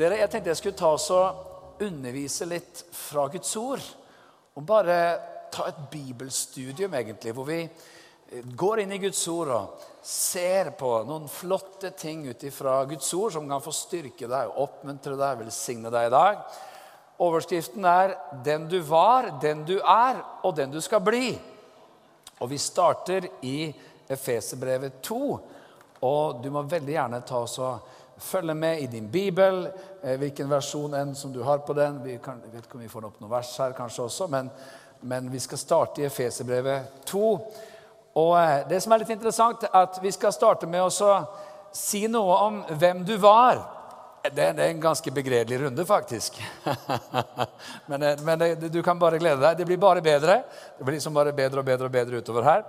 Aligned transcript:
Dere, 0.00 0.16
Jeg 0.16 0.30
tenkte 0.32 0.48
jeg 0.48 0.56
skulle 0.56 0.80
ta 0.80 0.94
oss 0.96 1.10
og 1.12 1.82
undervise 1.84 2.46
litt 2.48 2.78
fra 2.96 3.26
Guds 3.28 3.50
ord. 3.60 3.82
Og 4.56 4.64
bare 4.64 4.94
ta 5.52 5.66
et 5.68 5.82
bibelstudium, 5.92 6.94
egentlig, 6.96 7.34
hvor 7.36 7.44
vi 7.44 7.58
går 8.56 8.80
inn 8.80 8.94
i 8.96 9.00
Guds 9.02 9.20
ord 9.28 9.50
og 9.52 9.84
ser 10.06 10.70
på 10.78 10.94
noen 11.04 11.28
flotte 11.28 11.90
ting 11.98 12.24
ut 12.30 12.46
ifra 12.48 12.78
Guds 12.88 13.12
ord 13.18 13.34
som 13.34 13.50
kan 13.50 13.60
få 13.60 13.74
styrke 13.76 14.30
deg, 14.30 14.56
oppmuntre 14.64 15.18
deg, 15.20 15.42
velsigne 15.42 15.92
deg 15.92 16.08
i 16.08 16.14
dag. 16.16 16.40
Overskriften 17.20 17.84
er 17.84 18.16
'Den 18.42 18.68
du 18.68 18.80
var, 18.80 19.38
den 19.38 19.64
du 19.64 19.80
er, 19.84 20.24
og 20.42 20.56
den 20.56 20.70
du 20.70 20.80
skal 20.80 21.00
bli'. 21.00 21.38
Og 22.40 22.48
vi 22.48 22.56
starter 22.56 23.28
i 23.42 23.74
Efeserbrevet 24.08 25.02
2. 25.02 25.40
Og 26.02 26.42
du 26.42 26.50
må 26.50 26.62
veldig 26.62 26.92
gjerne 26.92 27.20
ta 27.26 27.36
oss 27.36 27.58
og 27.58 27.80
følge 28.20 28.54
med 28.54 28.82
i 28.82 28.86
din 28.86 29.08
bibel, 29.10 29.66
eh, 30.02 30.16
hvilken 30.20 30.48
versjon 30.50 30.94
enn 30.94 31.14
som 31.14 31.32
du 31.32 31.42
har 31.42 31.58
på 31.64 31.74
den. 31.76 32.02
Vi 32.04 32.18
kan, 32.22 32.40
vet 32.52 32.64
ikke 32.64 32.78
om 32.78 32.84
vi 32.84 32.92
får 32.92 33.08
opp 33.08 33.20
noen 33.20 33.32
vers 33.32 33.50
her 33.58 33.74
kanskje 33.76 34.06
også, 34.06 34.28
men, 34.30 34.50
men 35.00 35.30
vi 35.32 35.40
skal 35.40 35.58
starte 35.58 36.02
i 36.02 36.06
Efeserbrevet 36.08 37.04
2. 37.10 37.26
Og 38.20 38.32
eh, 38.38 38.62
det 38.68 38.80
som 38.82 38.92
er 38.92 39.02
litt 39.02 39.12
interessant, 39.14 39.64
er 39.68 39.76
at 39.84 40.00
vi 40.02 40.12
skal 40.14 40.34
starte 40.34 40.68
med 40.70 40.84
å 40.86 41.10
si 41.72 42.06
noe 42.10 42.38
om 42.46 42.62
hvem 42.80 43.04
du 43.06 43.16
var. 43.22 43.62
Det, 44.20 44.50
det 44.52 44.64
er 44.66 44.68
en 44.74 44.82
ganske 44.82 45.10
begredelig 45.16 45.62
runde, 45.62 45.84
faktisk. 45.88 46.36
men, 47.90 48.02
eh, 48.02 48.20
men 48.26 48.38
det, 48.38 48.68
du 48.68 48.82
kan 48.84 48.98
bare 49.00 49.20
glede 49.22 49.40
deg. 49.40 49.58
Det 49.58 49.68
blir 49.68 49.80
bare 49.80 50.04
bedre. 50.04 50.42
Det 50.76 50.84
blir 50.84 50.98
liksom 50.98 51.16
bare 51.16 51.32
bedre 51.32 51.62
og 51.62 51.68
bedre 51.68 51.88
og 51.88 51.94
bedre 51.94 52.20
utover 52.20 52.44
her. 52.44 52.64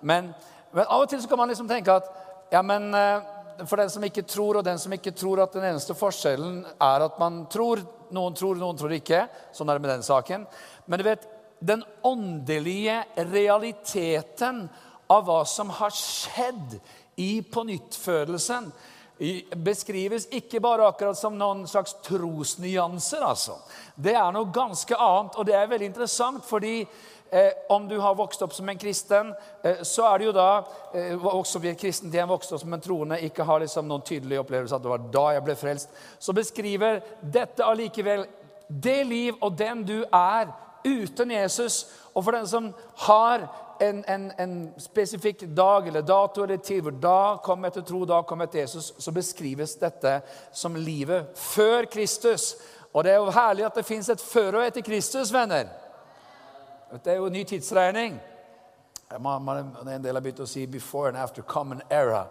Men, 0.00 0.32
men 0.72 0.86
av 0.88 1.04
og 1.04 1.10
til 1.10 1.20
så 1.22 1.28
kan 1.28 1.42
man 1.42 1.52
liksom 1.52 1.68
tenke 1.68 1.92
at 1.92 2.08
ja, 2.52 2.62
men 2.62 2.92
eh, 2.94 3.33
for 3.66 3.80
den 3.80 3.90
som 3.90 4.04
ikke 4.06 4.24
tror, 4.28 4.58
og 4.58 4.66
den 4.66 4.78
som 4.80 4.92
ikke 4.94 5.14
tror 5.16 5.44
at 5.44 5.54
den 5.56 5.66
eneste 5.70 5.96
forskjellen 5.96 6.62
er 6.82 7.06
at 7.08 7.20
man 7.22 7.44
tror 7.52 7.84
Noen 8.14 8.34
tror, 8.36 8.54
noen 8.54 8.76
tror 8.78 8.92
ikke. 8.94 9.24
Sånn 9.50 9.66
er 9.72 9.78
det 9.78 9.82
med 9.82 9.90
den 9.90 10.04
saken. 10.06 10.44
Men 10.86 11.00
du 11.00 11.02
vet, 11.02 11.24
den 11.58 11.80
åndelige 12.06 13.00
realiteten 13.32 14.68
av 15.10 15.24
hva 15.26 15.40
som 15.48 15.72
har 15.80 15.90
skjedd 15.96 16.76
i 17.18 17.40
pånyttfødelsen, 17.42 18.68
beskrives 19.64 20.28
ikke 20.34 20.60
bare 20.62 20.86
akkurat 20.86 21.18
som 21.18 21.34
noen 21.38 21.64
slags 21.70 21.96
trosnyanser. 22.06 23.22
altså. 23.22 23.58
Det 23.94 24.14
er 24.14 24.30
noe 24.34 24.52
ganske 24.54 24.94
annet, 24.94 25.36
og 25.38 25.46
det 25.46 25.54
er 25.58 25.70
veldig 25.70 25.90
interessant 25.90 26.46
fordi 26.46 26.82
om 27.68 27.88
du 27.88 27.96
har 27.98 28.14
vokst 28.14 28.42
opp 28.42 28.52
som 28.54 28.68
en 28.68 28.78
kristen, 28.78 29.32
eh, 29.62 29.82
så 29.82 30.06
er 30.06 30.18
det 30.18 30.28
jo 30.28 30.34
da 30.36 30.48
eh, 30.94 31.26
også 31.26 31.58
vi 31.62 31.72
kristent 31.78 32.14
igjen 32.14 32.30
vokst 32.30 32.52
opp 32.54 32.62
som 32.62 32.76
en 32.76 32.84
troende, 32.84 33.18
ikke 33.26 33.46
har 33.48 33.64
liksom 33.64 33.88
noen 33.90 34.04
tydelig 34.06 34.38
opplevelse 34.44 34.76
at 34.76 34.84
det 34.84 34.92
var 34.92 35.08
da 35.16 35.24
jeg 35.34 35.46
ble 35.48 35.56
frelst, 35.58 35.98
så 36.18 36.36
beskriver 36.36 37.02
dette 37.20 37.66
allikevel 37.66 38.26
det 38.68 39.00
liv 39.08 39.34
og 39.40 39.58
den 39.58 39.82
du 39.86 39.98
er 40.04 40.52
uten 40.84 41.34
Jesus. 41.34 41.84
Og 42.14 42.24
for 42.24 42.36
den 42.36 42.46
som 42.48 42.70
har 43.06 43.48
en, 43.82 44.04
en, 44.08 44.30
en, 44.38 44.56
spesifikk 44.78 45.42
dag 45.56 45.88
eller 45.88 46.04
dato 46.06 46.44
eller 46.44 46.60
tid 46.62 46.84
hvor 46.84 46.94
da 46.94 47.36
kom 47.44 47.64
etter 47.66 47.82
tro, 47.82 48.04
da 48.06 48.22
kom 48.22 48.44
etter 48.44 48.62
Jesus, 48.62 48.92
så 48.98 49.12
beskrives 49.12 49.74
dette 49.80 50.20
som 50.54 50.76
livet 50.78 51.34
før 51.38 51.90
Kristus. 51.90 52.54
Og 52.94 53.04
det 53.04 53.14
er 53.14 53.18
jo 53.18 53.34
herlig 53.34 53.66
at 53.66 53.80
det 53.80 53.88
fins 53.88 54.08
et 54.12 54.22
før 54.22 54.60
og 54.60 54.68
etter 54.68 54.84
Kristus, 54.86 55.32
venner. 55.34 55.66
Det 57.02 57.12
er 57.12 57.16
jo 57.16 57.26
en 57.26 57.32
ny 57.32 57.44
tidsregning. 57.44 58.20
En 59.10 60.02
del 60.02 60.14
har 60.14 60.20
begynt 60.20 60.40
å 60.40 60.46
si 60.46 60.66
'before 60.66 61.08
and 61.08 61.16
after 61.16 61.42
common 61.42 61.82
era'. 61.90 62.26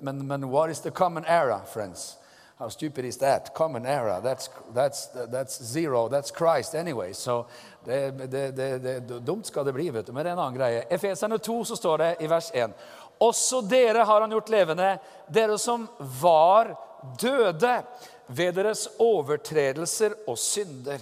Men, 0.00 0.26
men 0.26 0.50
what 0.50 0.70
is 0.70 0.80
the 0.80 0.90
common 0.90 1.24
era, 1.24 1.60
friends? 1.66 2.16
How 2.58 2.68
stupid 2.68 3.04
is 3.04 3.16
that? 3.18 3.54
Common 3.54 3.86
era. 3.86 4.20
That's, 4.20 4.50
that's, 4.74 5.06
that's 5.06 5.64
zero. 5.64 6.08
That's 6.08 6.30
Christ 6.30 6.74
anyway. 6.74 7.12
Så 7.12 7.46
det, 7.84 8.10
det, 8.10 8.56
det, 8.56 8.78
det, 8.78 9.20
dumt 9.20 9.46
skal 9.46 9.64
det 9.64 9.72
bli, 9.72 9.90
vet 9.90 10.06
du. 10.06 10.12
Men 10.12 10.24
det 10.24 10.30
er 10.30 10.32
en 10.32 10.38
annen 10.38 10.58
greie. 10.58 10.84
Efeserne 10.90 11.38
2 11.38 11.64
så 11.64 11.76
står 11.76 11.98
det 11.98 12.16
i 12.20 12.26
vers 12.26 12.50
1. 12.54 12.74
Også 13.18 13.60
dere 13.60 14.04
har 14.04 14.20
han 14.20 14.30
gjort 14.30 14.48
levende, 14.48 14.98
dere 15.28 15.58
som 15.58 15.88
var 15.98 16.74
døde 17.20 17.82
ved 18.26 18.58
deres 18.58 18.88
overtredelser 18.98 20.18
og 20.26 20.38
synder. 20.38 20.98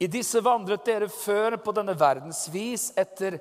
I 0.00 0.08
disse 0.08 0.40
vandret 0.40 0.86
dere 0.88 1.10
før 1.12 1.58
på 1.60 1.74
denne 1.76 1.92
verdens 1.98 2.46
vis 2.52 2.88
etter 2.98 3.36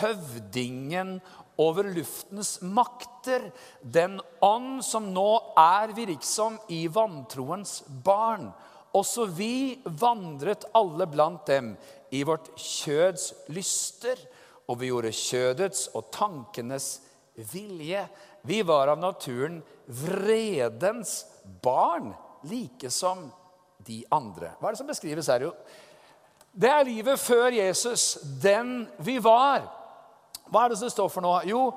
høvdingen 0.00 1.20
over 1.62 1.86
luftens 1.94 2.56
makter, 2.64 3.44
den 3.82 4.18
ånd 4.42 4.82
som 4.86 5.10
nå 5.14 5.54
er 5.58 5.92
virksom 5.94 6.58
i 6.74 6.84
vantroens 6.90 7.82
barn. 8.04 8.48
Også 8.98 9.28
vi 9.30 9.78
vandret 9.86 10.66
alle 10.76 11.06
blant 11.08 11.46
dem 11.48 11.72
i 12.12 12.24
vårt 12.28 12.50
kjøds 12.58 13.30
lyster, 13.54 14.18
og 14.68 14.80
vi 14.80 14.90
gjorde 14.90 15.14
kjødets 15.16 15.86
og 15.96 16.10
tankenes 16.14 16.96
vilje. 17.52 18.02
Vi 18.42 18.58
var 18.66 18.90
av 18.92 19.00
naturen 19.00 19.60
vredens 19.86 21.22
barn, 21.62 22.12
like 22.50 22.90
som 22.90 23.28
de 23.86 24.02
andre. 24.14 24.52
Hva 24.58 24.70
er 24.70 24.74
det 24.74 24.82
som 24.82 24.90
beskrives 24.90 25.30
her? 25.30 25.46
Jo, 25.48 25.52
det 26.52 26.68
er 26.68 26.84
livet 26.84 27.20
før 27.20 27.48
Jesus, 27.54 28.18
den 28.42 28.88
vi 28.98 29.16
var. 29.24 29.64
Hva 30.52 30.64
er 30.64 30.72
det 30.72 30.80
som 30.82 30.90
står 30.92 31.08
for 31.08 31.24
noe? 31.24 31.40
Jo, 31.48 31.70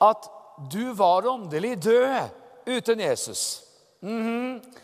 at 0.00 0.28
du 0.70 0.92
var 0.94 1.26
åndelig 1.26 1.74
død 1.82 2.30
uten 2.66 3.00
Jesus. 3.00 3.62
Mm 4.00 4.22
-hmm. 4.22 4.76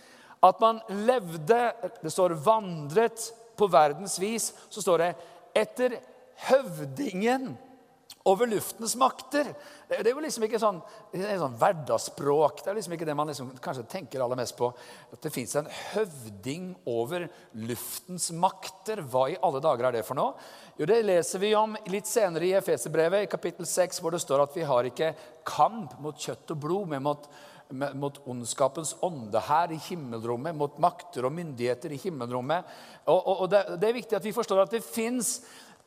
At 0.43 0.61
man 0.61 0.81
levde 0.89 1.73
Det 2.03 2.13
står 2.13 2.29
'vandret 2.29 3.33
på 3.57 3.67
verdens 3.67 4.19
vis'. 4.21 4.53
Så 4.71 4.83
står 4.83 4.97
det 4.99 5.15
'etter 5.55 5.91
høvdingen 6.37 7.59
over 8.27 8.47
luftens 8.51 8.97
makter'. 8.99 9.55
Det 9.89 10.01
er 10.01 10.11
jo 10.11 10.23
liksom 10.23 10.43
ikke 10.43 10.59
sånn, 10.59 10.81
sånn 11.15 11.57
hverdagsspråk. 11.61 12.65
Det 12.65 12.71
er 12.73 12.79
liksom 12.79 12.97
ikke 12.97 13.07
det 13.07 13.15
man 13.15 13.31
liksom 13.31 13.53
kanskje 13.63 13.87
tenker 13.87 14.23
aller 14.23 14.39
mest 14.41 14.57
på. 14.59 14.73
At 15.15 15.23
det 15.23 15.33
fins 15.35 15.55
en 15.57 15.69
høvding 15.95 16.73
over 16.91 17.29
luftens 17.55 18.33
makter. 18.35 19.05
Hva 19.07 19.29
i 19.31 19.39
alle 19.39 19.63
dager 19.63 19.87
er 19.87 19.99
det 19.99 20.07
for 20.07 20.19
noe? 20.19 20.35
Jo, 20.77 20.87
Det 20.87 21.05
leser 21.07 21.39
vi 21.39 21.55
om 21.55 21.77
litt 21.87 22.07
senere 22.07 22.49
i 22.49 22.57
Efeserbrevet, 22.59 23.23
i 23.23 23.31
kapittel 23.31 23.67
6, 23.67 24.01
hvor 24.01 24.11
det 24.11 24.21
står 24.21 24.43
at 24.43 24.57
vi 24.57 24.67
har 24.67 24.85
ikke 24.85 25.15
kamp 25.47 25.95
mot 26.03 26.19
kjøtt 26.19 26.51
og 26.51 26.59
blod, 26.59 26.89
men 26.89 27.03
mot, 27.07 27.29
mot 27.95 28.19
ondskapens 28.27 28.97
ånde 29.07 29.39
her 29.39 29.71
i 29.71 29.79
himmelrommet, 29.89 30.55
mot 30.55 30.79
makter 30.83 31.27
og 31.27 31.33
myndigheter 31.33 31.95
i 31.95 32.01
himmelrommet. 32.03 32.67
Og, 33.07 33.17
og, 33.17 33.41
og 33.45 33.51
det, 33.55 33.63
det, 33.79 33.89
er 33.89 33.99
viktig 34.01 34.19
at 34.19 34.27
vi 34.27 34.35
forstår 34.35 34.65
at 34.65 34.75
det 34.75 34.83
fins 34.85 35.39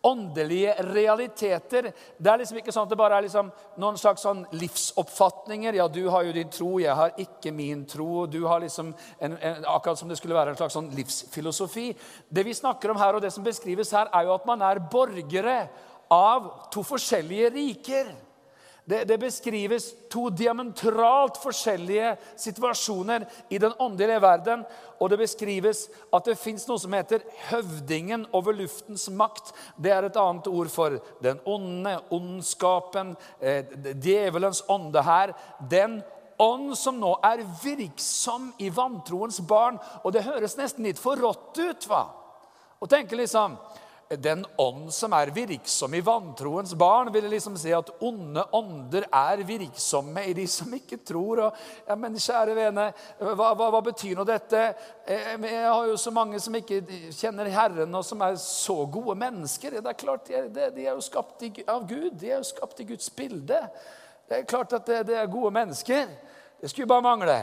åndelige 0.01 0.75
realiteter. 0.93 1.91
Det 2.17 2.31
er 2.31 2.39
liksom 2.39 2.59
ikke 2.61 2.71
sånn 2.71 2.87
at 2.87 2.93
det 2.93 2.99
bare 2.99 3.17
er 3.19 3.25
liksom 3.25 3.49
noen 3.81 3.97
slags 3.99 4.23
sånn 4.23 4.45
livsoppfatninger. 4.55 5.75
Ja, 5.79 5.89
du 5.91 6.05
har 6.11 6.23
jo 6.27 6.35
din 6.35 6.51
tro, 6.53 6.71
jeg 6.79 6.95
har 6.95 7.19
ikke 7.19 7.51
min 7.55 7.83
tro. 7.89 8.23
Du 8.31 8.41
har 8.47 8.63
liksom 8.63 8.93
en, 9.19 9.35
en, 9.35 9.67
Akkurat 9.69 9.99
som 9.99 10.09
det 10.11 10.19
skulle 10.19 10.37
være 10.37 10.53
en 10.55 10.59
slags 10.59 10.77
sånn 10.77 10.89
livsfilosofi. 10.95 11.89
Det 12.29 12.45
vi 12.47 12.55
snakker 12.55 12.93
om 12.93 13.01
her, 13.01 13.17
og 13.17 13.23
det 13.23 13.33
som 13.35 13.45
beskrives 13.45 13.91
her, 13.95 14.11
er 14.15 14.27
jo 14.27 14.37
at 14.37 14.47
man 14.47 14.63
er 14.65 14.81
borgere 14.91 15.59
av 16.09 16.49
to 16.73 16.83
forskjellige 16.85 17.53
riker. 17.53 18.13
Det, 18.89 19.03
det, 19.05 19.19
beskrives 19.21 19.91
to 20.09 20.29
diametralt 20.33 21.37
forskjellige 21.37 22.15
situasjoner 22.41 23.27
i 23.53 23.59
den 23.61 23.75
åndelige 23.77 24.21
verden. 24.23 24.63
Og 24.97 25.11
det 25.11 25.19
beskrives 25.21 25.83
at 26.15 26.25
det 26.25 26.39
fins 26.41 26.65
noe 26.65 26.81
som 26.81 26.95
heter 26.97 27.21
høvdingen 27.51 28.25
over 28.33 28.57
luftens 28.57 29.05
makt. 29.13 29.51
Det 29.77 29.93
er 29.93 30.07
et 30.07 30.17
annet 30.17 30.49
ord 30.49 30.71
for 30.73 30.97
den 31.21 31.37
onde, 31.45 31.99
ondskapen, 32.09 33.13
eh, 33.37 33.61
djevelens 33.93 34.63
ånde 34.67 35.05
her. 35.05 35.35
Den 35.69 35.99
ånd 36.41 36.73
som 36.79 36.97
nå 36.97 37.13
er 37.29 37.45
virksom 37.61 38.49
i 38.57 38.71
vantroens 38.73 39.37
barn. 39.45 39.77
Og 40.01 40.15
det 40.15 40.25
høres 40.25 40.57
nesten 40.57 40.89
litt 40.89 40.97
for 40.97 41.19
rått 41.19 41.61
ut, 41.61 41.85
hva? 41.91 42.07
Og 42.79 42.89
tenke 42.89 43.17
liksom 43.19 43.59
den 44.17 44.45
ånd 44.57 44.87
som 44.93 45.13
er 45.13 45.29
virksom 45.29 45.93
i 45.93 46.01
vantroens 46.01 46.73
barn, 46.73 47.11
ville 47.13 47.29
liksom 47.29 47.57
si 47.61 47.69
at 47.75 47.91
onde 48.01 48.41
ånder 48.57 49.05
er 49.05 49.43
virksomme 49.45 50.23
i 50.25 50.33
de 50.33 50.47
som 50.49 50.71
ikke 50.73 50.97
tror. 51.05 51.43
Og, 51.45 51.59
ja, 51.85 51.97
men 51.99 52.17
kjære 52.17 52.55
vene, 52.57 52.87
hva, 53.21 53.51
hva, 53.53 53.67
hva, 53.69 53.83
betyr 53.85 54.17
nå 54.17 54.25
dette? 54.25 54.63
Eh, 55.05 55.35
jeg 55.45 55.67
har 55.67 55.91
jo 55.91 55.97
så 56.01 56.13
mange 56.15 56.41
som 56.41 56.57
ikke 56.57 56.81
kjenner 57.13 57.51
Herren, 57.53 57.93
og 57.93 58.05
som 58.07 58.25
er 58.25 58.39
så 58.41 58.79
gode 58.89 59.13
mennesker. 59.19 59.77
Det 59.77 59.93
er 59.93 60.01
klart, 60.01 60.25
De, 60.29 60.71
de 60.73 60.87
er 60.87 60.95
jo 60.95 61.05
skapt 61.05 61.45
av 61.69 61.85
Gud. 61.85 62.09
De 62.17 62.31
er 62.31 62.39
jo 62.39 62.49
skapt 62.49 62.81
i 62.81 62.89
Guds 62.89 63.11
bilde. 63.13 63.61
Det 64.29 64.41
er 64.41 64.49
klart 64.49 64.73
at 64.73 64.89
det, 64.89 65.03
det 65.11 65.21
er 65.21 65.29
gode 65.29 65.53
mennesker. 65.53 66.09
Det 66.61 66.69
skulle 66.69 66.89
bare 66.89 67.05
mangle. 67.05 67.37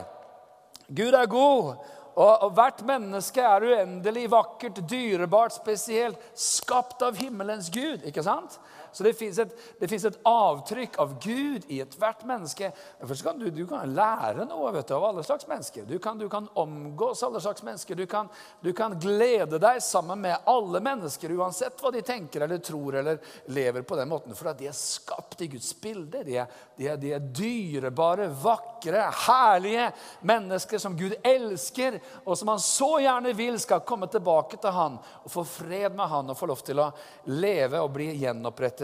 Gud 0.90 1.14
er 1.14 1.30
god. 1.30 1.76
Og, 2.16 2.32
og 2.46 2.54
hvert 2.56 2.80
menneske 2.88 3.44
er 3.44 3.64
uendelig 3.68 4.30
vakkert, 4.32 4.80
dyrebart, 4.88 5.52
spesielt. 5.58 6.20
Skapt 6.32 7.04
av 7.04 7.18
himmelens 7.20 7.68
Gud. 7.72 8.06
ikke 8.08 8.24
sant? 8.24 8.56
Så 8.92 9.04
det 9.04 9.14
fins 9.16 9.38
et, 9.38 9.54
et, 9.80 10.18
avtrykk 10.26 10.98
av 11.02 11.14
Gud 11.22 11.66
i 11.72 11.80
ethvert 11.82 12.24
menneske. 12.28 12.70
Først 13.02 13.24
kan 13.26 13.38
du, 13.40 13.48
du 13.50 13.64
kan 13.68 13.94
lære 13.94 14.46
noe 14.48 14.72
du, 14.72 14.80
av 14.94 15.04
alle 15.10 15.24
slags 15.26 15.48
mennesker. 15.48 15.86
Du 15.88 15.98
kan, 16.02 16.18
du 16.18 16.28
kan 16.32 16.48
omgås 16.54 17.22
alle 17.22 17.40
slags 17.40 17.62
mennesker. 17.66 17.94
Du 17.94 18.06
kan, 18.06 18.28
du 18.60 18.72
kan, 18.76 18.96
glede 19.00 19.60
deg 19.62 19.82
sammen 19.84 20.20
med 20.24 20.48
alle 20.48 20.80
mennesker, 20.80 21.34
uansett 21.36 21.80
hva 21.82 21.92
de 21.94 22.02
tenker 22.06 22.44
eller 22.46 22.62
tror 22.64 22.96
eller 23.02 23.20
lever 23.52 23.82
på 23.82 23.96
den 23.98 24.10
måten. 24.10 24.36
For 24.36 24.52
de 24.56 24.70
er 24.70 24.76
skapt 24.76 25.42
i 25.44 25.50
Guds 25.52 25.72
bilde. 25.80 26.24
De 26.26 26.38
er, 26.42 26.60
de 26.76 26.90
er, 26.90 27.00
de 27.00 27.12
er 27.16 27.26
dyrebare, 27.40 28.28
vakre, 28.42 29.06
herlige 29.26 29.90
mennesker 30.26 30.80
som 30.82 30.96
Gud 30.98 31.16
elsker, 31.26 32.00
og 32.24 32.38
som 32.38 32.54
han 32.54 32.62
så 32.62 32.90
gjerne 33.02 33.34
vil 33.36 33.58
skal 33.60 33.84
komme 33.86 34.08
tilbake 34.12 34.60
til 34.60 34.74
han 34.76 34.98
og 35.22 35.30
få 35.32 35.44
fred 35.46 35.96
med 35.96 36.08
han 36.10 36.30
og 36.30 36.38
få 36.38 36.48
lov 36.50 36.62
til 36.66 36.80
å 36.82 36.90
leve 37.32 37.80
og 37.82 37.92
bli 37.96 38.10
gjenopprettet. 38.20 38.75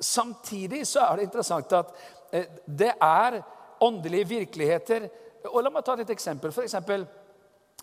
Samtidig 0.00 0.86
så 0.86 1.00
er 1.06 1.16
det 1.16 1.28
interessant 1.28 1.72
at 1.72 1.92
eh, 2.32 2.46
det 2.66 2.92
er 3.00 3.42
åndelige 3.80 4.28
virkeligheter. 4.28 5.08
Og 5.48 5.62
La 5.62 5.70
meg 5.70 5.84
ta 5.86 5.96
et 5.98 6.10
eksempel. 6.10 6.52
For 6.52 6.66
eksempel, 6.66 7.06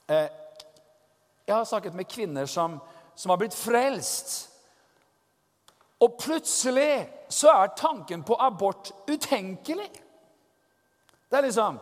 eh, 0.10 0.28
jeg 1.46 1.56
har 1.56 1.66
snakket 1.66 1.96
med 1.96 2.10
kvinner 2.10 2.46
som, 2.46 2.80
som 3.16 3.30
har 3.30 3.40
blitt 3.42 3.58
frelst. 3.58 4.38
Og 6.04 6.18
plutselig 6.20 7.08
så 7.30 7.52
er 7.54 7.76
tanken 7.78 8.24
på 8.24 8.38
abort 8.40 8.92
utenkelig. 9.08 9.90
Det 11.30 11.38
er 11.38 11.42
liksom 11.42 11.80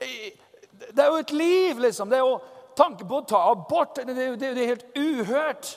Det 0.00 0.98
er 1.04 1.06
jo 1.06 1.20
et 1.20 1.32
liv, 1.32 1.78
liksom. 1.78 2.08
Det 2.08 2.16
er 2.16 2.24
jo 2.24 2.40
tanken 2.76 3.08
på 3.08 3.20
å 3.20 3.26
ta 3.28 3.40
abort 3.50 3.96
det, 3.96 4.14
det, 4.16 4.26
det 4.40 4.50
er 4.50 4.70
helt 4.72 4.96
uhørt. 4.96 5.74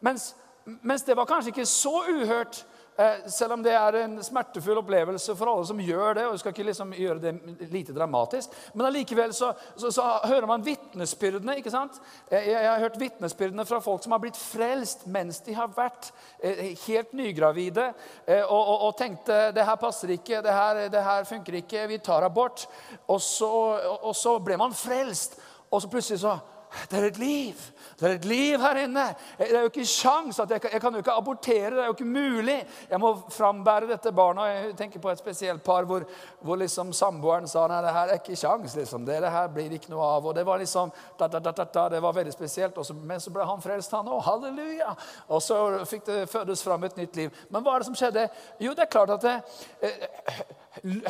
Mens, 0.00 0.34
mens, 0.82 1.02
det 1.06 1.16
var 1.16 1.28
kanskje 1.28 1.54
ikke 1.54 1.68
så 1.70 2.02
uhørt 2.10 2.64
Eh, 2.98 3.28
selv 3.28 3.52
om 3.52 3.62
det 3.62 3.74
er 3.76 3.96
en 4.00 4.14
smertefull 4.24 4.78
opplevelse 4.80 5.34
for 5.36 5.50
alle 5.52 5.66
som 5.68 5.80
gjør 5.80 6.14
det. 6.16 6.22
og 6.26 6.32
jeg 6.32 6.40
skal 6.40 6.54
ikke 6.54 6.64
liksom 6.70 6.94
gjøre 6.96 7.18
det 7.20 7.70
lite 7.70 7.92
dramatisk, 7.92 8.50
Men 8.74 8.86
allikevel 8.86 9.34
så, 9.34 9.52
så, 9.76 9.90
så, 9.90 10.02
hører 10.24 10.46
man 10.46 10.64
vitnesbyrdene. 10.64 11.56
ikke 11.56 11.70
sant? 11.70 12.00
Jeg, 12.30 12.46
jeg 12.46 12.70
har 12.70 12.78
hørt 12.78 13.00
vitnesbyrdene 13.00 13.66
fra 13.66 13.78
folk 13.84 14.02
som 14.02 14.12
har 14.12 14.18
blitt 14.18 14.36
frelst 14.36 15.06
mens 15.06 15.40
de 15.44 15.54
har 15.54 15.68
vært 15.76 16.08
eh, 16.42 16.72
helt 16.86 17.12
nygravide 17.12 17.92
eh, 18.26 18.44
og, 18.48 18.62
og, 18.68 18.80
og, 18.80 18.96
tenkte 18.96 19.52
det 19.52 19.64
her 19.68 19.76
passer 19.76 20.16
ikke, 20.16 20.40
det 20.42 20.52
her, 20.52 20.88
det 20.88 21.04
her 21.04 21.24
funker 21.24 21.60
ikke, 21.60 21.86
vi 21.88 21.98
tar 21.98 22.24
abort. 22.24 22.64
Og 23.08 23.20
så, 23.20 23.52
og 24.00 24.16
så 24.16 24.38
ble 24.38 24.56
man 24.56 24.72
frelst, 24.72 25.36
og 25.70 25.82
så 25.82 25.88
plutselig 25.92 26.24
så 26.24 26.38
det 26.90 26.98
er 26.98 27.06
et 27.06 27.18
liv. 27.18 27.54
Det 28.00 28.08
er 28.08 28.14
et 28.14 28.24
liv 28.28 28.60
her 28.60 28.78
inne. 28.82 29.04
Det 29.38 29.46
er 29.48 29.64
jo 29.64 29.70
ikke 29.70 29.86
sjans 29.88 30.38
at 30.42 30.50
jeg, 30.50 30.60
jeg 30.72 30.80
kan 30.80 30.92
jo 30.92 31.00
ikke 31.00 31.14
abortere. 31.16 31.70
Det 31.70 31.82
er 31.82 31.88
jo 31.88 31.94
ikke 31.96 32.08
mulig. 32.08 32.56
Jeg 32.90 33.00
må 33.00 33.12
frambære 33.32 33.88
dette 33.90 34.12
barna. 34.12 34.44
Jeg 34.50 34.74
tenker 34.76 35.00
på 35.00 35.10
et 35.10 35.18
spesielt 35.18 35.62
par 35.64 35.88
hvor, 35.88 36.04
hvor 36.40 36.60
liksom 36.60 36.92
samboeren 36.92 37.48
sa 37.48 37.66
nei, 37.70 37.80
det 37.84 37.94
her 37.96 38.12
er 38.12 38.20
ikke 38.20 38.36
sjans. 38.36 38.76
Liksom. 38.76 39.06
Det, 39.06 39.20
det, 39.22 39.32
her 39.32 39.48
blir 39.54 39.72
ikke 39.78 39.92
noe 39.94 40.10
av. 40.16 40.28
Og 40.28 40.36
det 40.36 40.44
var 40.46 40.60
liksom, 40.60 40.92
da, 41.18 41.28
da, 41.32 41.40
da, 41.40 41.88
det 41.94 42.02
var 42.02 42.18
veldig 42.18 42.34
spesielt. 42.34 42.78
Også, 42.78 42.94
men 42.94 43.22
så 43.22 43.32
ble 43.32 43.48
han 43.48 43.64
frelst, 43.64 43.96
han 43.96 44.12
òg. 44.12 44.20
Halleluja! 44.26 44.92
Og 45.32 45.42
så 45.42 45.62
fikk 45.88 46.06
det 46.10 46.20
fødes 46.30 46.64
fram 46.66 46.84
et 46.84 47.00
nytt 47.00 47.16
liv. 47.16 47.42
Men 47.50 47.64
hva 47.64 47.76
er 47.76 47.84
det 47.84 47.90
som 47.90 47.98
skjedde? 47.98 48.28
Jo, 48.60 48.76
det 48.76 48.86
er 48.86 48.92
klart 48.92 49.16
at 49.16 49.24
det, 49.24 49.36
eh, 49.80 50.44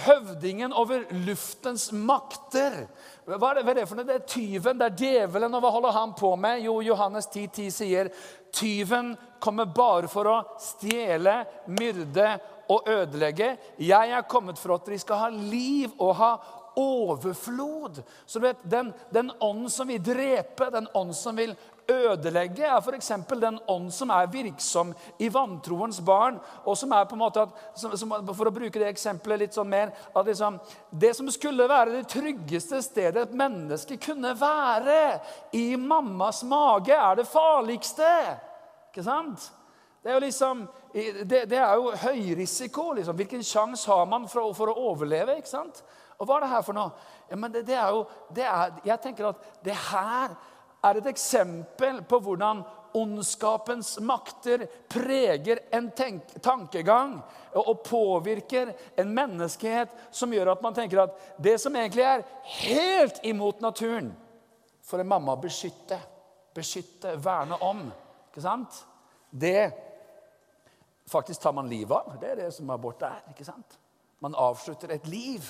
høvdingen 0.07 0.73
over 0.77 1.05
luftens 1.27 1.91
makter 1.93 2.85
hva 3.27 3.51
er, 3.51 3.59
det, 3.59 3.63
hva 3.67 3.73
er 3.73 3.79
det 3.81 3.87
for 3.91 3.99
noe? 3.99 4.07
Det 4.07 4.17
er 4.21 4.27
tyven, 4.31 4.79
det 4.79 4.87
er 4.87 4.99
djevelen. 5.01 5.55
Og 5.59 5.63
hva 5.65 5.71
holder 5.75 5.95
han 5.97 6.13
på 6.15 6.29
med? 6.39 6.61
Jo, 6.63 6.77
Johannes 6.87 7.27
10, 7.27 7.49
10 7.57 7.73
sier 7.75 8.11
tyven 8.55 9.17
kommer 9.43 9.67
bare 9.67 10.07
for 10.11 10.31
å 10.31 10.37
stjele, 10.63 11.41
myrde 11.75 12.29
og 12.71 12.87
ødelegge. 12.87 13.57
Jeg 13.83 14.15
er 14.15 14.29
kommet 14.31 14.63
for 14.63 14.77
at 14.77 14.87
dere 14.87 15.01
skal 15.03 15.25
ha 15.25 15.33
liv 15.35 15.91
og 15.99 16.15
ha 16.21 16.31
overflod. 16.79 18.03
Så 18.27 18.39
du 18.39 18.47
vet, 18.47 18.63
Den, 18.63 18.93
den 19.11 19.33
ånd 19.41 19.67
som 19.73 19.91
vil 19.91 20.03
drepe, 20.03 20.71
den 20.71 20.87
ånd 20.95 21.15
som 21.17 21.37
vil 21.37 21.57
ødelegge, 21.89 22.65
er 22.67 22.81
f.eks. 22.81 23.13
den 23.41 23.59
ånd 23.69 23.91
som 23.95 24.11
er 24.11 24.31
virksom 24.33 24.93
i 25.19 25.29
vantroens 25.33 26.01
barn. 26.01 26.41
og 26.65 26.77
som 26.77 26.93
er 26.93 27.05
på 27.05 27.15
en 27.15 27.23
måte 27.23 27.43
at, 27.43 27.51
som, 27.75 28.15
For 28.35 28.49
å 28.49 28.55
bruke 28.55 28.79
det 28.79 28.89
eksempelet 28.89 29.39
litt 29.39 29.55
sånn 29.55 29.69
mer 29.69 29.93
at 30.15 30.27
liksom, 30.27 30.59
Det 30.91 31.15
som 31.17 31.31
skulle 31.31 31.69
være 31.69 31.99
det 31.99 32.09
tryggeste 32.09 32.83
stedet 32.83 33.23
et 33.23 33.37
menneske 33.37 33.97
kunne 33.97 34.35
være, 34.41 35.21
i 35.53 35.77
mammas 35.77 36.43
mage, 36.45 36.95
er 36.95 37.17
det 37.17 37.29
farligste. 37.29 38.11
Ikke 38.91 39.05
sant? 39.05 39.53
Det 40.03 40.11
er 40.11 40.15
jo 40.15 40.23
liksom, 40.23 40.67
det, 41.27 41.45
det 41.51 41.59
er 41.59 41.75
jo 41.75 41.91
høyrisiko. 41.99 42.93
Liksom. 42.95 43.17
Hvilken 43.17 43.43
sjanse 43.43 43.91
har 43.91 44.05
man 44.07 44.29
for, 44.31 44.53
for, 44.55 44.71
å 44.71 44.91
overleve? 44.93 45.35
ikke 45.41 45.51
sant? 45.51 45.83
Og 46.17 46.29
hva 46.29 46.39
er 46.39 46.47
det 46.47 46.51
her 46.53 46.63
for 46.65 46.77
noe? 46.77 46.93
Ja, 47.27 47.37
men 47.37 47.53
det, 47.53 47.65
det 47.67 47.75
er 47.75 47.91
jo, 47.91 48.05
det 48.33 48.45
er, 48.47 48.77
jeg 48.87 49.03
tenker 49.03 49.33
at 49.33 49.49
det 49.67 49.75
her 49.91 50.37
er 50.87 51.01
et 51.01 51.09
eksempel 51.11 52.03
på 52.09 52.21
hvordan 52.23 52.63
ondskapens 52.97 53.99
makter 54.01 54.65
preger 54.89 55.61
en 55.77 55.91
tankegang 56.41 57.19
og 57.57 57.83
påvirker 57.85 58.73
en 58.97 59.13
menneskehet 59.15 59.93
som 60.11 60.33
gjør 60.33 60.55
at 60.55 60.65
man 60.65 60.77
tenker 60.77 61.03
at 61.05 61.19
det 61.43 61.59
som 61.61 61.77
egentlig 61.77 62.07
er 62.07 62.25
helt 62.63 63.21
imot 63.25 63.61
naturen 63.65 64.15
For 64.87 65.03
en 65.03 65.09
mamma 65.09 65.35
beskytte, 65.37 65.99
beskytte, 66.55 67.17
verne 67.19 67.57
om, 67.61 67.81
ikke 68.31 68.45
sant? 68.45 68.85
det 69.31 69.73
faktisk 71.11 71.41
tar 71.41 71.53
man 71.53 71.69
livet 71.69 71.97
av. 71.97 72.17
Det 72.21 72.31
er 72.31 72.37
det 72.37 72.53
som 72.55 72.71
abort 72.71 73.03
er. 73.03 73.23
ikke 73.31 73.45
sant? 73.45 73.79
Man 74.19 74.35
avslutter 74.35 74.91
et 74.95 75.07
liv. 75.07 75.43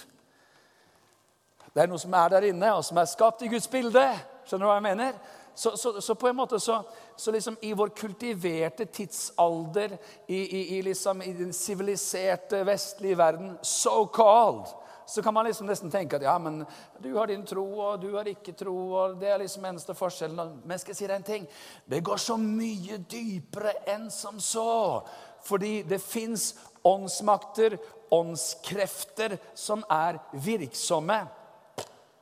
Det 1.72 1.82
er 1.82 1.90
noe 1.90 2.00
som 2.00 2.14
er 2.16 2.32
der 2.32 2.48
inne, 2.50 2.72
og 2.74 2.84
som 2.84 2.98
er 2.98 3.08
skapt 3.08 3.44
i 3.44 3.50
Guds 3.52 3.68
bilde. 3.68 4.04
Skjønner 4.46 4.66
du 4.66 4.70
hva 4.70 4.78
jeg 4.78 4.86
mener? 4.86 5.18
Så, 5.56 5.76
så, 5.76 6.00
så 6.00 6.14
på 6.14 6.28
en 6.28 6.36
måte 6.36 6.60
så, 6.60 6.82
så 7.16 7.32
liksom 7.32 7.56
i 7.64 7.72
vår 7.72 7.88
kultiverte 7.96 8.84
tidsalder, 8.84 9.96
i, 10.26 10.36
i, 10.36 10.60
i, 10.76 10.82
liksom, 10.82 11.22
i 11.22 11.32
den 11.32 11.52
siviliserte 11.56 12.60
vestlige 12.68 13.16
verden, 13.18 13.54
so 13.62 14.04
called, 14.14 14.68
så 15.06 15.22
kan 15.22 15.34
man 15.34 15.46
liksom 15.46 15.66
nesten 15.66 15.90
tenke 15.90 16.18
at 16.18 16.26
ja, 16.26 16.34
men 16.38 16.64
du 16.98 17.14
har 17.14 17.30
din 17.30 17.46
tro, 17.46 17.64
og 17.78 18.00
du 18.02 18.10
har 18.16 18.28
ikke 18.28 18.52
tro. 18.58 18.74
og 18.92 19.16
Det 19.20 19.28
er 19.30 19.38
liksom 19.38 19.64
eneste 19.64 19.94
forskjellen. 19.94 20.56
Men 20.64 20.78
skal 20.82 20.92
jeg 20.92 20.98
si 20.98 21.06
deg 21.06 21.16
en 21.16 21.26
ting? 21.26 21.46
Det 21.86 22.02
går 22.04 22.18
så 22.18 22.36
mye 22.36 22.98
dypere 22.98 23.72
enn 23.94 24.10
som 24.10 24.40
så. 24.42 25.06
Fordi 25.46 25.84
det 25.86 26.02
fins 26.02 26.56
åndsmakter, 26.82 27.78
åndskrefter, 28.10 29.38
som 29.54 29.84
er 29.90 30.18
virksomme. 30.32 31.20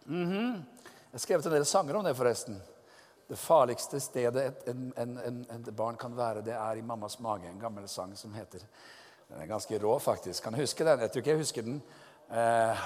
Mm 0.07 0.29
-hmm. 0.29 0.74
Jeg 1.15 1.21
har 1.21 1.23
skrevet 1.23 1.47
en 1.47 1.53
del 1.55 1.65
sanger 1.65 1.95
om 1.95 2.03
det, 2.03 2.13
forresten. 2.19 2.57
Det 3.31 3.37
farligste 3.39 4.01
stedet 4.03 4.65
en, 4.67 4.89
en, 4.99 5.13
en, 5.23 5.37
et 5.47 5.69
barn 5.71 5.95
kan 5.95 6.17
være, 6.19 6.43
det 6.43 6.57
er 6.59 6.81
i 6.81 6.83
mammas 6.83 7.21
mage. 7.23 7.47
En 7.47 7.61
gammel 7.63 7.87
sang 7.87 8.17
som 8.19 8.35
heter 8.35 8.65
Den 9.29 9.45
er 9.45 9.47
ganske 9.47 9.79
rå, 9.79 9.93
faktisk. 10.03 10.43
Kan 10.43 10.59
du 10.59 10.59
huske 10.65 10.83
den? 10.83 11.05
Jeg 11.07 11.13
tror 11.13 11.23
ikke 11.23 11.37
jeg 11.37 11.43
husker 11.45 11.69
den. 11.69 11.79
Eh, 12.35 12.83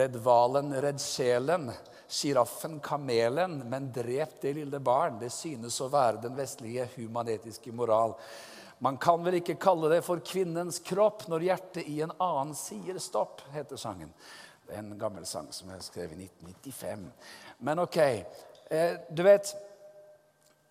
redd 0.00 0.16
hvalen, 0.16 0.72
redd 0.80 1.04
sjelen. 1.04 1.68
Sjiraffen, 2.08 2.80
kamelen, 2.80 3.60
men 3.68 3.92
drep 3.92 4.40
det 4.40 4.56
lille 4.56 4.80
barn. 4.80 5.20
Det 5.20 5.28
synes 5.28 5.76
å 5.84 5.92
være 5.92 6.24
den 6.24 6.40
vestlige 6.40 6.88
humanetiske 6.96 7.68
moral. 7.68 8.16
Man 8.80 8.96
kan 8.96 9.20
vel 9.28 9.42
ikke 9.42 9.60
kalle 9.60 9.92
det 9.92 10.04
for 10.08 10.24
kvinnens 10.24 10.80
kropp 10.80 11.28
når 11.28 11.50
hjertet 11.50 11.84
i 11.84 12.00
en 12.00 12.16
annen 12.16 12.56
sier 12.56 12.96
stopp, 12.96 13.44
heter 13.52 13.76
sangen. 13.76 14.16
Det 14.68 14.76
er 14.76 14.78
en 14.78 14.98
gammel 14.98 15.24
sang 15.26 15.46
som 15.54 15.70
jeg 15.72 15.82
skrev 15.82 16.10
i 16.12 16.26
1995. 16.26 17.04
Men 17.58 17.78
ok, 17.78 17.96
eh, 17.96 18.96
du 19.16 19.22
vet 19.22 19.56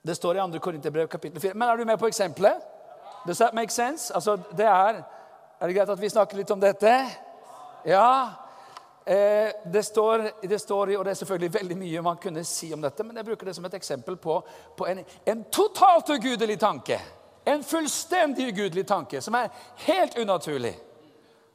Det 0.05 0.15
står 0.15 0.37
i 0.37 0.51
2. 0.51 0.59
Korinterbrev 0.59 1.07
kapittel 1.07 1.41
4. 1.41 1.53
Men 1.53 1.69
er 1.69 1.77
du 1.77 1.85
med 1.85 1.97
på 1.97 2.07
eksempelet? 2.07 2.61
Does 3.27 3.37
that 3.37 3.53
make 3.53 3.73
sense? 3.73 4.13
Altså, 4.13 4.37
det 4.57 4.65
er, 4.65 5.03
er 5.59 5.67
det 5.67 5.75
greit 5.75 5.89
at 5.89 6.01
vi 6.01 6.09
snakker 6.09 6.37
litt 6.37 6.51
om 6.51 6.61
dette? 6.61 6.93
Ja. 7.85 8.29
Eh, 9.05 9.51
det, 9.73 9.83
står, 9.83 10.29
det 10.41 10.59
står, 10.61 10.97
og 10.97 11.05
det 11.05 11.11
er 11.11 11.13
selvfølgelig 11.13 11.53
veldig 11.53 11.77
mye 11.77 12.01
man 12.01 12.17
kunne 12.17 12.43
si 12.43 12.73
om 12.73 12.81
dette, 12.81 13.03
men 13.03 13.17
jeg 13.17 13.25
bruker 13.25 13.45
det 13.45 13.55
som 13.55 13.65
et 13.65 13.73
eksempel 13.73 14.15
på, 14.17 14.41
på 14.77 14.87
en, 14.87 15.03
en 15.25 15.43
totalt 15.43 16.09
ugudelig 16.09 16.59
tanke. 16.59 17.01
En 17.45 17.63
fullstendig 17.63 18.47
ugudelig 18.53 18.87
tanke 18.87 19.21
som 19.21 19.33
er 19.33 19.49
helt 19.75 20.17
unaturlig 20.17 20.77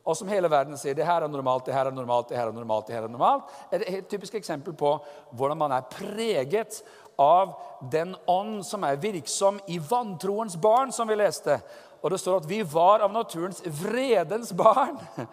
og 0.05 0.17
som 0.19 0.31
hele 0.31 0.51
verden 0.51 0.79
sier 0.79 0.97
det 0.99 1.07
her 1.07 1.23
er 1.23 1.31
normalt, 1.31 1.67
det 1.67 1.75
her 1.75 1.87
er 1.87 1.95
normalt, 1.95 2.29
det 2.29 2.39
her 2.39 2.51
er 2.51 2.57
normalt, 2.57 2.89
det 2.89 2.97
her 2.97 3.07
er 3.07 3.13
normalt, 3.13 3.53
er 3.71 3.85
et 3.87 4.09
typisk 4.11 4.35
eksempel 4.35 4.75
på 4.75 4.97
hvordan 5.31 5.61
man 5.61 5.75
er 5.77 5.87
preget 5.91 6.83
av 7.21 7.55
den 7.93 8.17
ånd 8.27 8.65
som 8.67 8.83
er 8.89 8.99
virksom 8.99 9.61
i 9.71 9.79
vantroens 9.79 10.57
barn, 10.59 10.93
som 10.93 11.09
vi 11.09 11.19
leste. 11.21 11.61
Og 12.03 12.11
det 12.11 12.19
står 12.19 12.41
at 12.41 12.49
vi 12.51 12.63
var 12.67 13.05
av 13.05 13.13
naturens 13.15 13.63
vredens 13.83 14.53
barn. 14.57 14.99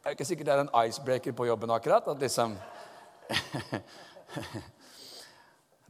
Det 0.00 0.08
er 0.08 0.14
ikke 0.16 0.24
sikkert 0.24 0.46
det 0.48 0.52
er 0.54 0.60
en 0.62 0.88
icebreaker 0.88 1.34
på 1.36 1.44
jobben 1.44 1.70
akkurat. 1.70 2.06
at 2.08 2.18
liksom... 2.18 2.54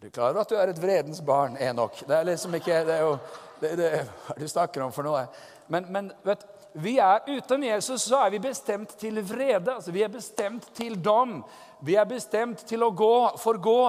Er 0.00 0.06
du 0.06 0.10
klar 0.10 0.30
over 0.30 0.40
at 0.40 0.50
du 0.50 0.56
er 0.56 0.70
et 0.72 0.82
vredens 0.82 1.20
barn, 1.22 1.56
Enok? 1.60 2.00
Det 2.08 2.16
er 2.16 2.24
liksom 2.24 2.54
ikke, 2.56 2.78
det 2.88 2.94
er 2.94 3.00
jo 3.04 3.12
det, 3.60 3.70
det, 3.78 3.88
hva 4.00 4.34
er 4.34 4.38
det 4.40 4.48
du 4.48 4.50
snakker 4.50 4.82
om 4.82 4.92
for 4.96 5.04
noe? 5.04 5.26
Men, 5.68 5.86
men 5.92 6.08
vet, 6.24 6.42
vi 6.72 6.98
er 7.02 7.24
uten 7.26 7.64
Jesus 7.66 8.04
så 8.06 8.20
er 8.24 8.30
vi 8.30 8.38
bestemt 8.42 8.92
til 8.98 9.18
vrede. 9.26 9.74
Altså, 9.74 9.90
vi 9.90 10.02
er 10.02 10.12
bestemt 10.12 10.68
til 10.74 10.94
dom. 11.02 11.40
Vi 11.80 11.96
er 11.98 12.04
bestemt 12.06 12.62
til 12.68 12.84
å 12.86 12.90
gå, 12.94 13.14
forgå. 13.40 13.80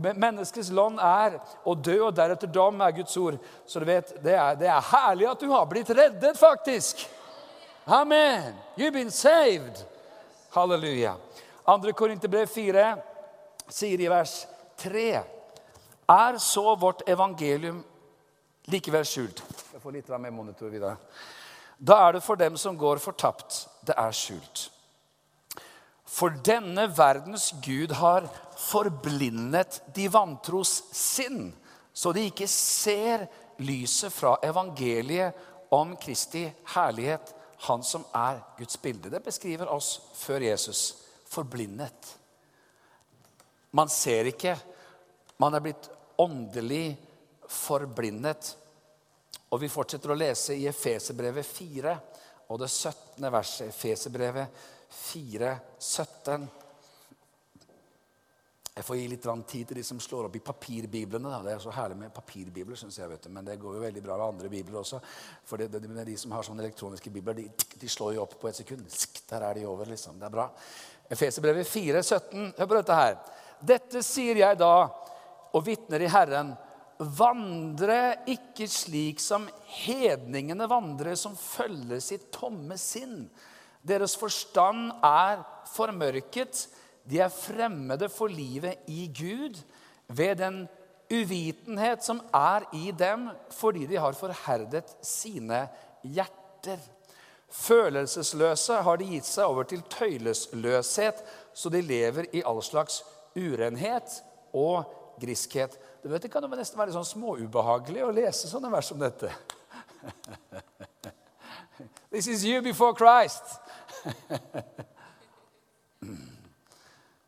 Menneskets 0.00 0.70
land 0.76 1.00
er 1.02 1.40
å 1.66 1.74
dø, 1.74 1.96
og 2.06 2.14
deretter 2.14 2.50
dom, 2.52 2.80
er 2.84 2.94
Guds 2.94 3.16
ord. 3.18 3.40
Så 3.66 3.82
du 3.82 3.88
vet, 3.88 4.12
det 4.22 4.36
er, 4.36 4.58
det 4.60 4.68
er 4.70 4.90
herlig 4.92 5.26
at 5.30 5.42
du 5.42 5.48
har 5.50 5.66
blitt 5.70 5.90
reddet, 5.90 6.38
faktisk. 6.38 7.02
Amen. 7.86 8.54
You've 8.76 8.94
been 8.94 9.10
saved. 9.10 9.82
Halleluja. 10.54 11.16
2. 11.66 11.92
Korinterbrev 11.96 12.46
4 12.46 12.86
sier 13.70 14.00
i 14.00 14.08
vers 14.10 14.44
3.: 14.82 15.22
Er 16.10 16.38
så 16.38 16.76
vårt 16.76 17.02
evangelium 17.08 17.82
likevel 18.70 19.06
skjult? 19.06 19.42
Jeg 19.72 19.82
får 19.82 19.98
litt 19.98 20.08
mer 20.18 20.34
monitor 20.34 20.70
videre. 20.70 20.96
Da 21.80 21.96
er 22.06 22.16
det 22.16 22.24
for 22.24 22.36
dem 22.36 22.58
som 22.60 22.76
går 22.76 23.00
fortapt, 23.00 23.64
det 23.88 23.96
er 23.96 24.12
skjult. 24.12 24.66
For 26.10 26.34
denne 26.44 26.88
verdens 26.92 27.50
Gud 27.64 27.94
har 27.96 28.26
forblindet 28.60 29.80
de 29.96 30.08
vantros 30.12 30.74
sinn, 30.92 31.48
så 31.92 32.12
de 32.12 32.26
ikke 32.28 32.48
ser 32.50 33.24
lyset 33.62 34.12
fra 34.12 34.34
evangeliet 34.44 35.36
om 35.72 35.94
Kristi 36.00 36.44
herlighet, 36.74 37.32
han 37.68 37.84
som 37.84 38.04
er 38.16 38.40
Guds 38.58 38.76
bilde. 38.80 39.10
Det 39.12 39.22
beskriver 39.24 39.68
oss 39.70 39.98
før 40.16 40.44
Jesus. 40.44 40.96
Forblindet. 41.30 42.16
Man 43.76 43.88
ser 43.92 44.30
ikke. 44.32 44.56
Man 45.38 45.54
er 45.54 45.62
blitt 45.64 45.90
åndelig 46.18 46.96
forblindet. 47.46 48.54
Og 49.50 49.58
vi 49.58 49.70
fortsetter 49.70 50.12
å 50.12 50.18
lese 50.18 50.54
i 50.54 50.68
Efeserbrevet 50.70 51.46
4 51.46 51.94
og 52.50 52.58
det 52.62 52.68
17. 52.70 53.30
verset. 53.30 53.68
Efeserbrevet 53.68 54.62
4, 54.90 55.54
17. 55.78 56.48
Jeg 58.70 58.86
får 58.86 58.96
gi 58.96 59.08
litt 59.10 59.26
tid 59.50 59.66
til 59.68 59.76
de 59.76 59.82
som 59.84 59.98
slår 60.00 60.28
opp 60.28 60.36
i 60.38 60.42
papirbiblene. 60.44 61.32
Det 61.44 61.52
er 61.52 61.58
så 61.62 61.74
herlig 61.74 61.98
med 62.00 62.14
papirbibler, 62.14 62.78
synes 62.78 62.96
jeg. 62.98 63.10
vet 63.10 63.26
du. 63.26 63.28
Men 63.34 63.44
det 63.44 63.58
går 63.60 63.74
jo 63.76 63.82
veldig 63.82 64.02
bra 64.02 64.16
med 64.16 64.26
andre 64.28 64.48
bibler 64.48 64.78
også. 64.80 65.02
For 65.44 65.58
det, 65.58 65.68
det, 65.74 66.06
de 66.06 66.16
som 66.16 66.32
har 66.32 66.46
sånne 66.46 66.62
elektroniske 66.64 67.10
bibler, 67.10 67.42
de, 67.42 67.50
de, 67.74 67.90
slår 67.90 68.14
jo 68.14 68.22
opp 68.22 68.38
på 68.40 68.48
et 68.48 68.62
sekund. 68.62 68.86
Der 69.28 69.44
er 69.50 69.58
de 69.58 69.66
over, 69.66 69.90
liksom. 69.90 70.16
Det 70.18 70.30
er 70.30 70.34
bra. 70.38 70.46
Efeserbrevet 71.10 71.66
4, 71.66 72.02
17. 72.02 72.54
Hør 72.56 72.70
på 72.70 72.78
dette 72.78 73.02
her. 73.02 73.20
Dette 73.60 74.02
sier 74.06 74.40
jeg 74.40 74.62
da, 74.62 74.74
og 75.50 75.66
vitner 75.66 76.06
i 76.06 76.10
Herren 76.10 76.54
Vandre 77.00 78.20
ikke 78.28 78.66
slik 78.68 79.22
som 79.24 79.46
hedningene 79.80 80.66
vandrer, 80.68 81.16
som 81.16 81.32
følger 81.38 82.02
sitt 82.04 82.28
tomme 82.34 82.76
sinn. 82.80 83.24
Deres 83.80 84.16
forstand 84.20 84.90
er 85.00 85.40
formørket. 85.72 86.66
De 87.08 87.22
er 87.24 87.32
fremmede 87.32 88.10
for 88.12 88.28
livet 88.28 88.84
i 88.92 89.06
Gud 89.16 89.56
ved 90.12 90.36
den 90.42 90.62
uvitenhet 91.10 92.04
som 92.04 92.20
er 92.36 92.68
i 92.76 92.92
dem 92.94 93.30
fordi 93.54 93.86
de 93.90 93.98
har 93.98 94.14
forherdet 94.18 94.92
sine 95.02 95.64
hjerter. 96.04 96.78
Følelsesløse 97.50 98.76
har 98.84 99.00
de 99.00 99.08
gitt 99.16 99.26
seg 99.26 99.48
over 99.48 99.66
til 99.66 99.82
tøylesløshet, 99.90 101.18
så 101.54 101.72
de 101.72 101.80
lever 101.82 102.28
i 102.36 102.44
all 102.46 102.60
slags 102.62 103.00
urenhet 103.34 104.20
og 104.54 104.84
griskhet. 105.20 105.74
Du 106.02 106.08
vet, 106.08 106.22
Det 106.22 106.28
kan 106.32 106.42
jo 106.42 106.48
nesten 106.48 106.78
være 106.80 106.92
sånn 106.94 107.04
småubehagelig 107.04 108.04
å 108.06 108.12
lese 108.14 108.48
sånne 108.48 108.70
vers 108.72 108.86
som 108.88 108.98
dette. 109.00 109.30
This 112.10 112.26
is 112.26 112.44
you 112.44 112.62
before 112.62 112.94
Christ. 112.96 113.44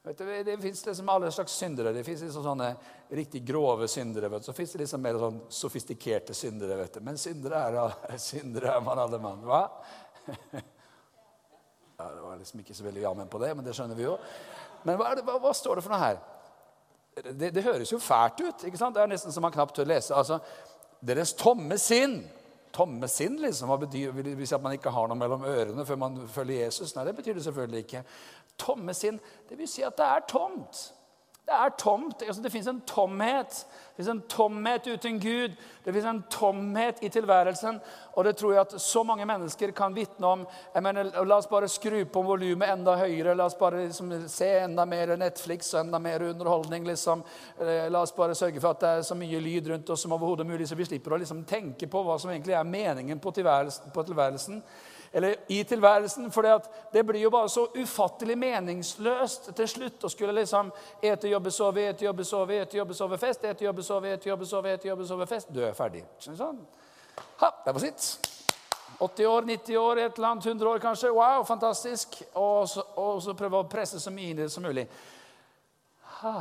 vet 0.03 0.19
du, 0.19 0.45
det 0.45 0.59
fins 0.59 0.87
liksom 0.87 1.09
alle 1.13 1.33
slags 1.33 1.53
syndere. 1.53 1.93
Det 1.93 2.05
fins 2.05 2.23
liksom 2.25 2.43
sånne 2.49 2.77
riktig 3.13 3.45
grove 3.47 3.89
syndere. 3.89 4.29
Vet 4.33 4.43
du. 4.43 4.47
Så 4.49 4.53
fins 4.57 4.73
det 4.73 4.79
liksom 4.87 5.03
mer 5.05 5.19
sånn 5.21 5.41
sofistikerte 5.53 6.35
syndere. 6.35 6.77
vet 6.81 6.95
du. 6.97 7.01
Men 7.05 7.19
syndere 7.21 7.57
er, 7.69 7.75
syndere 8.31 8.73
er 8.73 8.81
man 8.89 8.99
alle 9.05 9.19
mann. 9.21 9.45
Hva? 9.45 9.69
ja, 10.33 12.09
Det 12.09 12.23
var 12.25 12.37
liksom 12.41 12.61
ikke 12.65 12.75
så 12.75 12.85
veldig 12.89 13.05
jammen 13.05 13.29
på 13.29 13.39
det, 13.45 13.53
men 13.55 13.65
det 13.69 13.77
skjønner 13.77 13.97
vi 14.01 14.09
jo. 14.09 14.17
Men 14.83 14.99
hva, 14.99 15.15
det, 15.15 15.23
hva, 15.29 15.37
hva 15.45 15.53
står 15.55 15.75
det 15.79 15.85
for 15.85 15.95
noe 15.95 16.03
her? 16.03 16.19
Det, 17.17 17.55
det, 17.55 17.63
høres 17.63 17.93
jo 17.93 17.99
fælt 17.99 18.41
ut. 18.41 18.65
ikke 18.65 18.79
sant? 18.79 18.95
Det 18.97 19.03
er 19.03 19.11
nesten 19.11 19.33
som 19.33 19.45
man 19.45 19.53
knapt 19.53 19.77
tør 19.77 19.89
lese. 19.89 20.15
Altså, 20.15 20.39
Deres 21.03 21.33
tomme 21.35 21.79
sinn. 21.79 22.23
Tomme 22.73 23.09
sinn, 23.11 23.37
liksom. 23.43 23.69
Hva 23.69 23.77
betyr 23.83 24.15
Vil 24.15 24.49
man 24.63 24.73
ikke 24.73 24.91
har 24.95 25.09
noe 25.11 25.19
mellom 25.19 25.45
ørene 25.45 25.85
før 25.87 25.99
man 26.01 26.21
følger 26.29 26.65
Jesus? 26.65 26.95
Nei, 26.97 27.05
det 27.05 27.17
betyr 27.17 27.35
det 27.37 27.45
selvfølgelig 27.45 27.85
ikke. 27.85 28.05
Tomme 28.59 28.95
sinn, 28.95 29.21
det 29.49 29.59
vil 29.59 29.69
si 29.69 29.83
at 29.83 29.97
det 29.99 30.07
er 30.07 30.25
tomt. 30.29 30.93
Det 31.43 31.55
er 31.55 31.73
tomt. 31.79 32.23
Altså, 32.23 32.43
det 32.43 32.53
fins 32.53 32.67
en 32.71 32.81
tomhet. 32.87 33.57
Det 33.97 33.97
fins 33.97 34.09
en 34.09 34.21
tomhet 34.31 34.87
uten 34.87 35.19
Gud. 35.21 35.57
Det 35.85 35.95
fins 35.95 36.05
en 36.07 36.21
tomhet 36.31 37.03
i 37.03 37.09
tilværelsen. 37.11 37.81
Og 38.15 38.25
det 38.25 38.37
tror 38.37 38.53
jeg 38.53 38.61
at 38.61 38.77
så 38.81 39.03
mange 39.03 39.27
mennesker 39.27 39.73
kan 39.75 39.95
vitne 39.95 40.27
om. 40.27 40.47
Jeg 40.75 40.83
mener, 40.83 41.11
La 41.25 41.41
oss 41.41 41.51
bare 41.51 41.69
skru 41.69 42.05
på 42.05 42.23
volumet 42.23 42.71
enda 42.71 42.95
høyere. 43.01 43.35
La 43.35 43.49
oss 43.51 43.59
bare 43.59 43.83
liksom, 43.89 44.15
se 44.31 44.53
enda 44.63 44.87
mer 44.87 45.17
Netflix 45.17 45.75
og 45.75 45.81
enda 45.81 45.99
mer 45.99 46.29
underholdning. 46.31 46.87
Liksom. 46.87 47.27
Eh, 47.59 47.91
la 47.91 48.05
oss 48.07 48.15
bare 48.15 48.39
sørge 48.39 48.63
for 48.63 48.71
at 48.71 48.81
det 48.81 48.95
er 48.95 49.05
så 49.11 49.19
mye 49.19 49.43
lyd 49.43 49.75
rundt 49.75 49.91
oss 49.91 50.07
som 50.07 50.15
overhodet 50.15 50.47
mulig, 50.47 50.69
så 50.69 50.79
vi 50.79 50.87
slipper 50.87 51.17
å 51.17 51.21
liksom, 51.25 51.43
tenke 51.45 51.91
på 51.91 52.07
hva 52.07 52.21
som 52.23 52.31
egentlig 52.31 52.55
er 52.55 52.71
meningen 52.71 53.19
på 53.19 53.35
tilværelsen. 53.35 53.91
På 53.91 54.07
tilværelsen 54.07 54.63
eller 55.13 55.37
i 55.47 55.65
tilværelsen. 55.65 56.31
For 56.33 56.49
det 56.93 57.05
blir 57.07 57.21
jo 57.21 57.31
bare 57.31 57.49
så 57.49 57.67
ufattelig 57.77 58.37
meningsløst 58.39 59.53
til 59.57 59.69
slutt 59.69 60.05
å 60.05 60.11
skulle 60.13 60.35
liksom 60.41 60.73
ete, 61.03 61.29
jobbe, 61.29 61.53
sove, 61.53 61.87
ete, 61.91 62.07
jobbe, 62.09 62.25
sove, 62.25 62.61
ete, 62.65 62.79
jobbe, 62.81 62.97
sove, 62.97 63.19
fest, 63.21 63.45
ete, 63.45 63.65
jobbe, 63.65 63.85
sove, 63.87 64.15
ete, 64.17 64.29
jobbe, 64.29 64.49
sove, 64.49 64.75
ete, 64.75 64.89
jobbe, 64.89 65.09
sove, 65.09 65.29
fest. 65.31 65.53
Du 65.53 65.61
er 65.65 65.77
ferdig. 65.77 66.05
Sånn. 66.25 66.63
Ha, 67.43 67.53
det 67.67 67.77
var 67.77 67.85
sitt. 67.85 68.33
80 69.03 69.27
år, 69.27 69.43
90 69.43 69.79
år, 69.79 69.99
et 69.99 70.19
eller 70.19 70.29
annet, 70.29 70.47
100 70.47 70.69
år 70.71 70.83
kanskje. 70.83 71.11
Wow, 71.11 71.45
fantastisk. 71.45 72.23
Og 72.39 72.69
så, 72.71 72.85
og 73.03 73.23
så 73.25 73.35
prøve 73.39 73.61
å 73.61 73.71
presse 73.71 74.01
så 74.01 74.13
mye 74.15 74.31
inn 74.31 74.39
i 74.39 74.45
det 74.45 74.53
som 74.53 74.65
mulig. 74.65 74.87
Ha. 76.21 76.37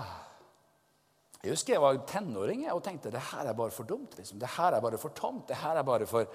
Jeg 1.41 1.55
husker 1.55 1.73
jeg 1.73 1.81
var 1.81 1.97
tenåring 2.05 2.67
og 2.69 2.83
tenkte 2.85 3.09
det 3.09 3.23
her 3.31 3.49
er 3.49 3.57
bare 3.57 3.73
for 3.73 3.89
dumt. 3.89 4.13
Liksom. 4.17 4.37
Det 4.39 4.51
her 4.59 4.77
er 4.77 4.83
bare 4.83 4.99
for 5.01 5.15
tomt. 5.17 5.47
Det 5.49 5.57
her 5.57 5.79
er 5.79 5.87
bare 5.87 6.05
for 6.09 6.27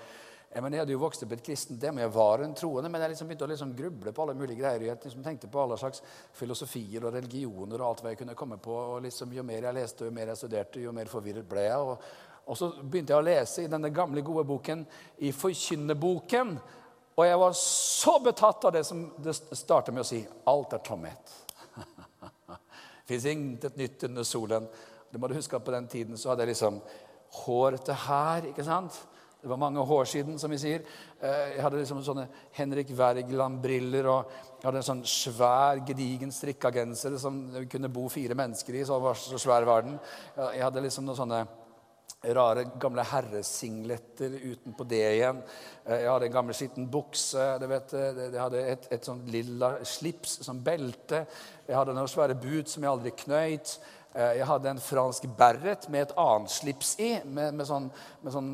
jeg, 0.56 0.62
mener, 0.64 0.78
jeg 0.78 0.84
hadde 0.86 0.94
jo 0.94 1.00
vokst 1.02 1.20
opp 1.26 1.32
i 1.34 1.36
et 1.36 1.44
kristent 1.44 1.82
hjem, 1.84 1.98
jeg 2.00 2.12
var 2.14 2.40
en 2.40 2.54
troende, 2.56 2.88
men 2.88 3.02
jeg 3.04 3.12
liksom 3.12 3.28
begynte 3.28 3.44
å 3.44 3.48
liksom 3.50 3.72
gruble 3.76 4.12
på 4.16 4.22
alle 4.24 4.34
mulige 4.38 4.56
greier. 4.56 4.84
Jeg 4.86 4.98
liksom 5.02 5.24
tenkte 5.26 5.50
på 5.52 5.60
alle 5.60 5.76
slags 5.76 6.00
filosofier 6.32 7.04
og 7.04 7.12
religioner 7.12 7.82
og 7.82 7.88
alt 7.90 7.98
hva 8.00 8.12
jeg 8.14 8.20
kunne 8.22 8.36
komme 8.40 8.56
på. 8.64 8.72
og 8.72 9.02
liksom 9.04 9.34
Jo 9.36 9.42
mer 9.44 9.66
jeg 9.66 9.76
leste, 9.76 10.06
jo 10.08 10.14
mer 10.16 10.30
jeg 10.32 10.40
studerte, 10.40 10.80
jo 10.80 10.94
mer 10.96 11.10
forvirret 11.12 11.44
ble 11.50 11.64
jeg. 11.66 11.90
Og, 11.90 12.06
og 12.48 12.56
så 12.56 12.70
begynte 12.78 13.12
jeg 13.12 13.20
å 13.20 13.26
lese 13.26 13.66
i 13.66 13.68
denne 13.68 13.90
gamle, 13.92 14.22
gode 14.24 14.46
boken, 14.48 14.84
i 15.28 15.32
Forkynneboken. 15.36 16.54
Og 17.16 17.28
jeg 17.28 17.40
var 17.42 17.58
så 17.60 18.14
betatt 18.24 18.64
av 18.64 18.72
det 18.78 18.82
som 18.88 19.02
det 19.26 19.34
starter 19.36 19.92
med 19.92 20.06
å 20.06 20.08
si 20.08 20.22
alt 20.52 20.72
er 20.72 20.80
tomhet. 20.86 21.34
Fins 23.10 23.28
intet 23.28 23.76
nytt 23.76 24.08
under 24.08 24.24
solen. 24.24 24.70
Det 25.12 25.20
må 25.20 25.28
du 25.28 25.36
huske 25.36 25.60
at 25.60 25.68
På 25.68 25.76
den 25.76 25.92
tiden 25.92 26.16
så 26.16 26.32
hadde 26.32 26.46
jeg 26.46 26.54
liksom 26.54 26.80
hår 27.42 27.76
til 27.90 28.00
her. 28.06 28.48
ikke 28.54 28.64
sant? 28.64 28.96
Det 29.46 29.50
var 29.50 29.56
mange 29.56 29.78
år 29.80 30.04
siden, 30.10 30.38
som 30.42 30.50
vi 30.50 30.56
sier. 30.58 30.80
Eh, 31.22 31.52
jeg 31.52 31.62
hadde 31.62 31.78
liksom 31.78 32.00
sånne 32.02 32.24
Henrik 32.56 32.88
Wergeland-briller 32.98 34.08
og 34.10 34.32
jeg 34.56 34.64
hadde 34.64 34.80
en 34.80 34.86
sånn 34.88 35.02
svær, 35.06 35.84
gedigen 35.86 36.32
strikka 36.34 36.72
genser 36.74 37.14
som 37.22 37.36
kunne 37.70 37.90
bo 37.94 38.08
fire 38.10 38.34
mennesker 38.34 38.74
i. 38.74 38.82
Så, 38.88 38.98
var 38.98 39.14
så 39.14 39.38
svær 39.38 39.68
var 39.68 39.86
den. 39.86 40.00
Jeg 40.34 40.64
hadde 40.66 40.82
liksom 40.82 41.06
noen 41.06 41.20
sånne 41.20 41.38
rare, 42.34 42.64
gamle 42.82 43.04
herresingletter 43.06 44.34
utenpå 44.34 44.88
det 44.90 45.04
igjen. 45.12 45.44
Eh, 45.84 46.00
jeg 46.02 46.10
hadde 46.10 46.26
en 46.26 46.34
gammel, 46.40 46.58
skitten 46.58 46.90
bukse. 46.90 47.46
Vet, 47.70 47.94
jeg 47.94 48.42
hadde 48.42 48.64
et, 48.72 48.90
et 48.98 49.06
sånn 49.06 49.22
lilla 49.30 49.76
slips 49.86 50.40
som 50.48 50.58
belte. 50.66 51.22
Jeg 51.68 51.78
hadde 51.78 51.94
noen 51.94 52.10
svære 52.10 52.34
boots 52.34 52.74
som 52.74 52.82
jeg 52.82 52.96
aldri 52.96 53.14
knøyt. 53.22 53.78
Eh, 54.16 54.38
jeg 54.38 54.48
hadde 54.48 54.70
en 54.72 54.80
fransk 54.80 55.26
beret 55.36 55.88
med 55.92 56.06
et 56.06 56.14
annet 56.16 56.52
slips 56.52 56.94
i. 57.04 57.10
Med, 57.24 57.52
med, 57.52 57.66
sånn, 57.68 57.90
med 58.24 58.32
sånn, 58.32 58.52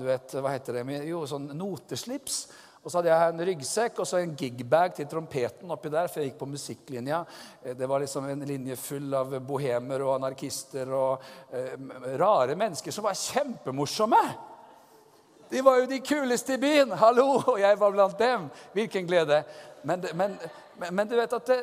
du 0.00 0.04
vet, 0.06 0.36
hva 0.40 0.54
heter 0.54 0.80
det? 0.80 1.00
Jo, 1.04 1.26
sånn 1.28 1.50
noteslips. 1.52 2.46
Og 2.84 2.92
så 2.92 2.98
hadde 2.98 3.12
jeg 3.12 3.32
en 3.32 3.44
ryggsekk 3.48 4.00
og 4.00 4.08
så 4.08 4.18
en 4.20 4.32
gigbag 4.36 4.92
til 4.96 5.08
trompeten 5.08 5.70
oppi 5.72 5.92
der, 5.92 6.08
for 6.12 6.20
jeg 6.20 6.30
gikk 6.30 6.40
på 6.40 6.48
musikklinja. 6.52 7.22
Eh, 7.62 7.76
det 7.76 7.88
var 7.88 8.00
liksom 8.00 8.28
en 8.28 8.48
linje 8.48 8.80
full 8.80 9.12
av 9.16 9.36
bohemer 9.44 10.04
og 10.04 10.16
anarkister 10.18 10.92
og 10.96 11.24
eh, 11.52 11.76
rare 12.20 12.56
mennesker 12.56 12.92
som 12.92 13.08
var 13.08 13.16
kjempemorsomme. 13.20 14.24
De 15.52 15.60
var 15.64 15.82
jo 15.82 15.88
de 15.88 16.00
kuleste 16.04 16.56
i 16.56 16.60
byen! 16.60 16.92
Hallo! 17.00 17.28
Og 17.54 17.60
jeg 17.60 17.80
var 17.80 17.92
blant 17.92 18.18
dem. 18.18 18.48
Hvilken 18.72 19.08
glede. 19.08 19.44
Men, 19.84 20.04
men, 20.16 20.36
men, 20.80 20.94
men 20.96 21.08
du 21.08 21.18
vet 21.20 21.36
at 21.36 21.52
det, 21.52 21.58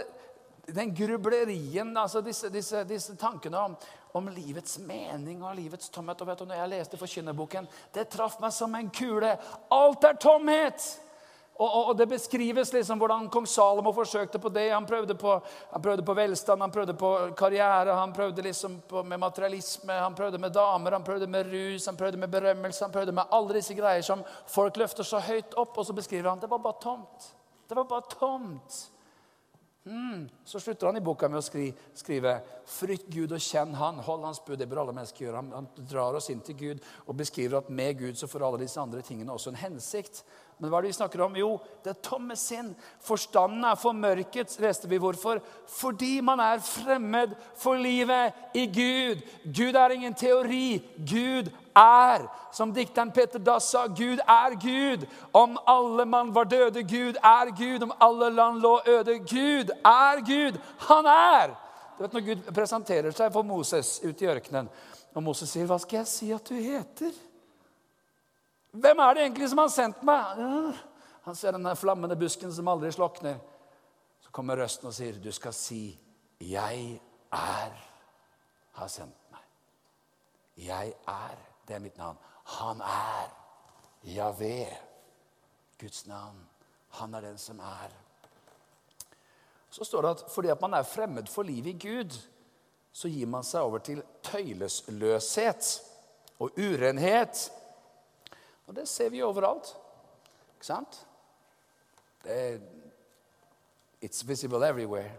den 0.76 0.96
grublerien, 0.96 1.94
altså 1.98 2.22
disse, 2.22 2.50
disse, 2.50 2.84
disse 2.88 3.16
tankene 3.20 3.60
om, 3.60 3.78
om 4.18 4.28
livets 4.34 4.80
mening 4.80 5.44
og 5.44 5.56
livets 5.56 5.90
tomhet. 5.90 6.22
Og 6.22 6.32
vet 6.32 6.42
du, 6.42 6.48
når 6.50 6.62
jeg 6.62 6.74
leste 6.74 7.00
Forkynnerboken, 7.00 7.70
det 7.96 8.10
traff 8.12 8.40
meg 8.42 8.54
som 8.56 8.76
en 8.76 8.92
kule. 8.94 9.36
Alt 9.72 10.10
er 10.10 10.20
tomhet! 10.22 10.92
Og, 11.62 11.68
og, 11.68 11.88
og, 11.90 11.98
Det 11.98 12.08
beskrives 12.10 12.72
liksom 12.74 12.98
hvordan 12.98 13.28
kong 13.30 13.46
Salomo 13.46 13.92
forsøkte 13.94 14.40
på 14.42 14.50
det. 14.50 14.72
Han 14.72 14.86
prøvde 14.90 15.14
på, 15.16 15.36
han 15.72 15.82
prøvde 15.82 16.06
på 16.06 16.16
velstand, 16.18 16.62
han 16.62 16.72
prøvde 16.74 16.96
på 16.98 17.12
karriere, 17.38 17.94
han 17.94 18.14
prøvde 18.14 18.42
liksom 18.42 18.80
på, 18.90 19.04
med 19.04 19.22
materialisme, 19.22 19.94
han 19.94 20.16
prøvde 20.18 20.42
med 20.42 20.56
damer, 20.56 20.98
han 20.98 21.06
prøvde 21.06 21.28
med 21.28 21.52
rus, 21.54 21.86
han 21.86 22.00
prøvde 22.00 22.18
med 22.18 22.34
berømmelse, 22.34 22.86
han 22.86 22.96
prøvde 22.96 23.14
med 23.14 23.30
alle 23.32 23.60
disse 23.60 23.78
greier 23.78 24.02
som 24.02 24.24
folk 24.50 24.80
løfter 24.82 25.06
så 25.06 25.22
høyt 25.22 25.54
opp. 25.54 25.78
Og 25.78 25.86
så 25.86 25.94
beskriver 25.94 26.32
han 26.32 26.42
det 26.42 26.50
var 26.50 26.64
bare 26.66 26.82
tomt. 26.82 27.30
Det 27.70 27.78
var 27.78 27.86
bare 27.94 28.10
tomt. 28.18 28.82
Mm. 29.86 30.30
Så 30.44 30.60
slutter 30.60 30.88
han 30.88 30.98
i 30.98 31.02
boka 31.02 31.26
med 31.30 31.40
å 31.40 31.46
skri, 31.46 31.72
skrive 31.98 32.36
'Frykt 32.70 33.08
Gud 33.10 33.32
og 33.34 33.42
kjenn 33.42 33.74
Han'. 33.74 34.02
Hold 34.06 34.24
Hans 34.24 34.40
bud. 34.46 34.60
Det 34.60 34.68
bør 34.70 34.84
alle 34.84 34.94
mennesker 34.94 35.26
gjøre. 35.26 35.36
Han, 35.42 35.52
han, 35.52 35.70
drar 35.90 36.14
oss 36.14 36.30
inn 36.30 36.42
til 36.46 36.56
Gud 36.56 36.84
og 37.08 37.18
beskriver 37.18 37.58
at 37.58 37.70
med 37.70 37.98
Gud 37.98 38.16
så 38.18 38.30
får 38.30 38.46
alle 38.46 38.62
disse 38.62 38.82
andre 38.82 39.02
tingene 39.02 39.34
også 39.34 39.50
en 39.50 39.62
hensikt. 39.64 40.24
Men 40.60 40.70
hva 40.70 40.78
er 40.78 40.86
det 40.86 40.92
vi 40.92 41.00
snakker 41.00 41.24
om? 41.26 41.36
Jo, 41.36 41.56
det 41.82 41.90
er 41.90 42.04
tomme 42.06 42.36
sinn. 42.38 42.76
Forstanden 43.02 43.66
er 43.66 43.80
formørket. 43.82 44.54
Leste 44.62 44.88
vi 44.88 45.02
hvorfor? 45.02 45.42
Fordi 45.66 46.22
man 46.22 46.40
er 46.40 46.62
fremmed 46.62 47.34
for 47.58 47.74
livet 47.82 48.38
i 48.54 48.68
Gud. 48.70 49.26
Gud 49.50 49.74
er 49.74 49.96
ingen 49.96 50.14
teori. 50.14 50.78
Gud 50.98 51.50
er, 51.76 52.28
som 52.52 52.74
dikteren 52.74 53.12
Peter 53.12 53.40
Dass 53.40 53.70
sa, 53.72 53.88
Gud 53.88 54.20
er 54.28 54.56
Gud. 54.60 55.08
Om 55.34 55.58
alle 55.68 56.06
mann 56.06 56.36
var 56.36 56.44
døde, 56.44 56.84
Gud 56.84 57.18
er 57.24 57.52
Gud. 57.58 57.84
Om 57.84 57.94
alle 58.00 58.30
land 58.30 58.62
lå 58.62 58.80
øde, 58.88 59.20
Gud 59.20 59.72
er 59.86 60.22
Gud. 60.26 60.60
Han 60.88 61.06
er. 61.06 61.56
Du 61.98 62.04
vet 62.04 62.14
Når 62.14 62.26
Gud 62.26 62.54
presenterer 62.54 63.12
seg 63.12 63.34
for 63.34 63.46
Moses 63.46 64.00
ute 64.04 64.26
i 64.26 64.28
ørkenen, 64.28 64.70
og 65.14 65.24
Moses 65.24 65.50
sier, 65.50 65.66
'Hva 65.66 65.78
skal 65.78 65.98
jeg 65.98 66.08
si 66.08 66.32
at 66.32 66.50
du 66.50 66.54
heter?' 66.54 67.14
Hvem 68.72 69.00
er 69.00 69.14
det 69.14 69.22
egentlig 69.24 69.50
som 69.50 69.58
har 69.58 69.68
sendt 69.68 70.04
meg? 70.04 70.74
Han 71.24 71.36
ser 71.36 71.52
den 71.52 71.76
flammende 71.76 72.16
busken 72.16 72.54
som 72.54 72.68
aldri 72.68 72.92
slokner. 72.92 73.36
Så 74.22 74.32
kommer 74.32 74.56
røsten 74.56 74.88
og 74.88 74.94
sier, 74.94 75.14
'Du 75.14 75.32
skal 75.32 75.54
si, 75.54 76.00
'Jeg 76.40 77.02
er 77.32 77.72
har 78.72 78.88
sendt 78.88 79.16
meg'. 79.32 79.48
Jeg 80.58 80.94
er. 81.08 81.51
Det 81.68 81.76
er 81.76 81.84
mitt 81.84 81.98
navn. 81.98 82.18
Han 82.58 82.82
er 82.82 83.30
Javé. 84.04 84.66
Guds 85.80 86.06
navn. 86.08 86.42
Han 86.90 87.14
er 87.16 87.22
den 87.22 87.38
som 87.38 87.60
er. 87.60 87.94
Så 89.72 89.86
står 89.88 90.02
det 90.02 90.10
at 90.10 90.26
fordi 90.34 90.52
at 90.52 90.62
man 90.62 90.74
er 90.74 90.84
fremmed 90.84 91.30
for 91.32 91.48
livet 91.48 91.76
i 91.76 91.88
Gud, 91.88 92.18
så 92.92 93.08
gir 93.08 93.28
man 93.28 93.44
seg 93.48 93.64
over 93.64 93.80
til 93.80 94.02
tøylesløshet 94.24 95.78
og 96.40 96.58
urenhet 96.60 97.52
og 98.72 98.76
det 98.76 98.88
ser 98.88 99.10
vi 99.10 99.20
overalt. 99.22 99.78
Ikke 100.56 100.66
sant? 100.66 101.08
Det 102.24 102.62
It's 104.02 104.28
visible 104.28 104.68
everywhere. 104.68 105.12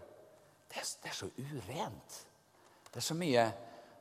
Det 0.69 0.77
er, 0.77 0.87
det 1.03 1.09
er, 1.09 1.13
så 1.13 1.29
urent. 1.37 2.27
Det 2.87 2.95
er 2.95 3.01
så 3.01 3.13
mye 3.13 3.43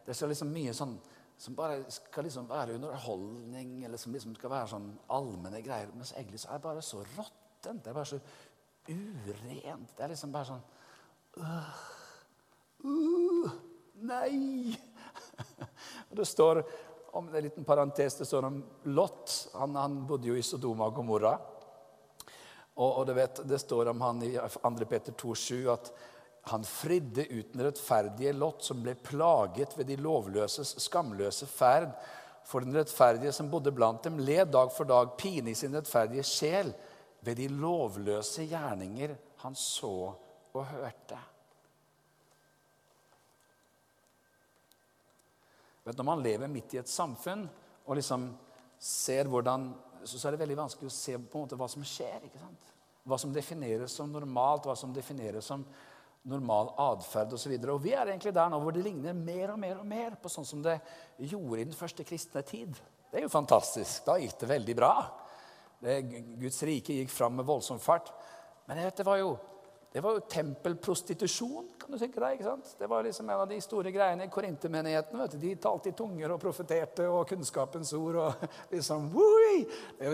det 0.06 0.10
er 0.10 0.18
så 0.18 0.26
liksom 0.26 0.48
mye 0.50 0.72
sånn 0.74 0.96
som 1.42 1.56
bare 1.58 1.80
skal 1.90 2.22
liksom 2.28 2.46
være 2.46 2.76
underholdning, 2.76 3.80
eller 3.84 3.98
som 3.98 4.14
liksom 4.14 4.36
skal 4.38 4.52
være 4.52 4.70
sånn 4.70 4.92
allmenne 5.10 5.58
greier. 5.64 5.90
Mens 5.96 6.14
egentlig 6.14 6.38
så 6.38 6.52
er 6.52 6.60
det 6.60 6.66
bare 6.68 6.84
så 6.86 7.00
råttent. 7.02 7.82
Det 7.82 7.90
er 7.90 7.96
bare 7.96 8.10
så 8.12 8.20
urent. 8.86 9.90
Det 9.96 10.04
er 10.04 10.12
liksom 10.12 10.34
bare 10.34 10.50
sånn 10.52 10.62
uh, 11.42 11.72
uh, 12.86 13.58
Nei! 14.06 14.76
Og 16.10 16.14
det 16.20 16.28
står 16.30 16.62
om 17.18 17.26
en 17.26 17.42
liten 17.44 17.66
parentes, 17.66 18.20
det 18.20 18.28
står 18.28 18.46
om 18.46 18.62
Lot. 18.94 19.34
Han, 19.58 19.74
han 19.76 19.98
bodde 20.06 20.30
jo 20.30 20.38
i 20.38 20.46
Sodoma 20.46 20.86
og 20.88 20.96
Gomorra. 20.96 21.34
Og, 22.78 23.02
og 23.02 23.10
vet, 23.18 23.42
det, 23.50 23.58
står 23.60 23.90
om 23.90 24.00
han 24.06 24.22
i 24.24 24.32
2. 24.38 24.72
Peter 24.88 25.12
2,7 25.12 25.58
at 25.74 25.90
han 26.50 26.64
fridde 26.66 27.26
uten 27.30 27.62
rettferdige 27.62 28.32
Lot, 28.34 28.64
som 28.66 28.82
ble 28.82 28.96
plaget 28.98 29.76
ved 29.78 29.86
de 29.86 29.96
lovløses 30.02 30.74
skamløse 30.82 31.46
ferd. 31.46 31.92
For 32.48 32.64
den 32.64 32.74
rettferdige 32.74 33.30
som 33.34 33.50
bodde 33.50 33.70
blant 33.74 34.02
dem, 34.02 34.18
led 34.18 34.50
dag 34.50 34.72
for 34.74 34.88
dag 34.88 35.14
pine 35.18 35.52
i 35.52 35.58
sin 35.58 35.74
rettferdige 35.76 36.24
sjel 36.26 36.72
ved 37.22 37.38
de 37.38 37.46
lovløse 37.54 38.48
gjerninger 38.50 39.14
han 39.44 39.54
så 39.54 39.94
og 40.52 40.64
hørte. 40.66 41.20
Vet, 45.82 45.96
når 45.98 46.06
man 46.06 46.22
lever 46.22 46.50
midt 46.50 46.74
i 46.74 46.82
et 46.82 46.90
samfunn 46.90 47.46
og 47.86 47.96
liksom 47.98 48.28
ser 48.82 49.30
hvordan 49.30 49.70
så, 50.02 50.18
er 50.26 50.34
det 50.34 50.42
veldig 50.42 50.58
vanskelig 50.58 50.90
å 50.90 50.94
se 50.94 51.14
på 51.14 51.38
en 51.38 51.44
måte 51.44 51.56
hva 51.58 51.68
som 51.70 51.84
skjer. 51.86 52.26
ikke 52.26 52.42
sant? 52.42 52.70
Hva 53.06 53.18
som 53.18 53.34
defineres 53.34 53.94
som 53.94 54.10
normalt, 54.10 54.66
hva 54.66 54.74
som 54.78 54.94
defineres 54.94 55.46
som 55.46 55.62
normal 56.28 56.72
atferd 56.78 57.34
osv. 57.34 57.54
Og, 57.56 57.64
så 57.64 57.74
og 57.74 57.82
vi 57.82 57.94
er 57.96 58.06
egentlig 58.06 58.34
der 58.34 58.50
nå 58.52 58.60
hvor 58.62 58.74
det 58.74 58.84
ligner 58.84 59.16
mer 59.16 59.54
og 59.54 59.60
mer 59.62 59.78
og 59.80 59.86
mer 59.88 60.16
på 60.22 60.30
sånn 60.32 60.46
som 60.46 60.62
det 60.64 60.78
gjorde 61.18 61.60
i 61.60 61.68
den 61.68 61.78
første 61.78 62.06
kristne 62.06 62.44
tid. 62.46 62.76
Det 63.10 63.20
er 63.20 63.26
jo 63.26 63.32
fantastisk. 63.32 64.04
Da 64.06 64.18
gikk 64.20 64.38
det 64.40 64.50
veldig 64.52 64.76
bra. 64.78 64.92
Det, 65.82 65.98
Guds 66.40 66.62
rike 66.68 67.00
gikk 67.00 67.10
fram 67.10 67.40
med 67.40 67.48
voldsom 67.48 67.80
fart. 67.82 68.12
Men 68.68 68.84
det 68.86 69.06
var 69.06 69.18
jo 69.20 69.34
det 69.92 70.00
var 70.00 70.14
jo 70.16 70.20
tempelprostitusjon. 70.20 71.66
kan 71.78 71.92
du 71.92 71.98
tenke 72.00 72.16
deg, 72.16 72.38
ikke 72.38 72.46
sant? 72.46 72.70
Det 72.78 72.86
var 72.88 73.04
liksom 73.04 73.28
en 73.28 73.42
av 73.42 73.48
de 73.48 73.58
store 73.60 73.90
greiene 73.92 74.24
i 74.24 74.30
korintermenigheten. 74.32 75.20
De 75.36 75.50
talte 75.60 75.90
i 75.90 75.96
tunger 75.96 76.32
og 76.32 76.40
profeterte 76.40 77.04
og 77.12 77.28
kunnskapens 77.28 77.92
ord. 77.98 78.16
og 78.16 78.46
liksom, 78.72 79.10
Woi! 79.12 79.66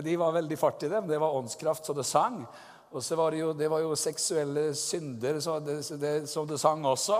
De 0.02 0.16
var 0.18 0.34
veldig 0.34 0.58
fart 0.58 0.82
i 0.82 0.90
dem. 0.90 1.06
Det 1.06 1.20
var 1.22 1.36
åndskraft 1.38 1.86
så 1.86 1.94
det 1.94 2.08
sang. 2.08 2.40
Og 2.88 3.04
så 3.04 3.16
var 3.16 3.34
det 3.34 3.42
jo, 3.42 3.50
det 3.52 3.66
var 3.68 3.82
jo 3.84 3.96
seksuelle 4.00 4.70
synder 4.76 5.36
så 5.44 5.58
det, 5.60 5.74
det, 6.00 6.12
som 6.30 6.46
det 6.48 6.56
sang 6.60 6.86
også. 6.88 7.18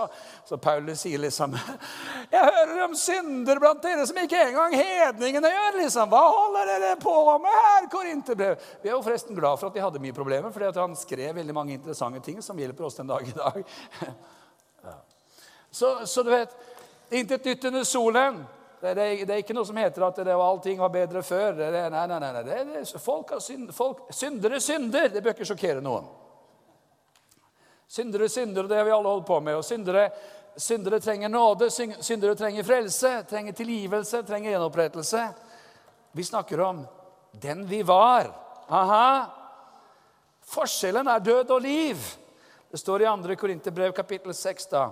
Så 0.49 0.57
Paulus 0.57 1.03
sier 1.05 1.21
liksom 1.21 1.53
Jeg 2.33 2.41
hører 2.41 2.81
om 2.87 2.95
synder 2.97 3.61
blant 3.61 3.83
dere 3.83 4.07
som 4.09 4.17
ikke 4.17 4.41
engang 4.47 4.73
hedningene 4.73 5.51
gjør. 5.53 5.77
liksom. 5.83 6.09
Hva 6.09 6.23
holder 6.25 6.73
dere 6.73 6.95
på 7.01 7.13
med 7.43 7.59
her, 7.67 7.85
Korinterbrev? 7.93 8.65
Vi 8.81 8.89
er 8.89 8.97
jo 8.97 9.03
forresten 9.05 9.37
glad 9.37 9.61
for 9.61 9.69
at 9.69 9.77
vi 9.77 9.85
hadde 9.85 10.01
mye 10.01 10.17
problemer, 10.17 10.53
fordi 10.55 10.73
han 10.79 10.97
skrev 10.97 11.37
veldig 11.37 11.55
mange 11.55 11.77
interessante 11.77 12.23
ting 12.25 12.41
som 12.41 12.57
hjelper 12.57 12.89
oss 12.89 12.97
den 12.97 13.13
dag 13.13 13.29
i 13.29 13.37
dag. 13.37 13.63
Så, 15.69 16.07
så 16.09 16.23
du 16.25 16.31
vet 16.33 16.53
Intet 17.13 17.45
nytt 17.45 17.65
under 17.65 17.83
solen. 17.85 18.39
Det, 18.81 18.93
det, 18.93 19.25
det, 19.27 19.33
er 19.33 19.41
ikke 19.43 19.55
noe 19.57 19.67
som 19.67 19.77
heter 19.79 20.05
at 20.07 20.21
det, 20.23 20.33
allting 20.33 20.79
var 20.79 20.91
bedre 20.93 21.23
før. 21.25 21.57
Det, 21.57 21.69
nei, 21.91 22.03
nei, 22.07 22.19
nei, 22.23 22.43
nei. 22.63 22.83
folk 23.03 23.33
har 23.35 23.41
synd, 23.43 23.73
folk, 23.75 24.05
syndere 24.15 24.61
synder. 24.63 25.09
Det 25.11 25.23
bør 25.23 25.35
ikke 25.35 25.47
sjokkere 25.49 25.83
noen. 25.83 26.07
Syndere 27.89 28.29
synder, 28.29 28.69
det 28.69 28.77
har 28.77 28.87
vi 28.87 28.93
alle 28.95 29.11
holdt 29.11 29.27
på 29.27 29.39
med. 29.43 29.57
Og 29.59 29.65
syndere, 29.65 30.05
syndere 30.55 31.01
trenger 31.03 31.31
nåde, 31.33 31.67
syndere 31.73 32.37
trenger 32.39 32.63
frelse, 32.63 33.11
trenger 33.27 33.57
tilgivelse, 33.57 34.23
trenger 34.23 34.53
gjenopprettelse. 34.53 35.25
Vi 36.15 36.23
snakker 36.23 36.63
om 36.63 36.85
den 37.31 37.65
vi 37.67 37.81
var. 37.83 38.31
Aha. 38.69 39.09
Forskjellen 40.49 41.09
er 41.09 41.19
død 41.19 41.51
og 41.51 41.61
liv. 41.61 42.07
Det 42.71 42.79
står 42.79 43.03
i 43.03 43.11
2. 43.27 43.35
Korinterbrev 43.41 43.91
kapittel 43.97 44.33
6 44.33 44.71
da. 44.71 44.87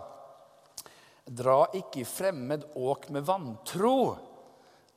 Dra 1.28 1.66
ikke 1.76 2.02
i 2.02 2.08
fremmed 2.08 2.64
åk 2.76 3.10
med 3.12 3.26
vantro. 3.28 4.16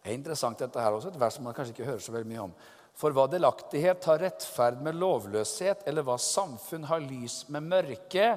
Det 0.01 0.13
er 0.13 0.17
interessant 0.17 0.61
dette 0.63 0.81
her 0.81 0.95
også, 0.95 1.11
et 1.11 1.21
vers 1.21 1.37
som 1.37 1.45
man 1.45 1.57
kanskje 1.57 1.75
ikke 1.75 1.89
hører 1.91 2.05
så 2.05 2.15
veldig 2.15 2.31
mye 2.31 2.45
om. 2.47 2.55
For 3.01 3.15
hva 3.17 3.27
delaktighet 3.33 4.05
har 4.09 4.21
rettferd 4.23 4.81
med 4.85 4.99
lovløshet, 5.01 5.83
eller 5.89 6.05
hva 6.07 6.17
samfunn 6.21 6.87
har 6.89 7.03
lys 7.03 7.43
med 7.53 7.67
mørke, 7.69 8.31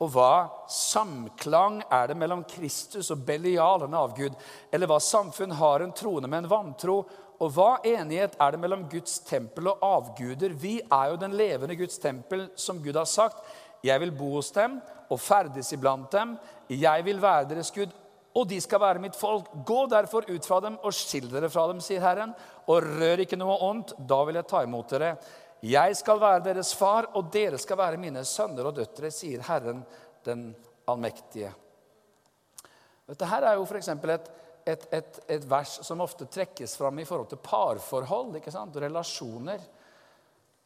og 0.00 0.12
hva 0.14 0.34
samklang 0.72 1.82
er 1.92 2.08
det 2.08 2.16
mellom 2.16 2.44
Kristus 2.48 3.10
og 3.12 3.24
Belial, 3.28 3.84
en 3.84 3.98
avgud, 3.98 4.36
eller 4.72 4.88
hva 4.88 5.00
samfunn 5.04 5.52
har 5.58 5.84
en 5.84 5.92
troende 5.96 6.30
med 6.30 6.44
en 6.44 6.52
vantro, 6.54 7.02
og 7.40 7.52
hva 7.56 7.70
enighet 7.88 8.36
er 8.36 8.52
det 8.52 8.60
mellom 8.60 8.86
Guds 8.92 9.18
tempel 9.24 9.70
og 9.72 9.84
avguder? 9.84 10.52
Vi 10.52 10.78
er 10.84 11.12
jo 11.12 11.20
den 11.20 11.36
levende 11.36 11.76
Guds 11.76 12.00
tempel, 12.00 12.48
som 12.56 12.80
Gud 12.84 12.96
har 13.00 13.08
sagt. 13.08 13.40
Jeg 13.84 14.00
vil 14.02 14.12
bo 14.12 14.34
hos 14.34 14.50
dem 14.52 14.76
og 15.08 15.20
ferdes 15.20 15.72
iblant 15.72 16.10
dem. 16.12 16.34
Jeg 16.70 17.04
vil 17.04 17.18
være 17.22 17.48
deres 17.50 17.72
Gud, 17.74 17.90
og 18.38 18.46
de 18.46 18.60
skal 18.62 18.80
være 18.80 19.02
mitt 19.02 19.16
folk. 19.18 19.48
Gå 19.66 19.80
derfor 19.90 20.28
ut 20.30 20.46
fra 20.46 20.60
dem 20.62 20.76
og 20.86 20.94
skill 20.94 21.26
dere 21.32 21.50
fra 21.50 21.66
dem, 21.70 21.80
sier 21.82 22.02
Herren, 22.04 22.34
og 22.70 22.84
rør 22.86 23.24
ikke 23.24 23.38
noe 23.38 23.56
ondt. 23.66 23.96
Da 23.98 24.20
vil 24.26 24.38
jeg 24.38 24.46
ta 24.50 24.62
imot 24.66 24.94
dere. 24.94 25.14
Jeg 25.66 25.96
skal 25.98 26.20
være 26.22 26.44
deres 26.46 26.70
far, 26.78 27.10
og 27.18 27.32
dere 27.34 27.58
skal 27.60 27.80
være 27.80 28.00
mine 28.00 28.22
sønner 28.24 28.70
og 28.70 28.78
døtre, 28.78 29.10
sier 29.12 29.42
Herren 29.48 29.82
den 30.24 30.52
allmektige. 30.88 31.50
Dette 33.10 33.26
her 33.26 33.48
er 33.50 33.58
jo 33.58 33.66
f.eks. 33.66 33.90
Et, 33.90 34.30
et, 34.70 34.86
et, 34.94 35.20
et 35.34 35.50
vers 35.50 35.80
som 35.86 36.00
ofte 36.04 36.28
trekkes 36.30 36.76
fram 36.78 37.02
i 37.02 37.08
forhold 37.08 37.32
til 37.32 37.42
parforhold 37.42 38.38
ikke 38.38 38.54
sant? 38.54 38.78
relasjoner. 38.78 39.64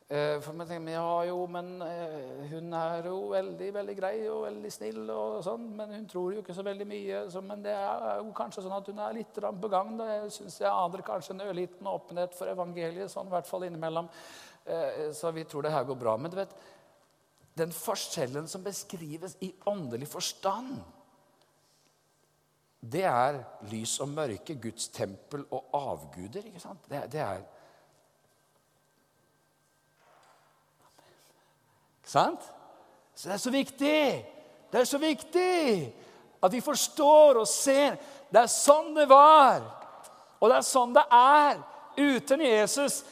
Eh, 0.05 0.37
for 0.45 0.53
man 0.53 0.69
tenker, 0.69 0.93
ja 0.93 1.25
jo, 1.25 1.39
men 1.49 1.79
eh, 1.81 2.43
hun 2.51 2.75
er 2.77 3.07
jo 3.09 3.31
veldig 3.31 3.71
veldig 3.73 3.95
grei 3.97 4.17
og 4.29 4.43
veldig 4.45 4.73
snill, 4.73 5.01
og 5.09 5.39
sånn, 5.47 5.65
men 5.79 5.95
hun 5.97 6.09
tror 6.11 6.35
jo 6.35 6.43
ikke 6.43 6.57
så 6.57 6.65
veldig 6.67 6.87
mye. 6.91 7.23
Så, 7.33 7.41
men 7.41 7.63
det 7.65 7.73
er 7.73 8.19
jo 8.21 8.35
kanskje 8.37 8.67
sånn 8.67 8.77
at 8.77 8.91
hun 8.93 9.01
er 9.01 9.17
litt 9.17 9.41
på 9.41 9.71
gang. 9.73 9.95
Da. 9.97 10.11
Jeg 10.19 10.35
syns 10.37 10.59
jeg 10.61 10.69
aner 10.69 11.05
kanskje 11.07 11.33
en 11.37 11.47
ørliten 11.47 11.89
åpenhet 11.89 12.37
for 12.37 12.53
evangeliet, 12.53 13.13
sånn 13.13 13.33
i 13.33 13.35
hvert 13.37 13.49
fall 13.49 13.65
innimellom. 13.65 14.11
Eh, 14.65 15.09
så 15.17 15.33
vi 15.33 15.47
tror 15.49 15.65
det 15.65 15.73
her 15.73 15.89
går 15.89 16.01
bra. 16.05 16.19
Men 16.21 16.35
du 16.35 16.37
vet, 16.43 16.53
den 17.57 17.73
forskjellen 17.73 18.51
som 18.51 18.67
beskrives 18.67 19.39
i 19.41 19.55
åndelig 19.71 20.11
forstand, 20.13 20.83
det 22.85 23.07
er 23.09 23.41
lys 23.71 23.97
og 24.05 24.11
mørke, 24.13 24.61
Guds 24.61 24.91
tempel 24.93 25.47
og 25.49 25.73
avguder. 25.81 26.45
ikke 26.45 26.61
sant? 26.61 26.85
Det, 26.93 27.07
det 27.15 27.25
er 27.25 27.47
Sant? 32.05 32.41
Så 33.15 33.29
det 33.29 33.35
er 33.37 33.43
så 33.43 33.53
viktig. 33.55 34.01
Det 34.73 34.81
er 34.81 34.89
så 34.89 34.99
viktig 34.99 35.93
at 36.45 36.53
vi 36.53 36.61
forstår 36.61 37.39
og 37.41 37.49
ser. 37.49 37.97
Det 38.33 38.43
er 38.43 38.51
sånn 38.51 38.93
det 38.97 39.07
var, 39.09 39.63
og 40.41 40.51
det 40.51 40.59
er 40.59 40.67
sånn 40.67 40.93
det 40.97 41.05
er 41.15 41.61
uten 41.97 42.43
Jesus. 42.43 43.03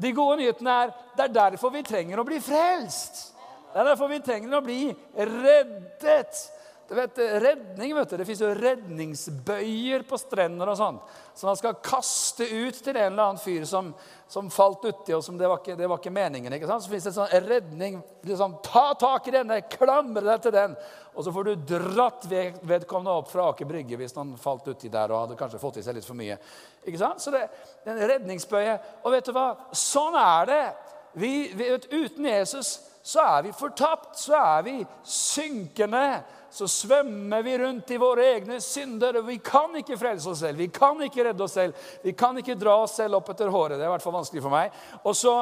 De 0.00 0.10
gode 0.16 0.40
nyhetene 0.40 0.78
er 0.86 0.94
det 1.16 1.26
er 1.26 1.36
derfor 1.36 1.74
vi 1.74 1.84
trenger 1.86 2.18
å 2.18 2.26
bli 2.26 2.40
frelst. 2.42 3.28
Det 3.72 3.80
er 3.80 3.90
derfor 3.92 4.10
vi 4.10 4.20
trenger 4.24 4.56
å 4.56 4.64
bli 4.64 4.80
reddet. 5.16 6.40
Du 6.88 6.94
vet, 6.94 7.18
redning, 7.18 7.94
vet 7.94 8.10
du, 8.10 8.16
Det 8.16 8.24
fins 8.28 8.40
jo 8.42 8.50
redningsbøyer 8.52 10.02
på 10.08 10.18
strender 10.20 10.68
og 10.68 10.76
sånn. 10.76 10.98
Som 11.34 11.48
man 11.48 11.58
skal 11.60 11.78
kaste 11.84 12.44
ut 12.44 12.76
til 12.76 12.96
en 12.96 13.06
eller 13.06 13.30
annen 13.30 13.40
fyr 13.40 13.64
som, 13.68 13.92
som 14.28 14.50
falt 14.52 14.84
uti, 14.84 15.14
og 15.16 15.22
som 15.24 15.38
det 15.40 15.48
var 15.48 15.62
ikke, 15.62 15.76
det 15.78 15.88
var 15.88 16.02
ikke 16.02 16.12
meningen. 16.12 16.52
ikke 16.52 16.68
sant? 16.68 16.84
Så 16.84 16.92
fins 16.92 17.08
det 17.08 17.14
sånn 17.16 17.32
redning. 17.46 18.02
Liksom, 18.28 18.58
ta 18.66 18.84
tak 19.00 19.30
i 19.30 19.36
denne, 19.38 19.62
klamre 19.72 20.26
deg 20.26 20.44
til 20.44 20.56
den. 20.58 20.76
Og 21.14 21.24
så 21.24 21.32
får 21.32 21.48
du 21.48 21.66
dratt 21.72 22.28
vedkommende 22.28 23.16
opp 23.22 23.32
fra 23.32 23.48
Aker 23.52 23.68
Brygge 23.68 23.98
hvis 24.00 24.16
han 24.16 24.36
falt 24.40 24.68
uti 24.68 24.92
der 24.92 25.12
og 25.12 25.26
hadde 25.26 25.40
kanskje 25.40 25.60
fått 25.62 25.80
i 25.80 25.86
seg 25.86 25.96
litt 25.96 26.08
for 26.08 26.18
mye. 26.18 26.36
Ikke 26.84 27.00
sant? 27.00 27.24
Så 27.24 27.32
det, 27.34 27.46
det 27.84 27.92
er 27.92 27.98
en 27.98 28.14
redningsbøye. 28.16 28.78
Og 29.04 29.12
vet 29.16 29.28
du 29.28 29.36
hva? 29.36 29.50
Sånn 29.76 30.16
er 30.18 30.48
det. 30.50 30.64
Vi, 31.12 31.34
vi, 31.56 31.68
uten 31.92 32.28
Jesus 32.28 32.78
så 33.02 33.20
er 33.20 33.42
vi 33.48 33.52
fortapt. 33.56 34.14
Så 34.18 34.36
er 34.38 34.62
vi 34.66 34.76
synkende 35.02 36.22
så 36.52 36.68
svømmer 36.68 37.42
vi 37.42 37.58
rundt 37.58 37.90
i 37.90 37.96
våre 37.96 38.26
egne 38.34 38.58
synder. 38.60 39.16
og 39.16 39.26
Vi 39.26 39.38
kan 39.40 39.72
ikke 39.80 39.96
frelse 39.96 40.28
oss 40.28 40.42
selv, 40.44 40.58
vi 40.58 40.68
kan 40.68 41.00
ikke 41.00 41.24
redde 41.24 41.44
oss 41.44 41.56
selv. 41.56 41.72
Vi 42.04 42.12
kan 42.12 42.36
ikke 42.38 42.58
dra 42.60 42.74
oss 42.82 42.98
selv 43.00 43.16
opp 43.16 43.30
etter 43.32 43.48
håret. 43.48 43.78
Det 43.78 43.86
er 43.86 43.88
i 43.88 43.94
hvert 43.94 44.04
fall 44.04 44.18
vanskelig 44.18 44.42
for 44.44 44.52
meg. 44.52 44.74
Og 45.00 45.16
så 45.16 45.32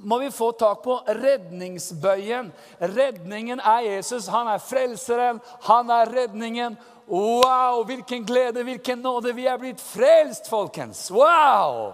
må 0.00 0.18
vi 0.22 0.32
få 0.32 0.54
tak 0.56 0.80
på 0.86 0.96
redningsbøyen. 1.04 2.48
Redningen 2.80 3.60
er 3.60 3.90
Jesus. 3.90 4.30
Han 4.32 4.48
er 4.48 4.64
frelseren. 4.64 5.44
Han 5.68 5.92
er 5.92 6.16
redningen. 6.16 6.80
Wow, 7.04 7.84
hvilken 7.84 8.24
glede, 8.24 8.64
hvilken 8.64 9.04
nåde. 9.04 9.36
Vi 9.36 9.44
er 9.52 9.60
blitt 9.60 9.84
frelst, 9.84 10.48
folkens. 10.48 11.10
Wow! 11.12 11.92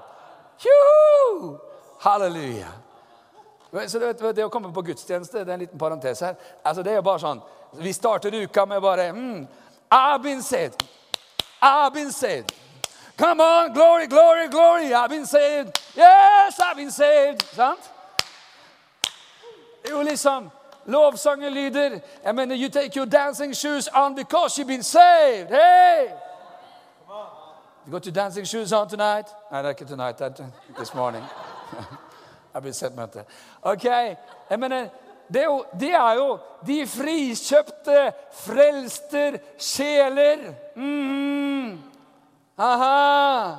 Juhu! 0.63 1.57
Halleluja. 2.07 2.86
Så 3.73 3.99
det, 3.99 4.13
det, 4.37 4.45
å 4.45 4.51
komme 4.51 4.73
på 4.73 4.83
gudstjeneste 4.87 5.43
det 5.43 5.51
er 5.51 5.55
en 5.55 5.65
liten 5.65 5.79
parentes 5.79 6.21
her. 6.23 6.37
Altså, 6.65 6.83
det 6.87 6.95
er 6.95 7.03
bare 7.05 7.21
sånn 7.21 7.43
vi 7.77 7.93
starter 7.93 8.35
uka 8.35 8.67
med 8.67 8.83
bare 8.83 9.11
mm, 9.13 9.47
I've 9.91 10.23
been 10.23 10.43
saved. 10.43 10.85
I've 11.61 11.93
been 11.93 12.13
saved. 12.13 12.53
Come 13.17 13.41
on, 13.41 13.73
glory, 13.73 14.07
glory, 14.07 14.49
glory. 14.49 14.95
I've 14.95 15.11
been 15.11 15.27
saved. 15.27 15.79
Yes, 15.97 16.61
I've 16.61 16.77
been 16.77 16.91
saved. 16.91 17.43
Sant? 17.53 17.91
Jo, 19.89 20.03
liksom 20.03 20.51
Lovsangen 20.87 21.53
lyder 21.53 22.01
I 22.25 22.33
mean, 22.33 22.51
You 22.51 22.69
take 22.69 22.95
your 22.97 23.07
dancing 23.07 23.53
shoes 23.53 23.89
on 23.89 24.15
because 24.15 24.59
you've 24.59 24.69
been 24.69 24.83
saved. 24.83 25.51
Hey! 25.51 26.15
You 27.87 27.93
got 27.93 28.05
your 28.05 28.13
dancing 28.13 28.45
shoes 28.45 28.73
on 28.73 28.89
tonight? 28.89 29.27
Nei, 29.51 29.63
det 29.63 29.69
er 29.69 29.75
ikke 29.75 29.87
tonight, 29.87 30.17
this 30.79 30.95
morning. 30.95 31.23
I've 32.57 32.63
been 32.63 32.73
set, 32.73 32.97
mente. 32.97 33.25
Ok, 33.63 33.85
Jeg 33.85 34.59
mener, 34.59 34.89
det 35.29 35.43
er, 35.43 35.45
jo, 35.45 35.65
det 35.81 35.91
er 35.95 36.15
jo 36.17 36.39
de 36.65 36.87
frikjøpte, 36.89 38.13
frelster 38.33 39.37
sjeler. 39.59 40.55
Mm. 40.77 41.83
Aha! 42.57 43.59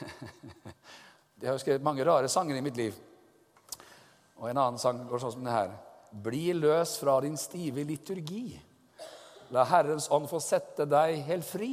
Jeg 1.40 1.48
har 1.48 1.58
skrevet 1.62 1.82
mange 1.86 2.04
rare 2.04 2.28
sanger 2.28 2.58
i 2.58 2.64
mitt 2.64 2.76
liv. 2.76 2.92
Og 4.36 4.50
En 4.50 4.60
annen 4.60 4.78
sang 4.82 5.00
går 5.08 5.24
sånn 5.24 5.32
som 5.38 5.48
det 5.48 5.56
her. 5.56 5.72
Bli 6.10 6.52
løs 6.58 6.98
fra 7.00 7.16
din 7.24 7.40
stive 7.40 7.86
liturgi. 7.88 8.60
La 9.56 9.64
Herrens 9.64 10.10
ånd 10.12 10.28
få 10.28 10.42
sette 10.44 10.84
deg 10.84 11.24
helt 11.24 11.48
fri. 11.48 11.72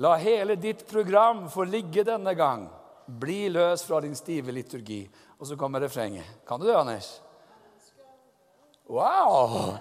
La 0.00 0.16
hele 0.16 0.56
ditt 0.56 0.88
program 0.88 1.50
få 1.52 1.68
ligge 1.68 2.04
denne 2.08 2.32
gang. 2.38 2.70
Bli 3.06 3.46
løs 3.54 3.84
fra 3.86 4.00
din 4.02 4.16
stive 4.18 4.52
liturgi. 4.52 5.04
Og 5.38 5.46
så 5.46 5.56
kommer 5.56 5.80
refrenget. 5.80 6.26
Kan 6.48 6.60
du 6.60 6.66
det, 6.66 6.76
Anders? 6.76 7.10
Wow! 8.90 9.76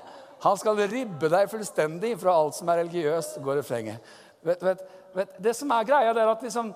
Han 0.45 0.57
skal 0.57 0.81
ribbe 0.89 1.29
deg 1.31 1.49
fullstendig 1.49 2.15
fra 2.21 2.35
alt 2.37 2.57
som 2.57 2.69
er 2.69 2.83
religiøst, 2.83 3.39
går 3.45 3.61
refrenget. 3.61 4.13
Vet, 4.45 4.61
vet, 4.61 4.81
vet, 5.15 5.37
det 5.41 5.55
som 5.57 5.71
er 5.73 5.87
greia, 5.87 6.13
det 6.13 6.21
er 6.21 6.29
at 6.29 6.43
liksom, 6.45 6.73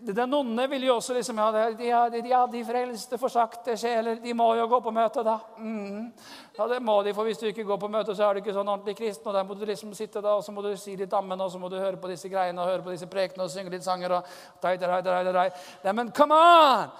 den 0.00 0.34
onde 0.34 0.66
vil 0.70 0.84
jo 0.86 0.96
også 0.96 1.14
liksom, 1.16 1.38
ja, 1.38 1.68
de, 2.10 2.20
ja, 2.28 2.46
de 2.46 2.60
frelste, 2.64 3.18
forsakte 3.18 3.74
sjeler, 3.76 4.20
de 4.22 4.34
må 4.34 4.46
jo 4.54 4.68
gå 4.70 4.78
på 4.84 4.92
møte, 4.94 5.24
da. 5.26 5.34
Mm. 5.58 6.12
Ja, 6.56 6.68
det 6.70 6.78
må 6.82 7.00
de, 7.02 7.14
for 7.16 7.26
hvis 7.26 7.40
du 7.40 7.48
ikke 7.48 7.66
går 7.66 7.80
på 7.82 7.90
møte, 7.90 8.14
så 8.14 8.28
er 8.28 8.34
du 8.34 8.42
ikke 8.42 8.54
sånn 8.54 8.70
ordentlig 8.70 8.94
kristen. 9.00 9.26
Og 9.30 9.34
der 9.34 9.48
må 9.48 9.58
du 9.58 9.66
liksom 9.66 9.94
sitte 9.98 10.22
da, 10.22 10.36
og 10.38 10.46
så 10.46 10.54
må 10.54 10.62
du 10.62 10.70
si 10.78 10.94
litt 10.98 11.12
ammen, 11.18 11.40
og 11.40 11.50
så 11.50 11.58
må 11.58 11.70
du 11.72 11.78
høre 11.80 11.98
på 11.98 12.10
disse 12.12 12.30
greiene 12.30 12.62
og 12.62 12.70
høre 12.70 12.86
på 12.86 12.94
disse 12.94 13.10
prekene 13.10 13.48
og 13.48 13.52
synge 13.52 13.74
litt 13.74 13.86
sanger. 13.86 14.20
og 14.20 14.32
dei, 14.62 14.76
dei, 14.78 15.02
dei, 15.02 15.20
dei, 15.32 15.48
Nei, 15.84 15.96
men 15.98 16.14
come 16.14 16.38
on! 16.38 16.94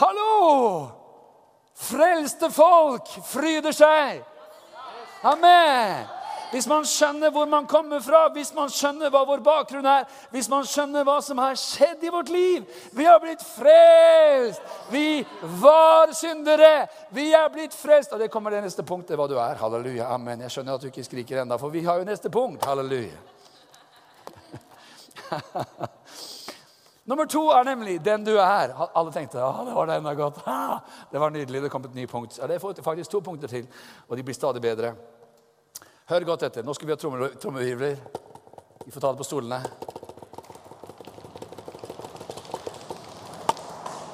Hallo! 0.00 0.30
Frelste 1.80 2.50
folk 2.52 3.08
fryder 3.24 3.72
seg. 3.72 4.24
Amen. 5.24 6.19
Hvis 6.50 6.66
man 6.66 6.84
skjønner 6.88 7.30
hvor 7.30 7.46
man 7.46 7.66
kommer 7.70 8.00
fra, 8.02 8.24
hvis 8.34 8.50
man 8.54 8.70
skjønner 8.72 9.10
hva 9.12 9.22
vår 9.28 9.42
bakgrunn 9.46 9.86
er, 9.86 10.06
hvis 10.32 10.48
man 10.50 10.66
skjønner 10.66 11.04
hva 11.06 11.20
som 11.22 11.38
har 11.38 11.54
skjedd 11.58 12.02
i 12.02 12.10
vårt 12.10 12.28
liv 12.32 12.66
Vi 12.96 13.04
har 13.06 13.20
blitt 13.22 13.42
frelst! 13.46 14.62
Vi 14.90 15.24
var 15.62 16.12
syndere! 16.16 16.88
Vi 17.14 17.30
er 17.36 17.48
blitt 17.54 17.74
frelst! 17.74 18.12
Og 18.12 18.18
det 18.22 18.30
kommer 18.34 18.50
det 18.50 18.64
neste 18.64 18.82
punktet, 18.86 19.16
hva 19.18 19.28
du 19.30 19.36
er. 19.38 19.54
Halleluja. 19.60 20.10
Amen. 20.10 20.42
Jeg 20.46 20.50
skjønner 20.56 20.74
at 20.74 20.82
du 20.82 20.90
ikke 20.90 21.06
skriker 21.06 21.42
ennå, 21.44 21.58
for 21.60 21.70
vi 21.70 21.84
har 21.86 22.00
jo 22.00 22.08
neste 22.08 22.30
punkt. 22.34 22.64
Halleluja. 22.66 23.18
Nummer 27.10 27.24
to 27.30 27.48
er 27.54 27.64
nemlig 27.64 28.04
'den 28.04 28.24
du 28.26 28.36
er'. 28.38 28.74
Alle 28.94 29.12
tenkte 29.12 29.38
ja, 29.38 29.64
det 29.66 29.74
var 29.74 29.86
det 29.86 29.96
enda 29.96 30.14
godt. 30.14 30.36
Ha! 30.46 30.78
det 31.12 31.20
var 31.20 31.30
nydelig. 31.30 31.62
Det 31.62 31.70
kom 31.70 31.84
et 31.84 31.94
nytt 31.94 32.10
punkt. 32.10 32.38
Ja, 32.38 32.46
det 32.46 32.54
er 32.54 32.82
faktisk 32.82 33.10
to 33.10 33.20
punkter 33.20 33.48
til, 33.48 33.66
og 34.08 34.16
de 34.16 34.22
blir 34.22 34.34
stadig 34.34 34.62
bedre. 34.62 34.94
Hør 36.10 36.24
godt 36.26 36.42
etter. 36.42 36.64
Nå 36.66 36.74
skal 36.74 36.88
vi 36.88 36.94
ha 36.96 36.98
trommevirvler. 36.98 37.98
Vi 38.82 38.90
får 38.90 39.02
ta 39.04 39.10
det 39.12 39.18
på 39.20 39.26
stolene. 39.28 39.60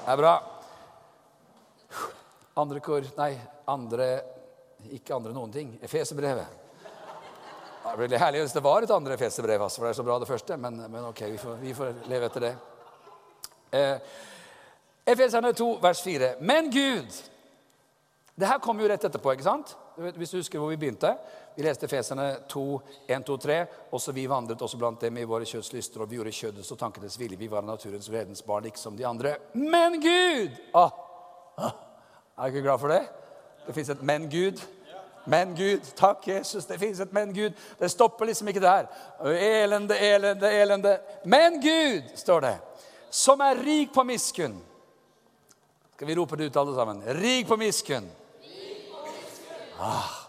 Det 0.03 0.11
er 0.13 0.19
bra. 0.21 0.33
Andre 2.61 2.83
kor 2.85 3.07
Nei, 3.17 3.31
andre 3.73 4.09
Ikke 4.93 5.17
andre 5.17 5.33
noen 5.33 5.55
ting. 5.55 5.71
Efeserbrevet. 5.81 6.67
Det 7.87 7.97
blir 7.97 8.21
herlig 8.21 8.45
hvis 8.45 8.53
det 8.59 8.65
var 8.67 8.85
et 8.85 8.93
andre 8.93 9.17
Efeserbrev, 9.17 9.65
altså, 9.65 9.81
for 9.81 9.89
det 9.89 9.95
er 9.95 9.99
så 10.03 10.05
bra 10.11 10.19
det 10.21 10.29
første. 10.29 10.61
Men, 10.61 10.77
men 10.93 11.09
ok, 11.15 11.25
vi 11.33 11.41
får, 11.41 11.57
vi 11.63 11.75
får 11.81 11.95
leve 12.13 12.29
etter 12.29 12.45
det. 12.45 12.53
Eh, 13.73 14.21
Efeserne 15.17 15.57
2, 15.57 15.73
vers 15.81 16.05
4. 16.05 16.31
Men 16.45 16.69
Gud 16.77 17.23
Det 18.37 18.53
her 18.53 18.61
kommer 18.61 18.85
jo 18.85 18.93
rett 18.93 19.05
etterpå. 19.09 19.33
ikke 19.33 19.49
sant? 19.49 19.77
Hvis 19.97 20.31
du 20.31 20.37
husker 20.37 20.61
hvor 20.61 20.69
vi 20.69 20.77
begynte. 20.77 21.17
Vi 21.57 21.65
leste 21.65 21.89
Feserne 21.89 22.37
2, 22.49 22.81
1, 23.07 23.27
2, 23.27 23.37
3. 23.41 23.59
Også 23.97 24.13
vi 24.13 24.27
vandret 24.29 24.63
også 24.63 24.77
blant 24.77 25.01
dem 25.01 25.17
i 25.17 25.25
våre 25.25 25.49
kjødslyster, 25.49 26.03
og 26.05 26.11
vi 26.11 26.19
gjorde 26.19 26.35
kjødets 26.37 26.73
og 26.75 26.79
tankenes 26.79 27.17
vilje. 27.17 27.39
Vi 27.41 27.49
var 27.49 27.65
naturens 27.65 28.11
vredens 28.13 28.45
barn, 28.45 28.69
ikke 28.69 28.81
som 28.81 28.97
de 28.97 29.07
andre. 29.09 29.37
Men 29.55 29.97
Gud! 30.03 30.53
Ah, 30.77 30.93
ah, 31.57 31.73
er 32.37 32.51
du 32.51 32.59
ikke 32.59 32.67
glad 32.69 32.83
for 32.83 32.93
det? 32.93 33.03
Det 33.67 33.75
fins 33.75 33.91
et 33.95 34.03
men 34.05 34.29
Gud. 34.31 34.61
Men 35.27 35.57
Gud. 35.57 35.89
Takk, 35.97 36.29
Jesus. 36.29 36.69
Det 36.69 36.79
fins 36.79 37.01
et 37.01 37.13
men 37.17 37.33
Gud. 37.35 37.57
Det 37.81 37.91
stopper 37.91 38.29
liksom 38.29 38.53
ikke 38.53 38.63
der. 38.63 38.87
Elende, 39.25 39.97
elende, 39.99 40.53
elende. 40.53 40.99
Men 41.25 41.61
Gud, 41.65 42.13
står 42.21 42.41
det 42.41 42.57
som 43.17 43.41
er 43.41 43.57
rik 43.65 43.95
på 43.95 44.05
miskunn. 44.05 44.59
Skal 45.97 46.09
vi 46.09 46.15
rope 46.19 46.37
det 46.37 46.51
ut, 46.51 46.57
alle 46.61 46.75
sammen? 46.77 47.03
Rik 47.17 47.49
på 47.49 47.57
miskunn. 47.57 48.09
Ah, 49.81 50.26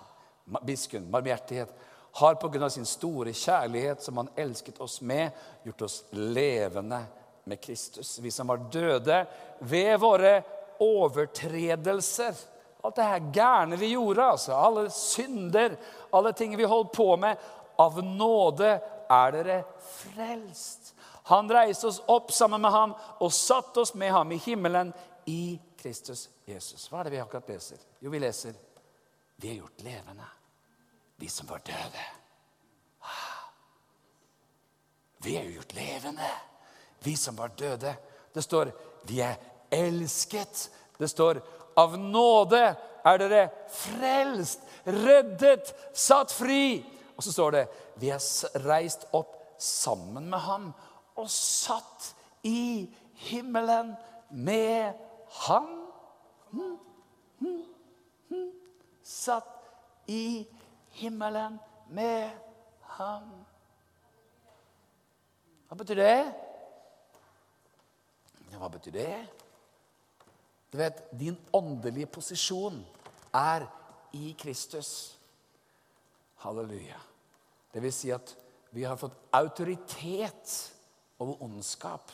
miskunn, 0.62 1.12
barmhjertighet, 1.12 1.74
har 2.12 2.64
av 2.64 2.70
sin 2.70 2.86
store 2.86 3.34
kjærlighet, 3.34 4.02
som 4.04 4.18
han 4.18 4.30
elsket 4.36 4.80
oss 4.82 5.02
med, 5.02 5.30
gjort 5.64 5.82
oss 5.82 6.04
levende 6.12 7.04
med 7.44 7.62
Kristus. 7.62 8.20
Vi 8.20 8.32
som 8.32 8.48
var 8.48 8.58
døde 8.58 9.26
ved 9.60 10.00
våre 10.00 10.42
overtredelser. 10.80 12.34
Alt 12.82 12.96
det 12.96 13.04
her 13.04 13.32
gærne 13.34 13.78
vi 13.78 13.92
gjorde, 13.94 14.24
altså. 14.24 14.56
Alle 14.56 14.90
synder, 14.90 15.76
alle 16.12 16.34
ting 16.34 16.58
vi 16.58 16.64
holdt 16.64 16.92
på 16.92 17.18
med. 17.18 17.38
Av 17.78 18.00
nåde 18.04 18.72
er 19.10 19.36
dere 19.36 19.58
frelst. 19.84 20.94
Han 21.30 21.52
reiste 21.52 21.92
oss 21.92 22.02
opp 22.08 22.32
sammen 22.32 22.62
med 22.64 22.72
ham 22.72 22.96
og 23.20 23.34
satte 23.36 23.84
oss 23.84 23.94
med 23.94 24.12
ham 24.16 24.32
i 24.32 24.40
himmelen 24.42 24.94
i 25.26 25.60
Kristus 25.78 26.30
Jesus. 26.48 26.88
Hva 26.90 27.02
er 27.02 27.10
det 27.10 27.18
vi 27.18 27.22
akkurat 27.22 27.52
leser? 27.52 27.84
Jo, 28.00 28.10
vi 28.10 28.24
leser 28.24 28.56
vi 29.38 29.52
er 29.52 29.60
gjort 29.60 29.84
levende, 29.86 30.26
vi 31.18 31.30
som 31.30 31.48
var 31.48 31.62
døde. 31.66 32.06
Vi 35.18 35.36
er 35.36 35.48
jo 35.48 35.58
gjort 35.58 35.74
levende, 35.74 36.30
vi 37.04 37.16
som 37.18 37.36
var 37.36 37.48
døde. 37.58 37.96
Det 38.34 38.44
står 38.44 38.72
'vi 39.04 39.20
er 39.20 39.36
elsket'. 39.72 40.70
Det 41.00 41.10
står 41.10 41.42
'av 41.78 41.98
nåde 41.98 42.76
er 43.06 43.18
dere 43.18 43.50
frelst, 43.70 44.60
reddet, 44.86 45.74
satt 45.94 46.32
fri'. 46.32 46.86
Og 47.18 47.24
så 47.24 47.32
står 47.32 47.52
det 47.52 47.68
'vi 47.96 48.10
er 48.10 48.20
reist 48.68 49.06
opp 49.14 49.56
sammen 49.60 50.30
med 50.30 50.40
ham' 50.40 50.74
og 51.16 51.30
satt 51.30 52.16
i 52.44 52.96
himmelen 53.14 53.96
med 54.30 54.94
ham. 55.30 55.88
Hmm, 56.52 56.78
hmm, 57.40 57.64
hmm. 58.30 58.52
Satt 59.04 59.48
i 60.08 60.36
himmelen 60.36 60.57
med 61.90 62.32
ham. 62.98 63.30
Hva 65.68 65.78
betyr 65.78 66.00
det? 66.00 66.34
Ja, 68.52 68.60
Hva 68.62 68.70
betyr 68.72 68.96
det? 68.96 69.26
Du 70.72 70.78
vet, 70.78 71.04
din 71.12 71.38
åndelige 71.56 72.10
posisjon 72.12 72.80
er 73.36 73.68
i 74.16 74.34
Kristus. 74.40 75.18
Halleluja. 76.44 77.00
Det 77.74 77.82
vil 77.84 77.94
si 77.94 78.12
at 78.12 78.36
vi 78.72 78.84
har 78.84 78.98
fått 79.00 79.16
autoritet 79.36 80.54
over 81.20 81.44
ondskap. 81.44 82.12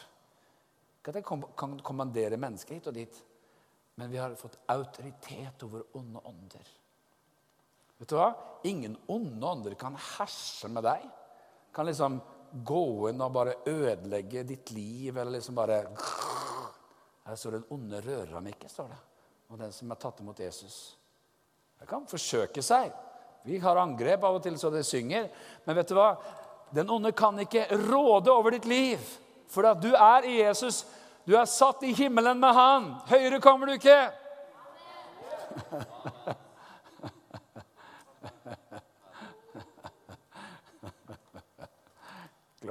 Ikke 1.00 1.12
at 1.12 1.20
jeg 1.20 1.28
kan 1.60 1.80
kommandere 1.84 2.40
mennesker 2.40 2.78
hit 2.78 2.88
og 2.88 2.96
dit, 2.96 3.18
men 3.96 4.12
vi 4.12 4.22
har 4.22 4.36
fått 4.40 4.60
autoritet 4.72 5.66
over 5.66 5.84
onde 5.98 6.22
ånder. 6.30 6.70
Vet 7.98 8.10
du 8.10 8.16
hva? 8.18 8.34
Ingen 8.64 8.98
onde 9.12 9.48
ånder 9.48 9.76
kan 9.80 9.96
herse 9.96 10.68
med 10.72 10.84
deg. 10.84 11.04
Kan 11.74 11.88
liksom 11.90 12.20
gå 12.54 13.10
inn 13.10 13.22
og 13.22 13.34
bare 13.34 13.56
ødelegge 13.66 14.44
ditt 14.48 14.72
liv, 14.72 15.18
eller 15.18 15.40
liksom 15.40 15.56
bare 15.56 15.88
Her 17.26 17.36
står 17.36 17.52
'den 17.52 17.66
onde 17.70 18.02
rører 18.02 18.34
ham 18.34 18.48
ikke', 18.48 18.70
står 18.70 18.88
det. 18.88 18.98
Og 19.50 19.58
den 19.58 19.72
som 19.72 19.92
er 19.92 19.96
tatt 19.96 20.20
imot 20.20 20.40
Jesus. 20.40 20.98
Det 21.80 21.88
kan 21.88 22.06
forsøke 22.06 22.62
seg. 22.62 22.92
Vi 23.46 23.58
har 23.58 23.78
angrep 23.78 24.24
av 24.24 24.36
og 24.36 24.44
til 24.44 24.60
så 24.60 24.70
det 24.70 24.86
synger. 24.86 25.30
Men 25.66 25.76
vet 25.76 25.88
du 25.88 25.96
hva? 25.96 26.18
Den 26.74 26.90
onde 26.90 27.12
kan 27.12 27.40
ikke 27.40 27.68
råde 27.72 28.32
over 28.32 28.52
ditt 28.52 28.66
liv. 28.66 29.00
For 29.48 29.66
at 29.66 29.82
du 29.82 29.94
er 29.94 30.24
i 30.24 30.42
Jesus. 30.42 30.86
Du 31.28 31.36
er 31.36 31.46
satt 31.46 31.84
i 31.84 31.94
himmelen 31.94 32.40
med 32.40 32.54
Han. 32.54 32.94
Høyere 33.08 33.40
kommer 33.42 33.66
du 33.66 33.74
ikke. 33.74 34.12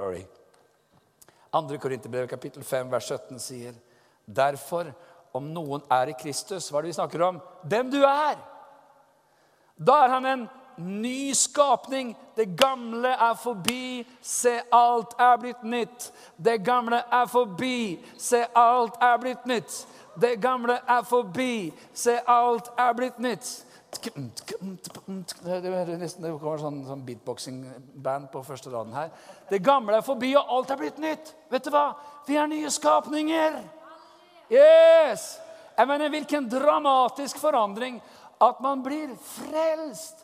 Glory. 0.03 0.25
2. 1.51 1.77
Korinterbrev 1.77 2.27
kapittel 2.27 2.63
5 2.63 2.89
vers 2.91 3.07
17 3.07 3.39
sier 3.39 3.75
Derfor, 4.25 4.89
om 5.31 5.45
noen 5.53 5.83
er 5.91 6.11
i 6.11 6.15
Kristus, 6.19 6.67
hva 6.67 6.81
er 6.81 6.83
det 6.83 6.91
vi 6.91 6.97
snakker 6.97 7.23
om? 7.23 7.39
Den 7.63 7.87
du 7.91 8.01
er! 8.03 8.35
Da 9.79 10.01
er 10.03 10.11
han 10.11 10.27
en 10.27 10.43
ny 10.75 11.31
skapning. 11.31 12.11
Det 12.35 12.49
gamle 12.59 13.13
er 13.15 13.39
forbi, 13.39 14.03
se, 14.19 14.57
alt 14.75 15.15
er 15.19 15.39
blitt 15.39 15.63
nytt. 15.63 16.09
Det 16.35 16.57
gamle 16.65 16.99
er 16.99 17.29
forbi, 17.31 17.99
se, 18.19 18.43
alt 18.59 18.99
er 18.99 19.17
blitt 19.23 19.47
nytt. 19.47 19.77
Det 20.19 20.35
gamle 20.43 20.81
er 20.83 21.07
forbi, 21.07 21.71
se, 21.95 22.19
alt 22.27 22.73
er 22.75 22.91
blitt 22.99 23.23
nytt. 23.23 23.53
Det 24.03 25.99
nesten 26.01 26.27
kommer 26.39 26.59
sånn, 26.61 26.81
sånn 26.87 27.05
beatboxing-band 27.07 28.31
på 28.33 28.43
første 28.47 28.73
raden 28.73 28.95
her. 28.97 29.13
Det 29.49 29.61
gamle 29.63 29.99
er 29.99 30.05
forbi, 30.05 30.33
og 30.39 30.51
alt 30.57 30.73
er 30.73 30.81
blitt 30.81 30.99
nytt. 31.03 31.33
Vet 31.53 31.67
du 31.67 31.71
hva? 31.73 31.87
Vi 32.27 32.37
er 32.39 32.49
nye 32.51 32.71
skapninger. 32.73 33.61
Yes! 34.51 35.37
Jeg 35.77 35.89
mener, 35.89 36.11
Hvilken 36.13 36.49
dramatisk 36.51 37.39
forandring 37.41 37.97
at 38.43 38.59
man 38.61 38.83
blir 38.85 39.15
frelst 39.17 40.23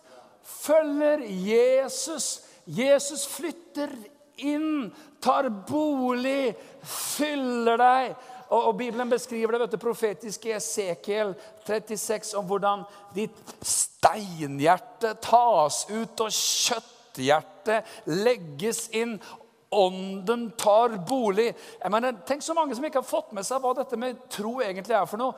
følger 0.50 1.24
Jesus. 1.26 2.42
Jesus 2.66 3.28
flytter 3.28 3.92
inn, 4.36 4.92
tar 5.22 5.50
bolig, 5.50 6.56
fyller 6.86 7.80
deg. 7.82 8.14
Og, 8.50 8.64
og 8.68 8.78
Bibelen 8.78 9.10
beskriver 9.10 9.54
det 9.54 9.62
vet 9.62 9.76
du, 9.76 9.82
profetiske 9.82 10.56
Esekiel 10.58 11.36
36 11.68 12.34
om 12.40 12.48
hvordan 12.50 12.86
ditt 13.14 13.38
steinhjerte 13.62 15.14
tas 15.22 15.84
ut, 15.92 16.24
og 16.26 16.34
kjøtthjertet 16.34 18.10
legges 18.10 18.88
inn. 18.98 19.20
Ånden 19.70 20.48
tar 20.58 20.96
bolig. 21.06 21.52
Jeg 21.78 21.92
mener, 21.94 22.16
Tenk 22.26 22.42
så 22.42 22.56
mange 22.58 22.74
som 22.74 22.86
ikke 22.88 23.04
har 23.04 23.06
fått 23.06 23.36
med 23.38 23.46
seg 23.46 23.62
hva 23.62 23.76
dette 23.78 24.00
med 24.02 24.18
tro 24.34 24.56
egentlig 24.66 24.98
er 24.98 25.06
for 25.06 25.22
noe. 25.22 25.38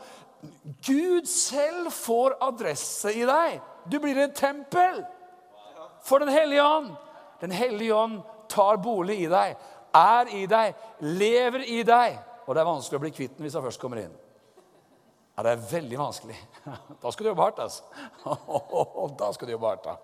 Gud 0.88 1.28
selv 1.28 1.92
får 1.92 2.38
adresse 2.42 3.12
i 3.12 3.26
deg. 3.28 3.60
Du 3.92 4.00
blir 4.00 4.18
et 4.24 4.38
tempel 4.38 5.04
for 6.02 6.24
Den 6.24 6.32
hellige 6.32 6.64
ånd. 6.64 6.94
Den 7.42 7.52
hellige 7.52 7.96
ånd 7.96 8.22
tar 8.50 8.78
bolig 8.78 9.20
i 9.24 9.30
deg, 9.30 9.56
er 9.96 10.30
i 10.36 10.46
deg, 10.50 10.76
lever 11.02 11.64
i 11.66 11.82
deg. 11.84 12.20
Og 12.46 12.56
det 12.56 12.62
er 12.62 12.68
vanskelig 12.68 12.98
å 12.98 13.04
bli 13.04 13.14
kvitt 13.14 13.38
den 13.38 13.46
hvis 13.46 13.56
han 13.58 13.66
først 13.66 13.82
kommer 13.82 14.02
inn. 14.02 14.14
Ja, 15.36 15.44
det 15.46 15.52
er 15.52 15.66
veldig 15.72 15.98
vanskelig. 16.00 16.38
Da 17.02 17.12
skal 17.12 17.24
du 17.24 17.30
jobbe 17.32 17.46
hardt, 17.46 17.60
altså. 17.60 17.84
Da 19.20 19.32
skal 19.34 19.48
du 19.48 19.54
jobbe 19.56 19.72
hardt, 19.72 19.88
da. 19.88 19.96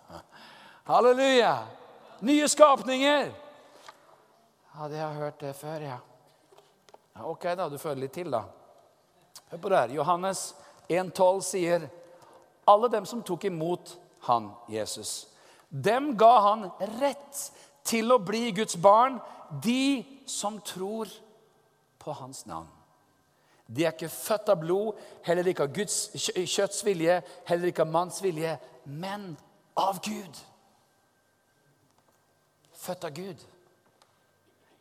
Halleluja. 0.90 1.54
Nye 2.26 2.48
skapninger. 2.48 3.30
Ja, 4.76 4.88
det 4.88 5.00
har 5.00 5.10
jeg 5.12 5.20
hørt 5.22 5.40
det 5.40 5.54
før, 5.56 5.80
ja. 5.80 5.98
ja. 7.14 7.24
Ok, 7.24 7.46
da. 7.56 7.68
Du 7.68 7.78
føler 7.78 8.06
litt 8.06 8.16
til, 8.16 8.32
da. 8.32 8.42
Hør 9.52 9.62
på 9.62 9.72
det 9.72 9.82
her. 9.84 9.94
Johannes 10.00 10.48
1,12 10.88 11.40
sier 11.46 11.86
alle 12.66 12.90
dem 12.90 13.06
som 13.06 13.22
tok 13.22 13.46
imot 13.46 13.94
han, 14.26 14.50
Jesus. 14.68 15.28
Dem 15.68 16.14
ga 16.18 16.32
han 16.50 16.66
rett 16.98 17.44
til 17.86 18.10
å 18.12 18.18
bli 18.22 18.50
Guds 18.56 18.76
barn, 18.82 19.20
de 19.62 20.02
som 20.26 20.58
tror 20.66 21.06
på 21.06 21.25
hans 22.14 22.46
navn. 22.46 22.68
De 23.66 23.82
er 23.82 23.94
ikke 23.94 24.08
født 24.12 24.52
av 24.52 24.60
blod, 24.60 24.98
heller 25.26 25.48
ikke 25.50 25.64
av 25.66 25.72
Guds 25.74 25.96
kjøtts 26.14 26.84
vilje, 26.86 27.18
heller 27.48 27.72
ikke 27.72 27.82
av 27.82 27.90
manns 27.90 28.20
vilje, 28.22 28.52
men 28.86 29.32
av 29.76 29.98
Gud. 30.04 30.38
Født 32.78 33.08
av 33.08 33.16
Gud. 33.16 33.42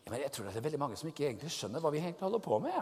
Men 0.06 0.22
jeg 0.22 0.32
tror 0.32 0.46
det 0.46 0.60
er 0.60 0.68
veldig 0.68 0.82
mange 0.84 1.00
som 1.00 1.10
ikke 1.10 1.26
egentlig 1.26 1.50
skjønner 1.56 1.82
hva 1.82 1.90
vi 1.94 2.04
egentlig 2.04 2.28
holder 2.28 2.44
på 2.46 2.60
med. 2.62 2.78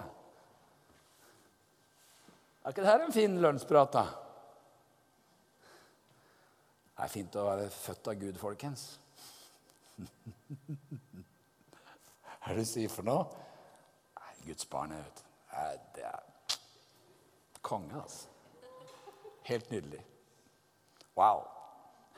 Er 2.64 2.76
ikke 2.76 2.84
dette 2.84 3.08
en 3.08 3.16
fin 3.16 3.40
lønnsprat, 3.44 3.96
da? 3.96 4.04
Det 6.94 7.08
er 7.08 7.12
fint 7.12 7.36
å 7.40 7.48
være 7.48 7.70
født 7.74 8.12
av 8.12 8.20
Gud, 8.20 8.36
folkens. 8.40 8.84
Hva 12.44 12.52
er 12.52 12.58
det 12.58 12.66
du 12.66 12.70
sier 12.70 12.92
for 12.92 13.08
noe? 13.08 13.43
Nei, 14.44 14.50
Guds 14.50 14.66
barn 14.70 14.92
vet 14.92 15.24
Det 15.96 16.04
er 16.04 16.20
konge, 17.62 18.02
altså. 18.02 18.28
Helt 19.44 19.72
nydelig. 19.72 20.06
Wow. 21.16 21.44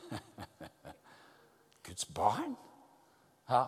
Guds 1.86 2.06
barn? 2.06 2.56
Ja. 3.50 3.66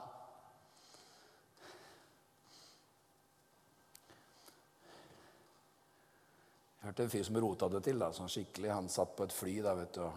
Jeg 6.77 6.85
hørte 6.85 7.03
en 7.03 7.09
fyr 7.09 7.23
som 7.23 7.37
rota 7.37 7.67
det 7.69 7.83
til. 7.83 7.99
da, 7.99 8.09
sånn 8.13 8.31
skikkelig. 8.31 8.71
Han 8.73 8.89
satt 8.89 9.15
på 9.17 9.27
et 9.27 9.35
fly 9.35 9.59
da, 9.61 9.75
vet 9.77 9.99
du, 9.99 10.07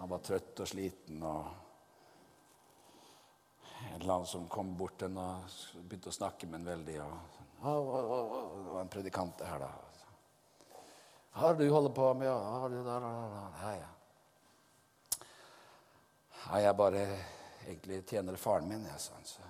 han 0.00 0.10
var 0.10 0.24
trøtt 0.24 0.64
og 0.64 0.70
sliten. 0.70 1.22
og 1.22 1.65
En 3.96 4.02
eller 4.02 4.14
annen 4.14 4.26
som 4.26 4.48
kom 4.48 4.74
bort 4.76 4.98
til 5.00 5.14
og 5.16 5.52
begynte 5.88 6.10
å 6.10 6.12
snakke 6.12 6.44
med 6.46 6.58
ham 6.58 6.66
veldig. 6.68 6.96
og 7.00 7.94
Det 7.96 8.72
var 8.74 8.80
en 8.82 8.90
predikant 8.92 9.40
her, 9.40 9.62
da. 9.62 9.70
Hva 11.32 11.48
er 11.48 11.56
det 11.56 11.64
du 11.64 11.72
holder 11.72 11.94
på 11.96 12.10
med? 12.20 12.28
Ja, 12.28 12.68
det 12.68 12.82
der, 12.84 13.06
ja, 13.62 13.70
ja. 13.78 13.88
ja, 16.42 16.60
jeg 16.66 16.76
bare 16.76 17.06
egentlig 17.64 18.02
tjener 18.10 18.36
faren 18.36 18.68
min, 18.68 18.84
jeg, 18.84 19.00
sånn, 19.00 19.24
så 19.24 19.48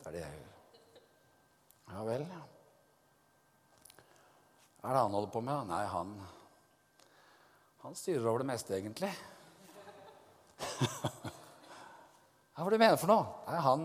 det 0.00 0.08
er 0.08 0.16
det 0.16 0.24
jeg 0.24 0.40
gjør. 0.40 0.56
Ja 1.92 2.06
vel, 2.08 2.24
ja. 2.32 2.42
Hva 4.80 4.88
er 4.88 4.96
det 4.96 5.04
han 5.04 5.18
holder 5.18 5.34
på 5.36 5.44
med? 5.50 5.68
Nei, 5.68 5.82
han 5.98 6.16
Han 7.84 7.94
styrer 7.98 8.24
over 8.32 8.40
det 8.40 8.48
meste, 8.54 8.72
egentlig. 8.78 9.12
Hva 12.52 12.64
er 12.66 12.72
det 12.72 12.78
du 12.78 12.84
mener 12.84 13.00
for 13.00 13.10
noe? 13.10 13.28
Nei, 13.48 13.60
han 13.64 13.84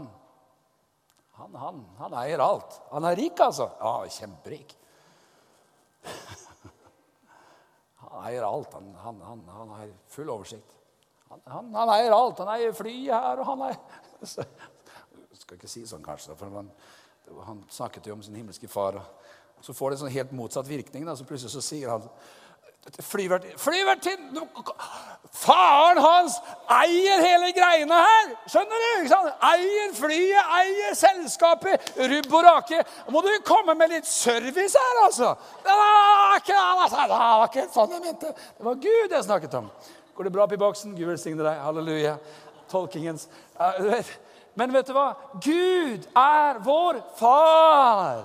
han, 1.38 1.56
han, 1.56 1.86
han 2.00 2.14
eier 2.18 2.42
alt. 2.42 2.80
Han 2.90 3.06
er 3.06 3.16
rik, 3.20 3.40
altså. 3.46 3.68
Ja, 3.78 3.92
kjemperik. 4.10 4.74
Han 8.02 8.24
eier 8.26 8.46
alt. 8.48 8.74
Han, 8.74 8.88
han, 9.04 9.22
han, 9.22 9.44
han 9.52 9.74
har 9.76 9.92
full 10.10 10.30
oversikt. 10.34 10.72
Han, 11.30 11.76
eier 11.94 12.16
alt. 12.16 12.40
Han 12.42 12.50
eier 12.56 12.74
flyet 12.74 13.14
her, 13.14 13.42
og 13.44 13.52
han 13.52 13.66
eier 13.68 13.78
Jeg 15.28 15.42
skal 15.44 15.60
ikke 15.60 15.70
si 15.70 15.84
sånn, 15.86 16.02
kanskje, 16.06 16.34
for 16.40 16.56
han, 16.58 16.72
han 17.46 17.60
snakket 17.70 18.08
jo 18.10 18.16
om 18.18 18.24
sin 18.26 18.40
himmelske 18.40 18.70
far. 18.72 18.98
Og 18.98 19.68
så 19.68 19.76
får 19.78 19.92
det 19.92 19.98
en 19.98 20.04
sånn 20.06 20.16
helt 20.16 20.34
motsatt 20.40 20.70
virkning. 20.70 21.06
Da, 21.06 21.14
så 21.20 21.28
plutselig 21.28 21.54
så 21.54 21.62
sier 21.62 21.94
han 21.94 22.08
Flyvertinne 23.04 24.48
Faren 25.38 26.00
hans 26.02 26.38
eier 26.72 27.20
hele 27.22 27.52
greiene 27.54 27.98
her! 28.00 28.32
Skjønner 28.50 28.82
du? 28.84 28.88
ikke 29.02 29.12
sant? 29.12 29.44
Eier 29.44 29.92
flyet, 29.94 30.54
eier 30.58 30.96
selskapet. 30.98 31.92
Rubb 32.00 32.34
og 32.40 32.48
rake. 32.48 32.80
Må 33.14 33.22
du 33.26 33.30
komme 33.46 33.76
med 33.78 33.92
litt 33.94 34.10
service 34.10 34.74
her, 34.80 35.04
altså? 35.04 35.36
Det 35.68 35.78
var 35.78 36.40
ikke, 36.40 36.58
det 36.58 37.06
var 37.12 37.46
ikke 37.52 37.68
sånn 37.76 37.96
jeg 37.98 38.06
mente. 38.08 38.34
Det 38.34 38.68
var 38.72 38.82
Gud 38.88 39.16
jeg 39.20 39.28
snakket 39.28 39.62
om. 39.62 39.70
Går 40.18 40.30
det 40.30 40.34
bra 40.34 40.48
opp 40.48 40.58
i 40.58 40.62
boksen? 40.64 40.98
Gud 40.98 41.12
velsigne 41.12 41.46
deg. 41.46 41.62
Halleluja. 41.68 42.18
Tolkingens 42.72 43.28
Men 44.58 44.74
vet 44.74 44.90
du 44.90 44.96
hva? 44.98 45.12
Gud 45.44 46.08
er 46.18 46.62
vår 46.66 47.04
far. 47.20 48.24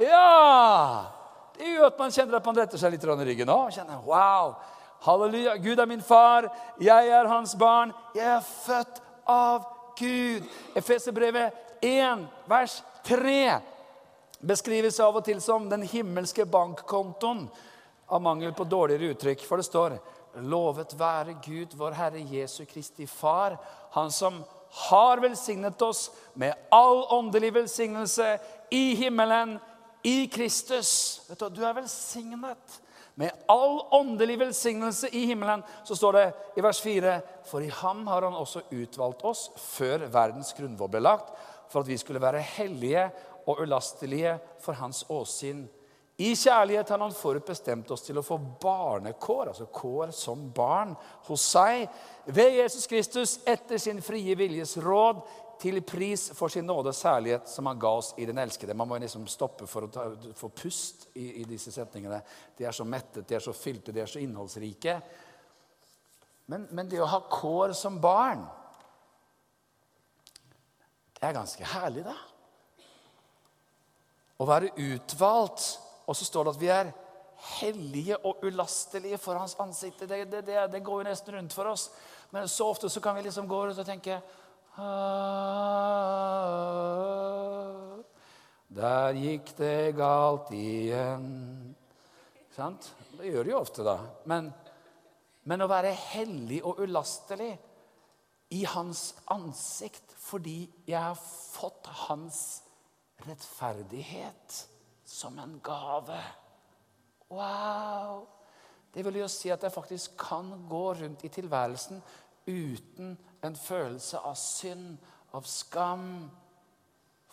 Ja! 0.00 1.19
Gjør 1.66 1.88
at 1.90 1.98
man 1.98 2.12
kjenner 2.14 2.38
at 2.38 2.46
man 2.46 2.60
retter 2.60 2.80
seg 2.80 2.94
litt 2.94 3.04
i 3.04 3.26
ryggen. 3.30 3.50
Å, 3.52 3.70
kjenner, 3.74 4.00
wow, 4.06 4.54
halleluja, 5.06 5.56
Gud 5.56 5.80
er 5.80 5.88
min 5.90 6.04
far, 6.04 6.48
jeg 6.80 7.08
er 7.08 7.28
hans 7.30 7.56
barn. 7.58 7.92
Jeg 8.14 8.26
er 8.36 8.46
født 8.46 9.02
av 9.28 9.66
Gud. 9.98 10.46
Efeserbrevet 10.74 11.84
1, 11.84 12.26
vers 12.48 12.82
3 13.08 13.58
beskrives 14.40 15.00
av 15.00 15.18
og 15.20 15.24
til 15.24 15.40
som 15.44 15.68
den 15.68 15.82
himmelske 15.84 16.46
bankkontoen 16.48 17.44
av 18.10 18.22
mangel 18.24 18.54
på 18.56 18.64
dårligere 18.64 19.12
uttrykk. 19.14 19.44
For 19.46 19.60
det 19.60 19.68
står 19.68 19.98
Lovet 20.46 20.94
være 20.94 21.34
Gud, 21.42 21.74
vår 21.74 21.96
Herre 21.98 22.20
Jesu 22.22 22.64
Kristi 22.64 23.06
Far, 23.06 23.58
Han 23.90 24.10
som 24.10 24.44
har 24.70 25.18
velsignet 25.18 25.82
oss 25.82 26.10
med 26.34 26.54
all 26.70 27.02
åndelig 27.10 27.54
velsignelse 27.54 28.38
i 28.70 28.94
himmelen 28.94 29.58
i 30.02 30.26
Kristus. 30.32 31.22
Vet 31.28 31.40
du, 31.40 31.60
du 31.60 31.64
er 31.66 31.76
velsignet 31.76 32.80
med 33.20 33.44
all 33.52 33.80
åndelig 33.90 34.38
velsignelse 34.40 35.08
i 35.12 35.26
himmelen. 35.26 35.62
Så 35.84 35.96
står 35.96 36.12
det 36.16 36.26
i 36.56 36.64
vers 36.64 36.80
4.: 36.80 37.18
For 37.44 37.60
i 37.60 37.72
ham 37.82 38.06
har 38.06 38.22
han 38.22 38.36
også 38.38 38.62
utvalgt 38.70 39.24
oss 39.24 39.50
før 39.56 40.06
verdens 40.12 40.54
grunnvoll 40.56 40.92
ble 40.92 41.02
lagt, 41.04 41.34
for 41.68 41.82
at 41.82 41.90
vi 41.90 41.98
skulle 42.00 42.22
være 42.22 42.40
hellige 42.56 43.10
og 43.46 43.60
ulastelige 43.60 44.38
for 44.60 44.78
hans 44.78 45.04
åsyn. 45.08 45.66
I 46.20 46.34
kjærlighet 46.36 46.88
har 46.88 47.00
han 47.00 47.14
forutbestemt 47.16 47.90
oss 47.90 48.02
til 48.04 48.18
å 48.20 48.24
få 48.24 48.36
barnekår, 48.60 49.48
altså 49.48 49.70
kår 49.72 50.10
som 50.12 50.50
barn, 50.52 50.92
hos 51.28 51.46
seg 51.54 51.86
ved 52.26 52.58
Jesus 52.58 52.84
Kristus 52.90 53.38
etter 53.48 53.80
sin 53.80 54.02
frie 54.04 54.36
viljes 54.36 54.76
råd 54.84 55.22
til 55.60 55.82
pris 55.84 56.30
for 56.36 56.48
sin 56.52 56.64
nåde 56.66 56.92
og 56.92 56.96
særlighet 56.96 57.48
som 57.48 57.68
han 57.68 57.80
ga 57.80 57.90
oss 58.00 58.14
i 58.18 58.26
den 58.28 58.38
elskede. 58.40 58.74
Man 58.74 58.88
må 58.88 58.98
liksom 59.00 59.26
stoppe 59.28 59.68
for 59.68 59.86
å 59.86 60.04
få 60.36 60.48
pust 60.56 61.10
i, 61.14 61.42
i, 61.42 61.44
disse 61.48 61.72
setningene. 61.74 62.22
De 62.56 62.64
er 62.64 62.76
så 62.76 62.86
mettet, 62.88 63.26
de 63.28 63.36
er 63.36 63.44
så 63.44 63.52
fylte, 63.56 63.92
de 63.92 64.00
er 64.00 64.08
så 64.10 64.22
innholdsrike. 64.22 64.96
Men, 66.50 66.64
men 66.72 66.88
det 66.88 67.02
å 67.02 67.10
ha 67.10 67.20
kår 67.30 67.76
som 67.78 68.00
barn 68.02 68.42
Det 71.20 71.28
er 71.28 71.36
ganske 71.36 71.66
herlig, 71.74 72.06
da. 72.06 72.16
Å 74.40 74.46
være 74.48 74.72
utvalgt. 74.80 75.66
Og 76.08 76.16
så 76.16 76.24
står 76.24 76.46
det 76.46 76.54
at 76.54 76.62
vi 76.62 76.70
er 76.72 76.94
hellige 77.60 78.16
og 78.24 78.40
ulastelige 78.44 79.18
for 79.20 79.36
hans 79.36 79.54
ansikt. 79.60 80.06
Det, 80.08 80.24
det, 80.32 80.40
det, 80.48 80.62
det 80.72 80.80
går 80.84 81.02
jo 81.02 81.08
nesten 81.10 81.36
rundt 81.36 81.52
for 81.52 81.68
oss. 81.68 81.90
Men 82.32 82.48
så 82.48 82.70
ofte 82.72 82.88
så 82.88 83.04
kan 83.04 83.16
vi 83.16 83.26
liksom 83.28 83.48
gå 83.48 83.60
rundt 83.66 83.78
og 83.84 83.86
tenke 83.86 84.16
der 88.80 89.18
gikk 89.18 89.52
det 89.58 89.96
galt 89.98 90.50
igjen. 90.54 91.74
Sant? 92.54 92.92
Det 93.18 93.28
gjør 93.28 93.44
det 93.44 93.52
jo 93.52 93.60
ofte, 93.60 93.84
da. 93.84 93.96
Men, 94.30 94.48
men, 95.48 95.64
å 95.64 95.70
være 95.70 95.92
hellig 96.14 96.62
og 96.64 96.80
ulastelig 96.84 97.52
i 98.56 98.64
hans 98.66 99.10
ansikt 99.30 100.16
fordi 100.20 100.62
jeg 100.88 100.98
har 100.98 101.18
fått 101.18 101.88
hans 102.06 102.40
rettferdighet 103.26 104.60
som 105.06 105.38
en 105.42 105.58
gave. 105.64 106.18
Wow! 107.30 108.24
Det 108.94 109.04
vil 109.06 109.20
jo 109.20 109.28
si 109.30 109.50
at 109.54 109.62
jeg 109.62 109.74
faktisk 109.74 110.16
kan 110.18 110.50
gå 110.70 110.84
rundt 110.98 111.24
i 111.26 111.30
tilværelsen 111.30 112.00
uten 112.46 113.16
en 113.40 113.56
følelse 113.56 114.18
av 114.18 114.34
synd, 114.34 114.98
av 115.30 115.42
skam. 115.48 116.30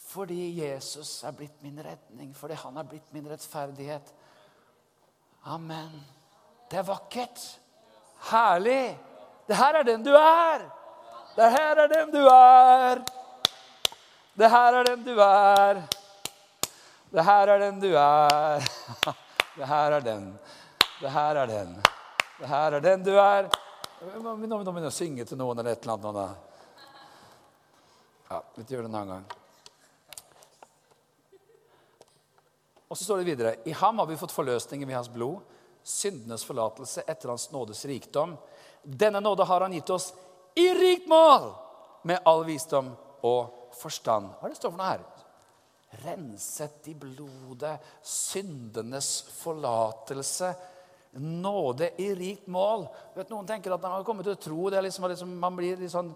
Fordi 0.08 0.54
Jesus 0.62 1.24
er 1.28 1.36
blitt 1.36 1.62
min 1.62 1.80
redning, 1.84 2.32
fordi 2.36 2.56
han 2.62 2.78
er 2.80 2.88
blitt 2.88 3.12
min 3.15 3.28
rettferdighet. 3.28 4.13
Amen. 5.52 6.00
Det 6.70 6.80
er 6.80 6.88
vakkert. 6.88 7.43
Herlig. 8.32 8.98
Det 9.48 9.56
her 9.56 9.80
er 9.80 9.88
den 9.88 10.04
du 10.04 10.13
er. 10.15 10.65
Det 11.36 11.52
her 11.54 11.84
er 11.84 11.91
den 11.91 12.12
du 12.12 12.24
er. 12.28 13.04
Det 14.38 14.50
her 14.50 14.74
er 14.80 14.84
den 14.89 15.04
du 15.06 15.13
er. 15.22 15.84
Det 17.12 17.24
her 17.24 17.48
er 17.48 17.60
den 17.60 17.80
du 17.80 17.93
er. 17.96 18.67
Det 19.58 19.65
her 19.65 19.91
er 19.91 20.00
den. 20.06 20.26
Det 21.02 21.12
her 21.12 21.36
er 21.36 21.46
den. 21.50 21.72
Det 22.39 22.48
her 22.48 22.72
er 22.72 22.80
den 22.80 23.04
du 23.04 23.15
er. 23.17 23.48
Nå 23.98 24.20
må 24.22 24.36
vi 24.38 24.46
begynne 24.48 24.92
å 24.92 24.94
synge 24.94 25.26
til 25.26 25.40
noen 25.40 25.58
eller 25.58 25.74
et 25.74 25.86
eller 25.88 26.10
annet. 26.12 26.38
Ja, 28.30 28.42
vi 28.54 28.66
gjør 28.70 28.86
det 28.86 28.90
en 28.92 28.98
annen 29.00 29.14
gang. 29.16 29.26
Og 32.88 32.94
så 32.94 33.08
står 33.08 33.24
det 33.24 33.30
videre 33.32 33.56
I 33.66 33.74
ham 33.80 33.98
har 33.98 34.08
vi 34.08 34.20
fått 34.20 34.36
forløsningen 34.36 34.88
ved 34.88 35.00
hans 35.00 35.10
blod, 35.10 35.42
syndenes 35.82 36.46
forlatelse 36.46 37.08
etter 37.08 37.34
hans 37.34 37.50
nådes 37.52 37.86
rikdom. 37.90 38.38
Denne 38.84 39.24
nåde 39.24 39.48
har 39.50 39.66
han 39.66 39.74
gitt 39.74 39.90
oss 39.90 40.12
i 40.54 40.70
rikt 40.78 41.10
mål, 41.10 41.50
med 42.06 42.22
all 42.30 42.46
visdom 42.46 42.94
og 43.26 43.74
forstand. 43.82 44.30
Hva 44.38 44.46
er 44.46 44.54
det 44.54 44.62
står 44.62 44.74
for 44.76 44.80
noe 44.80 44.94
her? 44.94 45.06
Renset 46.06 46.88
i 46.92 46.94
blodet, 47.00 47.80
syndenes 48.06 49.24
forlatelse 49.40 50.54
nåde 51.19 51.91
i 52.01 52.10
rikt 52.15 52.47
mål. 52.47 52.88
Vet, 53.15 53.30
noen 53.32 53.47
tenker 53.49 53.73
at 53.73 53.82
man 53.82 53.97
har 53.97 54.06
kommet 54.08 54.27
til 54.27 54.36
å 54.38 54.41
tro 54.41 54.69
det 54.73 54.84
liksom, 54.86 55.08
liksom, 55.12 55.38
man 55.41 55.56
blir 55.58 55.80
litt 55.80 55.93
sånn 55.93 56.13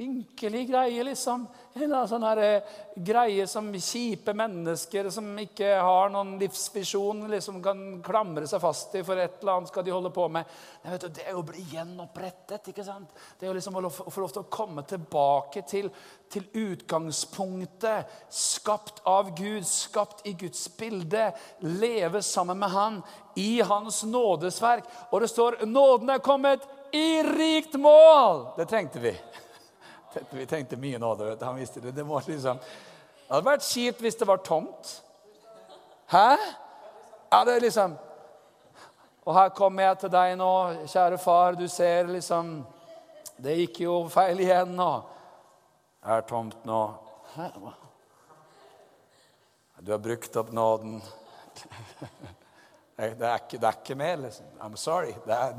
Ynkelig 0.00 0.68
greie, 0.68 1.02
liksom. 1.04 1.42
En 1.74 1.92
sånn 2.08 2.22
her, 2.24 2.38
eh, 2.38 2.68
greie 2.96 3.44
som 3.46 3.66
kjipe 3.68 4.32
mennesker 4.32 5.10
som 5.12 5.26
ikke 5.38 5.74
har 5.76 6.08
noen 6.08 6.38
livsvisjon, 6.40 7.26
liksom 7.28 7.58
kan 7.62 7.82
klamre 8.02 8.46
seg 8.48 8.62
fast 8.62 8.94
i, 8.96 9.02
for 9.04 9.20
et 9.20 9.42
eller 9.42 9.58
annet 9.58 9.68
skal 9.68 9.84
de 9.84 9.92
holde 9.92 10.10
på 10.10 10.24
med. 10.32 10.46
Nei, 10.86 10.96
du, 10.96 11.04
det 11.08 11.26
er 11.26 11.36
jo 11.36 11.42
å 11.42 11.48
bli 11.50 11.66
gjenopprettet. 11.74 12.70
ikke 12.72 12.86
sant? 12.86 13.12
Det 13.36 13.44
er 13.44 13.50
jo 13.50 13.58
liksom 13.58 13.76
å 13.76 13.90
få 13.90 14.22
lov 14.22 14.32
til 14.32 14.40
å 14.40 14.48
komme 14.48 14.86
tilbake 14.88 15.66
til, 15.68 15.90
til 16.32 16.48
utgangspunktet. 16.62 18.16
Skapt 18.30 19.02
av 19.04 19.34
Gud, 19.36 19.68
skapt 19.68 20.24
i 20.24 20.32
Guds 20.32 20.64
bilde. 20.80 21.28
Leve 21.60 22.24
sammen 22.24 22.56
med 22.64 22.72
Han 22.72 23.02
i 23.36 23.60
Hans 23.60 24.00
nådesverk. 24.08 24.88
Og 25.12 25.20
det 25.20 25.28
står 25.28 25.60
'Nåden 25.66 26.08
er 26.08 26.24
kommet 26.24 26.64
i 26.90 27.22
rikt 27.22 27.76
mål'. 27.76 28.56
Det 28.56 28.68
trengte 28.68 28.98
vi. 28.98 29.14
Vi 30.30 30.46
tenkte 30.46 30.78
mye 30.80 30.98
nå. 30.98 31.14
Han 31.42 31.56
visste 31.58 31.80
det. 31.80 31.92
Det, 31.94 32.04
liksom, 32.26 32.58
det 32.58 33.30
hadde 33.30 33.46
vært 33.46 33.66
kjipt 33.66 34.02
hvis 34.02 34.18
det 34.18 34.28
var 34.28 34.42
tomt. 34.46 34.96
Hæ? 36.10 36.36
Ja, 37.30 37.44
det 37.46 37.54
er 37.54 37.60
liksom 37.62 37.92
Og 39.24 39.34
her 39.36 39.52
kommer 39.54 39.84
jeg 39.84 39.98
til 40.00 40.10
deg 40.10 40.32
nå, 40.40 40.52
kjære 40.90 41.18
far. 41.22 41.54
Du 41.54 41.68
ser 41.68 42.08
liksom 42.10 42.64
Det 43.38 43.54
gikk 43.60 43.82
jo 43.84 44.00
feil 44.10 44.40
igjen 44.42 44.74
nå. 44.76 44.90
Det 46.00 46.16
er 46.16 46.26
tomt 46.28 46.64
nå. 46.66 46.80
Du 49.80 49.92
har 49.92 49.98
brukt 49.98 50.36
opp 50.36 50.52
nåden. 50.52 51.00
Det 53.00 53.24
er 53.24 53.38
ikke, 53.38 53.56
ikke 53.70 53.94
mer, 53.96 54.16
liksom. 54.20 54.46
I'm 54.60 54.74
sorry. 54.76 55.14
Det, 55.24 55.32
er, 55.32 55.54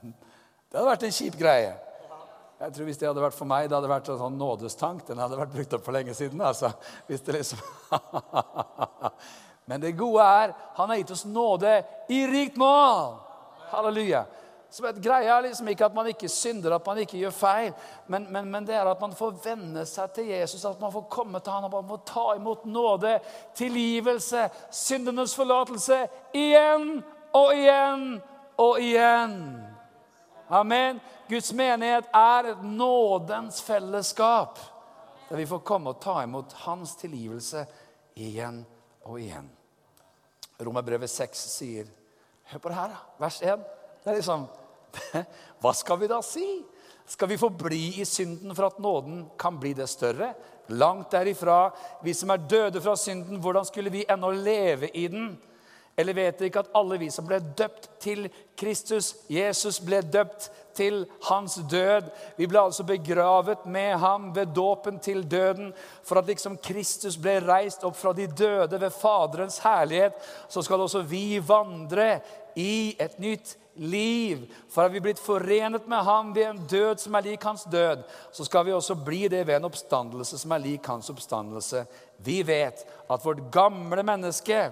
det 0.00 0.78
hadde 0.78 0.86
vært 0.88 1.02
en 1.04 1.12
kjip 1.12 1.34
greie. 1.36 1.74
Jeg 2.60 2.72
tror 2.72 2.84
Hvis 2.88 2.98
det 2.98 3.08
hadde 3.08 3.20
vært 3.20 3.36
for 3.36 3.48
meg, 3.48 3.68
det 3.68 3.76
hadde 3.76 3.90
vært 3.90 4.08
en 4.08 4.20
sånn 4.20 4.38
nådestank. 4.40 5.04
Den 5.08 5.20
hadde 5.20 5.36
vært 5.36 5.52
brukt 5.52 5.76
opp 5.76 5.84
for 5.84 5.96
lenge 5.96 6.14
siden. 6.16 6.40
altså. 6.40 6.72
Hvis 7.06 7.20
det 7.26 7.36
liksom... 7.38 7.60
Men 9.68 9.82
det 9.82 9.96
gode 9.98 10.22
er 10.22 10.52
han 10.76 10.90
har 10.92 11.00
gitt 11.00 11.10
oss 11.10 11.24
nåde 11.26 11.80
i 12.08 12.20
rikt 12.30 12.56
mål. 12.56 13.16
Halleluja. 13.72 14.24
Så 14.70 14.92
Greia 15.02 15.36
er 15.38 15.42
liksom 15.46 15.68
ikke 15.70 15.86
at 15.86 15.94
man 15.94 16.08
ikke 16.10 16.28
synder, 16.30 16.74
at 16.76 16.86
man 16.86 16.98
ikke 16.98 17.18
gjør 17.18 17.34
feil, 17.34 17.70
men, 18.10 18.26
men, 18.32 18.48
men, 18.50 18.66
det 18.66 18.74
er 18.74 18.88
at 18.90 19.00
man 19.00 19.14
får 19.14 19.36
venne 19.44 19.84
seg 19.88 20.10
til 20.14 20.26
Jesus, 20.28 20.64
at 20.66 20.80
man 20.82 20.92
får 20.92 21.06
komme 21.10 21.40
til 21.40 21.54
han 21.54 21.68
og 21.68 21.72
man 21.72 21.86
får 21.88 22.02
ta 22.10 22.24
imot 22.36 22.66
nåde, 22.68 23.14
tilgivelse, 23.56 24.48
syndenes 24.70 25.36
forlatelse 25.38 26.02
igjen 26.34 26.98
og 27.32 27.54
igjen 27.54 28.04
og 28.58 28.82
igjen. 28.82 29.38
Amen. 30.48 31.00
Guds 31.28 31.52
menighet 31.52 32.06
er 32.14 32.52
et 32.52 32.62
nådens 32.62 33.58
fellesskap, 33.66 34.60
der 35.28 35.40
vi 35.40 35.46
får 35.46 35.64
komme 35.66 35.90
og 35.90 36.00
ta 36.02 36.20
imot 36.22 36.54
hans 36.62 36.94
tilgivelse 37.00 37.64
igjen 38.14 38.60
og 39.06 39.18
igjen. 39.20 39.48
Romerbrevet 40.62 41.10
6 41.10 41.46
sier 41.58 41.90
Hør 42.46 42.60
på 42.62 42.70
det 42.70 42.78
her, 42.78 42.92
vers 43.18 43.40
1. 43.42 43.62
Det 44.04 44.12
er 44.12 44.18
liksom 44.20 44.46
Hva 45.60 45.72
skal 45.74 45.98
vi 45.98 46.08
da 46.10 46.20
si? 46.22 46.46
Skal 47.06 47.30
vi 47.30 47.38
forbli 47.38 47.80
i 48.00 48.04
synden 48.06 48.54
for 48.54 48.68
at 48.68 48.78
nåden 48.82 49.24
kan 49.38 49.58
bli 49.58 49.74
det 49.74 49.88
større? 49.90 50.32
Langt 50.74 51.10
derifra. 51.14 51.72
Vi 52.02 52.14
som 52.14 52.30
er 52.30 52.46
døde 52.46 52.80
fra 52.82 52.96
synden, 52.98 53.38
hvordan 53.42 53.66
skulle 53.66 53.90
vi 53.94 54.06
ennå 54.08 54.30
leve 54.30 54.90
i 54.94 55.06
den? 55.10 55.34
Eller 55.96 56.12
vet 56.12 56.36
dere 56.36 56.50
ikke 56.50 56.60
at 56.66 56.74
alle 56.76 56.98
vi 57.00 57.08
som 57.12 57.24
ble 57.24 57.38
døpt 57.56 57.88
til 58.04 58.26
Kristus, 58.58 59.14
Jesus 59.32 59.78
ble 59.80 60.02
døpt 60.04 60.50
til 60.76 61.06
hans 61.30 61.56
død. 61.70 62.10
Vi 62.36 62.48
ble 62.50 62.60
altså 62.60 62.84
begravet 62.84 63.64
med 63.64 63.96
ham 64.02 64.28
ved 64.36 64.52
dåpen 64.56 65.00
til 65.00 65.24
døden. 65.24 65.72
For 66.04 66.20
at 66.20 66.28
liksom 66.28 66.58
Kristus 66.60 67.16
ble 67.16 67.38
reist 67.40 67.84
opp 67.88 67.96
fra 67.96 68.12
de 68.16 68.28
døde 68.28 68.80
ved 68.80 68.92
Faderens 68.92 69.58
herlighet, 69.64 70.20
så 70.48 70.62
skal 70.62 70.84
også 70.84 71.06
vi 71.08 71.40
vandre 71.40 72.18
i 72.60 72.96
et 73.00 73.16
nytt 73.18 73.56
liv. 73.80 74.46
For 74.72 74.84
at 74.84 74.92
vi 74.92 75.00
blitt 75.00 75.20
forenet 75.20 75.88
med 75.88 76.04
ham 76.04 76.32
ved 76.36 76.50
en 76.50 76.64
død 76.68 77.00
som 77.00 77.16
er 77.16 77.30
lik 77.30 77.44
hans 77.44 77.64
død, 77.72 78.04
så 78.32 78.44
skal 78.44 78.68
vi 78.68 78.76
også 78.76 79.00
bli 79.00 79.26
det 79.32 79.46
ved 79.46 79.56
en 79.56 79.68
oppstandelse 79.68 80.44
som 80.44 80.52
er 80.52 80.64
lik 80.64 80.92
hans 80.92 81.08
oppstandelse. 81.12 81.86
Vi 82.24 82.42
vet 82.46 82.84
at 82.84 83.24
vårt 83.24 83.46
gamle 83.52 84.04
menneske 84.04 84.66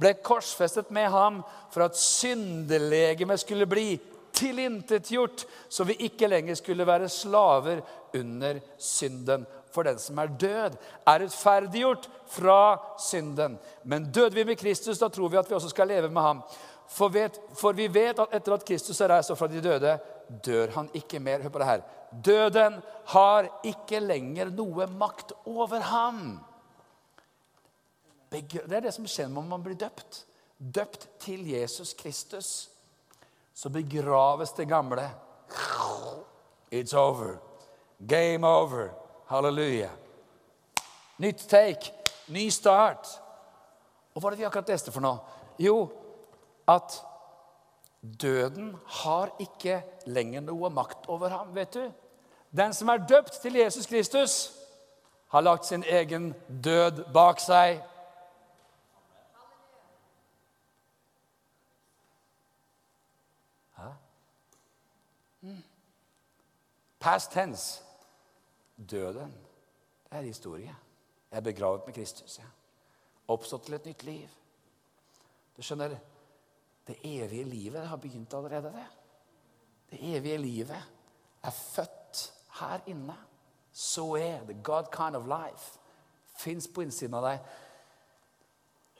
ble 0.00 0.14
korsfestet 0.24 0.90
med 0.90 1.10
ham 1.10 1.42
for 1.72 1.84
at 1.86 1.98
syndelegemet 1.98 3.40
skulle 3.40 3.66
bli 3.70 4.00
tilintetgjort, 4.32 5.44
så 5.68 5.84
vi 5.84 5.98
ikke 6.06 6.28
lenger 6.30 6.56
skulle 6.58 6.86
være 6.86 7.08
slaver 7.08 7.82
under 8.16 8.60
synden. 8.78 9.46
For 9.72 9.88
den 9.88 9.98
som 9.98 10.18
er 10.20 10.32
død, 10.40 10.76
er 11.06 11.22
rettferdiggjort 11.24 12.08
fra 12.28 12.76
synden. 13.00 13.58
Men 13.84 14.10
døde 14.12 14.34
vi 14.34 14.44
med 14.44 14.60
Kristus, 14.60 14.98
da 15.00 15.08
tror 15.08 15.28
vi 15.32 15.40
at 15.40 15.48
vi 15.50 15.56
også 15.56 15.72
skal 15.72 15.88
leve 15.88 16.10
med 16.12 16.22
ham. 16.22 16.42
For, 16.92 17.08
vet, 17.08 17.38
for 17.56 17.72
vi 17.72 17.88
vet 17.88 18.18
at 18.20 18.34
etter 18.36 18.52
at 18.52 18.64
Kristus 18.68 19.00
er 19.00 19.14
reist 19.14 19.32
opp 19.32 19.40
fra 19.40 19.48
de 19.48 19.62
døde, 19.64 19.96
dør 20.44 20.74
han 20.74 20.90
ikke 20.94 21.20
mer. 21.20 21.40
Hør 21.40 21.54
på 21.54 21.62
det 21.62 21.68
her. 21.70 21.84
Døden 22.12 22.80
har 23.14 23.48
ikke 23.64 24.00
lenger 24.04 24.52
noe 24.52 24.86
makt 24.86 25.32
over 25.48 25.80
ham. 25.88 26.42
Det 28.32 28.72
er 28.72 28.80
det 28.80 28.94
som 28.94 29.06
skjer 29.08 29.28
når 29.28 29.44
man 29.48 29.64
blir 29.64 29.76
døpt. 29.76 30.24
Døpt 30.58 31.08
til 31.20 31.44
Jesus 31.50 31.92
Kristus. 31.98 32.70
Så 33.54 33.68
begraves 33.68 34.54
det 34.56 34.68
gamle. 34.68 35.10
It's 36.72 36.96
over. 36.96 37.36
Game 38.08 38.46
over. 38.46 38.88
Halleluja. 39.26 39.90
Nytt 41.18 41.48
take. 41.48 41.92
Ny 42.28 42.48
start. 42.48 43.08
Og 44.14 44.20
hva 44.20 44.28
er 44.28 44.34
det 44.34 44.42
vi 44.42 44.46
akkurat 44.48 44.72
leste 44.72 44.92
for 44.92 45.04
noe? 45.04 45.20
Jo, 45.60 45.90
at 46.68 46.96
døden 48.00 48.72
har 49.02 49.32
ikke 49.40 49.82
lenger 50.06 50.44
noe 50.48 50.70
makt 50.70 51.08
over 51.12 51.28
ham. 51.28 51.54
vet 51.54 51.74
du? 51.74 51.84
Den 52.50 52.74
som 52.74 52.88
er 52.88 53.04
døpt 53.08 53.40
til 53.42 53.54
Jesus 53.56 53.86
Kristus, 53.86 54.52
har 55.28 55.40
lagt 55.40 55.66
sin 55.66 55.84
egen 55.88 56.34
død 56.64 57.04
bak 57.12 57.40
seg. 57.40 57.80
Past 67.02 67.32
tense. 67.32 67.82
Døden, 68.76 69.32
det 70.10 70.18
er 70.18 70.22
historie. 70.22 70.76
Jeg 71.30 71.36
er 71.36 71.40
begravet 71.40 71.86
med 71.86 71.94
Kristus. 71.94 72.38
Ja. 72.38 72.46
Oppstått 73.28 73.66
til 73.66 73.74
et 73.74 73.86
nytt 73.90 74.04
liv. 74.06 74.36
Du 75.56 75.62
skjønner, 75.62 75.96
det 76.86 76.96
evige 77.06 77.44
livet 77.44 77.88
har 77.88 77.98
begynt 77.98 78.34
allerede, 78.34 78.70
det. 78.74 78.86
Det 79.90 79.98
evige 80.16 80.38
livet 80.38 80.78
er 81.42 81.50
født 81.50 82.22
her 82.60 82.86
inne. 82.86 83.16
Så 83.72 84.06
er 84.16 84.46
the 84.46 84.56
God 84.62 84.90
kind 84.94 85.16
of 85.16 85.26
life. 85.26 85.78
Fins 86.38 86.68
på 86.68 86.86
innsiden 86.86 87.18
av 87.18 87.26
deg. 87.26 87.50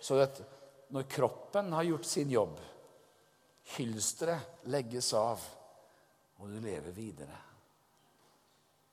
Så 0.03 0.19
vet, 0.19 0.43
når 0.91 1.09
kroppen 1.11 1.73
har 1.73 1.87
gjort 1.87 2.07
sin 2.07 2.31
jobb, 2.31 2.59
hylsteret 3.77 4.67
legges 4.75 5.13
av, 5.15 5.41
og 6.43 6.51
du 6.51 6.59
lever 6.59 6.91
videre 6.91 7.52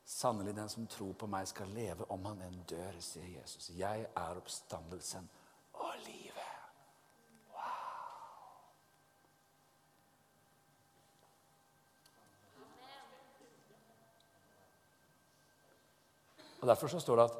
Sannelig, 0.09 0.55
den 0.55 0.69
som 0.69 0.87
tror 0.89 1.13
på 1.13 1.27
meg, 1.29 1.45
skal 1.45 1.69
leve 1.69 2.07
om 2.09 2.23
han 2.25 2.39
enn 2.41 2.63
dør, 2.65 2.95
sier 2.97 3.27
Jesus. 3.29 3.67
Jeg 3.77 4.07
er 4.07 4.39
oppstandelsen 4.39 5.27
og 5.77 5.99
livet. 6.01 6.55
Wow! 7.53 7.75
Og 16.57 16.65
Derfor 16.73 16.89
så 16.89 17.03
står 17.05 17.21
det 17.21 17.29
at 17.29 17.39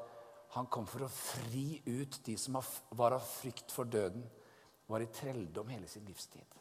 han 0.59 0.70
kom 0.70 0.86
for 0.93 1.07
å 1.07 1.09
fri 1.09 1.82
ut 1.89 2.22
de 2.30 2.38
som 2.38 2.61
var 3.01 3.17
av 3.17 3.26
frykt 3.26 3.74
for 3.74 3.89
døden, 3.89 4.30
var 4.86 5.01
i 5.01 5.09
trelldom 5.09 5.74
hele 5.74 5.89
sin 5.89 6.05
livstid. 6.05 6.59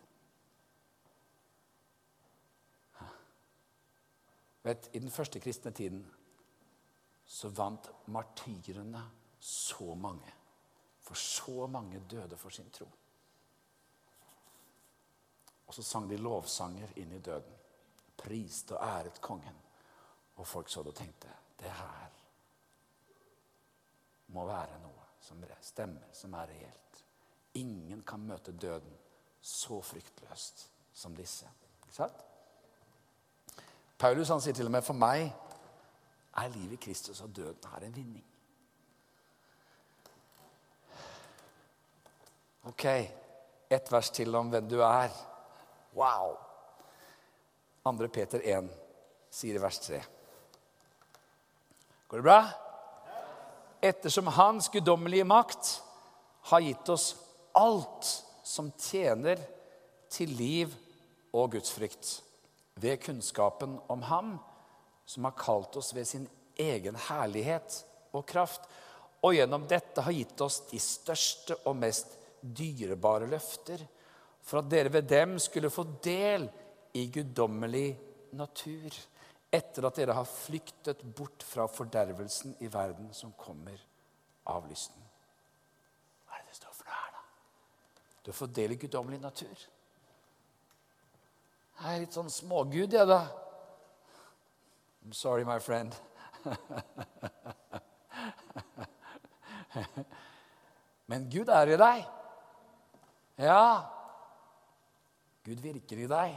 Vet, 4.68 4.90
I 4.92 5.00
den 5.00 5.10
første 5.10 5.40
kristne 5.40 5.72
tiden 5.72 6.02
så 7.24 7.48
vant 7.56 7.88
martyrene 8.12 9.00
så 9.40 9.94
mange. 9.96 10.34
For 11.00 11.16
så 11.16 11.66
mange 11.66 12.02
døde 12.10 12.36
for 12.36 12.52
sin 12.52 12.68
tro. 12.70 12.88
Og 15.66 15.74
så 15.74 15.82
sang 15.82 16.08
de 16.10 16.20
lovsanger 16.20 16.92
inn 17.00 17.16
i 17.16 17.22
døden. 17.24 17.56
Priste 18.18 18.76
og 18.76 18.84
æret 18.84 19.20
kongen. 19.24 19.56
Og 20.36 20.46
folk 20.46 20.68
så 20.68 20.84
det 20.84 20.92
og 20.92 21.00
tenkte 21.00 21.32
det 21.58 21.72
her 21.72 22.18
må 24.36 24.44
være 24.46 24.78
noe 24.82 25.06
som 25.24 25.40
stemmer, 25.64 26.12
som 26.12 26.34
er 26.36 26.52
reelt. 26.52 27.04
Ingen 27.58 28.04
kan 28.06 28.20
møte 28.20 28.52
døden 28.52 28.96
så 29.40 29.80
fryktløst 29.80 30.68
som 30.92 31.16
disse. 31.16 31.48
Ikke 31.86 31.94
sant? 32.02 32.27
Paulus 33.98 34.30
han 34.30 34.42
sier 34.42 34.54
til 34.54 34.68
og 34.68 34.74
med 34.76 34.84
for 34.86 34.94
meg 34.98 35.26
er 36.38 36.52
livet 36.54 36.76
i 36.76 36.82
Kristus 36.82 37.20
og 37.24 37.32
døden 37.34 37.70
her 37.72 37.86
en 37.86 37.94
vinning. 37.96 38.24
Ok, 42.68 42.84
ett 43.70 43.90
vers 43.92 44.10
til 44.14 44.34
om 44.36 44.50
hvem 44.52 44.68
du 44.68 44.78
er. 44.84 45.10
Wow! 45.96 46.36
2. 47.88 48.08
Peter 48.12 48.42
1 48.44 48.68
sier 49.32 49.56
i 49.56 49.62
vers 49.62 49.80
3. 49.82 50.00
Går 52.08 52.20
det 52.20 52.26
bra? 52.26 52.40
Ettersom 53.82 54.28
Hans 54.34 54.68
guddommelige 54.72 55.26
makt 55.26 55.72
har 56.50 56.62
gitt 56.64 56.88
oss 56.92 57.10
alt 57.56 58.08
som 58.46 58.70
tjener 58.78 59.40
til 60.12 60.30
liv 60.38 60.72
og 61.32 61.52
gudsfrykt 61.56 62.18
ved 62.80 63.00
kunnskapen 63.02 63.78
om 63.90 64.02
Ham, 64.08 64.36
som 65.08 65.24
har 65.24 65.36
kalt 65.38 65.76
oss 65.76 65.94
ved 65.96 66.06
sin 66.06 66.28
egen 66.58 66.96
herlighet 67.08 67.82
og 68.12 68.26
kraft, 68.28 68.66
og 69.24 69.34
gjennom 69.34 69.66
dette 69.70 70.02
har 70.04 70.14
gitt 70.14 70.40
oss 70.44 70.60
de 70.70 70.78
største 70.82 71.56
og 71.66 71.78
mest 71.80 72.14
dyrebare 72.40 73.26
løfter, 73.30 73.82
for 74.42 74.60
at 74.60 74.70
dere 74.70 74.92
ved 74.94 75.08
dem 75.10 75.36
skulle 75.42 75.72
få 75.72 75.84
del 76.04 76.46
i 76.96 77.08
guddommelig 77.12 77.88
natur, 78.38 78.94
etter 79.50 79.88
at 79.88 79.98
dere 79.98 80.16
har 80.16 80.28
flyktet 80.28 81.02
bort 81.16 81.44
fra 81.44 81.66
fordervelsen 81.72 82.58
i 82.64 82.68
verden 82.72 83.10
som 83.16 83.32
kommer 83.36 83.80
av 84.48 84.68
lysten. 84.68 85.02
Hva 86.28 86.36
er 86.36 86.44
det 86.44 86.52
det 86.52 86.60
står 86.60 86.76
for 86.76 86.88
noe 86.88 87.00
her, 87.00 87.16
da? 87.16 87.24
Du 88.28 88.32
får 88.36 88.54
del 88.60 88.74
i 88.76 88.80
guddommelig 88.84 89.20
natur. 89.22 89.66
Jeg 91.78 91.94
er 91.94 92.00
litt 92.02 92.16
sånn 92.16 92.30
smågud, 92.32 92.90
jeg, 92.90 93.06
da. 93.06 93.20
I'm 95.06 95.14
sorry, 95.14 95.44
my 95.46 95.60
friend. 95.62 95.94
Men 101.08 101.30
Gud 101.30 101.48
er 101.54 101.70
i 101.70 101.76
deg. 101.78 102.02
Ja. 103.46 103.86
Gud 105.46 105.60
virker 105.62 106.02
i 106.02 106.08
deg. 106.10 106.34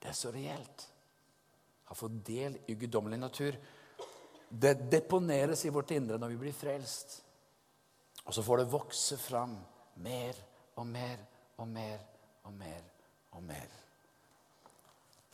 Det 0.00 0.08
er 0.10 0.16
så 0.16 0.32
reelt. 0.34 0.86
Har 1.90 1.96
fått 1.98 2.16
del 2.24 2.56
i 2.72 2.74
guddommelig 2.80 3.20
natur. 3.20 3.58
Det 4.48 4.90
deponeres 4.90 5.60
i 5.68 5.74
vårt 5.76 5.92
indre 5.92 6.16
når 6.18 6.32
vi 6.32 6.40
blir 6.46 6.56
frelst. 6.56 7.20
Og 8.24 8.32
så 8.32 8.40
får 8.42 8.62
det 8.62 8.72
vokse 8.72 9.20
fram 9.20 9.54
mer 10.00 10.40
og 10.80 10.88
mer 10.88 11.20
og 11.60 11.68
mer 11.68 12.11
og 12.44 12.52
mer 12.52 12.82
og 13.32 13.42
mer. 13.42 13.68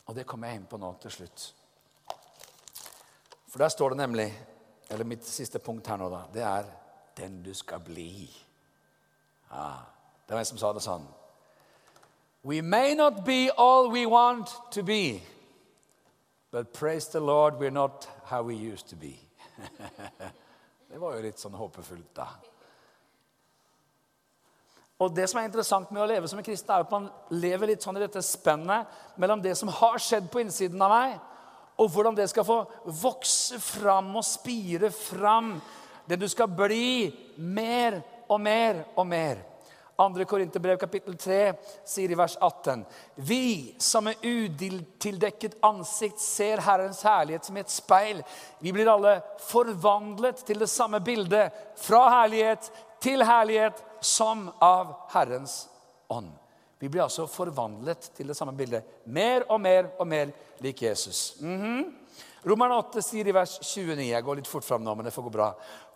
Og 0.07 0.17
det 0.17 0.27
kommer 0.27 0.49
jeg 0.49 0.61
inn 0.61 0.69
på 0.69 0.81
nå 0.81 0.93
til 1.03 1.11
slutt. 1.11 1.55
For 3.49 3.59
der 3.59 3.69
står 3.69 3.95
det 3.95 4.03
nemlig 4.05 4.45
Eller 4.91 5.05
mitt 5.05 5.27
siste 5.27 5.59
punkt 5.59 5.87
her 5.87 5.99
nå, 6.01 6.07
da. 6.09 6.23
Det 6.33 6.43
er 6.43 6.65
'den 7.17 7.43
du 7.43 7.55
skal 7.55 7.81
bli'. 7.81 8.45
Ja, 9.51 9.73
det 10.27 10.35
var 10.35 10.39
en 10.39 10.45
som 10.45 10.59
sa 10.59 10.73
det 10.73 10.83
sånn. 10.83 11.07
We 12.43 12.63
may 12.63 12.95
not 12.95 13.25
be 13.25 13.51
all 13.59 13.91
we 13.91 14.07
want 14.07 14.49
to 14.71 14.83
be, 14.83 15.21
but 16.51 16.73
praise 16.73 17.09
the 17.13 17.21
Lord, 17.21 17.55
we're 17.55 17.71
not 17.71 18.09
how 18.25 18.43
we 18.43 18.55
used 18.55 18.89
to 18.89 18.97
be. 18.97 19.19
det 20.91 21.01
var 21.01 21.17
jo 21.17 21.23
litt 21.23 21.39
sånn 21.39 21.53
håpefullt, 21.53 22.15
da. 22.15 22.29
Og 24.99 25.15
Det 25.15 25.29
som 25.31 25.39
er 25.39 25.47
interessant 25.47 25.91
med 25.95 26.03
å 26.03 26.09
leve 26.11 26.29
som 26.29 26.41
en 26.41 26.47
kristen, 26.47 26.73
er 26.75 26.83
at 26.83 26.91
man 26.91 27.07
lever 27.31 27.71
litt 27.71 27.85
sånn 27.85 27.97
i 28.01 28.03
dette 28.03 28.23
spennet 28.25 28.89
mellom 29.17 29.43
det 29.43 29.55
som 29.59 29.71
har 29.71 29.99
skjedd 30.03 30.27
på 30.33 30.43
innsiden 30.43 30.83
av 30.83 30.91
meg, 30.91 31.19
og 31.79 31.93
hvordan 31.95 32.17
det 32.19 32.27
skal 32.33 32.47
få 32.47 32.65
vokse 33.03 33.61
fram 33.63 34.11
og 34.19 34.27
spire 34.27 34.91
fram. 34.91 35.53
Det 36.09 36.19
du 36.19 36.27
skal 36.27 36.51
bli 36.51 37.13
mer 37.39 38.01
og 38.27 38.41
mer 38.43 38.83
og 38.99 39.07
mer. 39.07 39.45
2. 39.99 40.25
Korinterbrev 40.31 40.79
kapittel 40.79 41.15
3 41.19 41.39
sier 41.87 42.11
i 42.11 42.19
vers 42.19 42.37
18.: 42.39 42.85
Vi 43.15 43.75
som 43.83 44.07
med 44.07 44.23
utildekket 44.23 45.57
ansikt 45.63 46.23
ser 46.23 46.63
Herrens 46.63 47.03
herlighet 47.03 47.47
som 47.47 47.57
i 47.57 47.63
et 47.65 47.71
speil, 47.71 48.23
vi 48.59 48.75
blir 48.75 48.91
alle 48.91 49.17
forvandlet 49.43 50.45
til 50.47 50.63
det 50.63 50.71
samme 50.71 51.01
bildet, 51.03 51.51
fra 51.77 52.05
herlighet 52.21 52.71
til 53.03 53.23
herlighet, 53.27 53.83
som 54.01 54.51
av 54.59 54.95
Herrens 55.13 55.69
ånd. 56.09 56.33
Vi 56.79 56.89
blir 56.89 57.03
altså 57.03 57.27
forvandlet 57.27 58.11
til 58.15 58.31
det 58.31 58.37
samme 58.39 58.55
bildet. 58.55 58.85
Mer 59.11 59.49
og 59.51 59.59
mer 59.61 59.91
og 59.99 60.07
mer 60.07 60.31
lik 60.63 60.83
Jesus. 60.83 61.37
Mm 61.41 61.63
-hmm. 61.63 61.93
Romerne 62.43 62.75
8 62.75 63.03
sier 63.03 63.29
i 63.29 63.33
vers 63.35 63.59
29 63.61 64.05
Jeg 64.05 64.25
går 64.25 64.39
litt 64.39 64.47
fort 64.47 64.65
fram 64.65 64.85
nå, 64.85 64.95
men 64.95 65.05
det 65.05 65.11
får 65.11 65.23
gå 65.23 65.31
bra. 65.31 65.49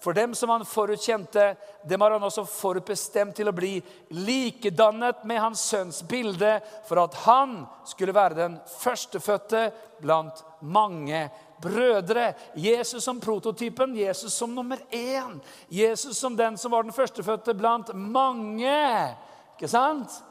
For 0.02 0.12
dem 0.12 0.34
som 0.34 0.50
han 0.50 0.64
forutkjente, 0.66 1.56
dem 1.86 2.00
har 2.00 2.10
han 2.10 2.22
også 2.22 2.44
forutbestemt 2.44 3.36
til 3.36 3.48
å 3.48 3.54
bli 3.54 3.76
likedannet 4.10 5.22
med 5.24 5.40
hans 5.40 5.60
sønns 5.60 6.02
bilde, 6.02 6.60
for 6.88 6.98
at 7.04 7.14
han 7.14 7.66
skulle 7.86 8.14
være 8.14 8.34
den 8.34 8.58
førstefødte 8.66 9.70
blant 10.02 10.42
mange 10.60 11.30
brødre. 11.62 12.32
Jesus 12.54 13.04
som 13.04 13.20
prototypen, 13.20 13.94
Jesus 13.96 14.34
som 14.34 14.54
nummer 14.54 14.78
én. 14.90 15.38
Jesus 15.68 16.18
som 16.18 16.36
den 16.36 16.58
som 16.58 16.72
var 16.72 16.82
den 16.82 16.92
førstefødte 16.92 17.54
blant 17.54 17.94
mange. 17.94 19.16
Ikke 19.56 19.70
sant? 19.70 20.22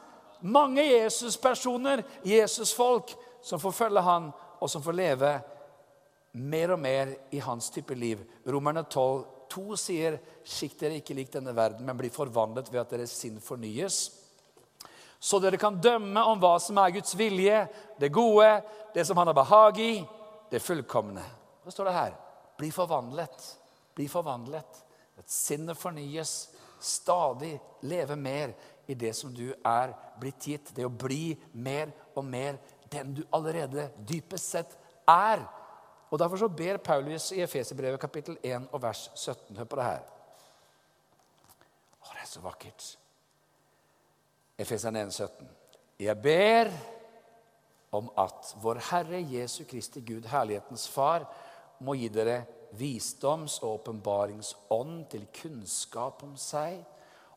Mange 0.42 0.82
Jesus-personer, 0.82 2.02
Jesus-folk, 2.26 3.14
som 3.42 3.60
får 3.62 3.72
følge 3.72 4.02
han, 4.02 4.32
og 4.60 4.70
som 4.70 4.82
får 4.82 4.96
leve 4.98 5.34
mer 6.32 6.72
og 6.74 6.80
mer 6.80 7.12
i 7.30 7.38
hans 7.42 7.70
type 7.70 7.94
liv. 7.94 8.22
Romerne 8.46 8.82
12, 8.82 9.24
2 9.52 9.76
sier, 9.76 10.18
'Skikk 10.44 10.78
dere 10.80 10.98
ikke 10.98 11.14
lik 11.14 11.32
denne 11.32 11.54
verden, 11.54 11.86
men 11.86 11.96
bli 11.96 12.08
forvandlet 12.08 12.72
ved 12.72 12.80
at 12.80 12.90
deres 12.90 13.10
sinn 13.10 13.40
fornyes.' 13.40 14.10
Så 15.22 15.38
dere 15.38 15.56
kan 15.56 15.78
dømme 15.78 16.24
om 16.26 16.40
hva 16.42 16.56
som 16.58 16.78
er 16.82 16.90
Guds 16.90 17.14
vilje, 17.14 17.68
det 18.00 18.10
gode, 18.10 18.62
det 18.94 19.06
som 19.06 19.16
han 19.16 19.28
har 19.30 19.36
behag 19.38 19.78
i, 19.78 19.92
det 20.52 20.60
fullkomne. 20.60 21.24
Hva 21.64 21.72
står 21.72 21.88
det 21.88 21.96
her? 21.96 22.16
Bli 22.60 22.68
forvandlet. 22.74 23.46
Bli 23.96 24.08
forvandlet. 24.08 24.82
At 25.18 25.30
sinnet 25.30 25.78
fornyes. 25.80 26.50
Stadig 26.82 27.54
leve 27.88 28.16
mer 28.18 28.52
i 28.90 28.94
det 28.98 29.14
som 29.16 29.32
du 29.34 29.46
er 29.54 29.94
blitt 30.20 30.44
gitt. 30.46 30.74
Det 30.76 30.84
å 30.84 30.92
bli 30.92 31.32
mer 31.54 31.92
og 32.12 32.26
mer 32.26 32.58
den 32.92 33.14
du 33.16 33.22
allerede 33.32 33.88
dypest 33.96 34.52
sett 34.52 34.76
er. 35.08 35.46
Og 36.12 36.18
Derfor 36.20 36.42
så 36.42 36.48
ber 36.52 36.82
Paulus 36.84 37.30
i 37.32 37.40
Efeserbrevet 37.40 38.00
kapittel 38.00 38.36
1 38.42 38.68
og 38.68 38.82
vers 38.82 39.06
17. 39.14 39.56
Hør 39.56 39.70
på 39.70 39.78
det 39.80 39.86
her. 39.86 40.02
Å, 42.02 42.10
det 42.12 42.24
er 42.26 42.28
så 42.28 42.42
vakkert. 42.44 42.88
Efeseren 44.60 45.00
1, 45.06 45.14
17. 45.16 45.48
Jeg 46.02 46.18
ber 46.20 46.68
om 47.92 48.08
at 48.16 48.54
vår 48.62 48.80
Herre 48.90 49.20
Jesu 49.20 49.64
Kristi 49.68 50.00
Gud, 50.00 50.26
herlighetens 50.26 50.86
Far, 50.88 51.26
må 51.82 51.94
gi 51.98 52.08
dere 52.12 52.42
visdoms- 52.78 53.58
og 53.62 53.82
åpenbaringsånd 53.82 55.04
til 55.12 55.26
kunnskap 55.42 56.22
om 56.24 56.36
seg, 56.40 56.80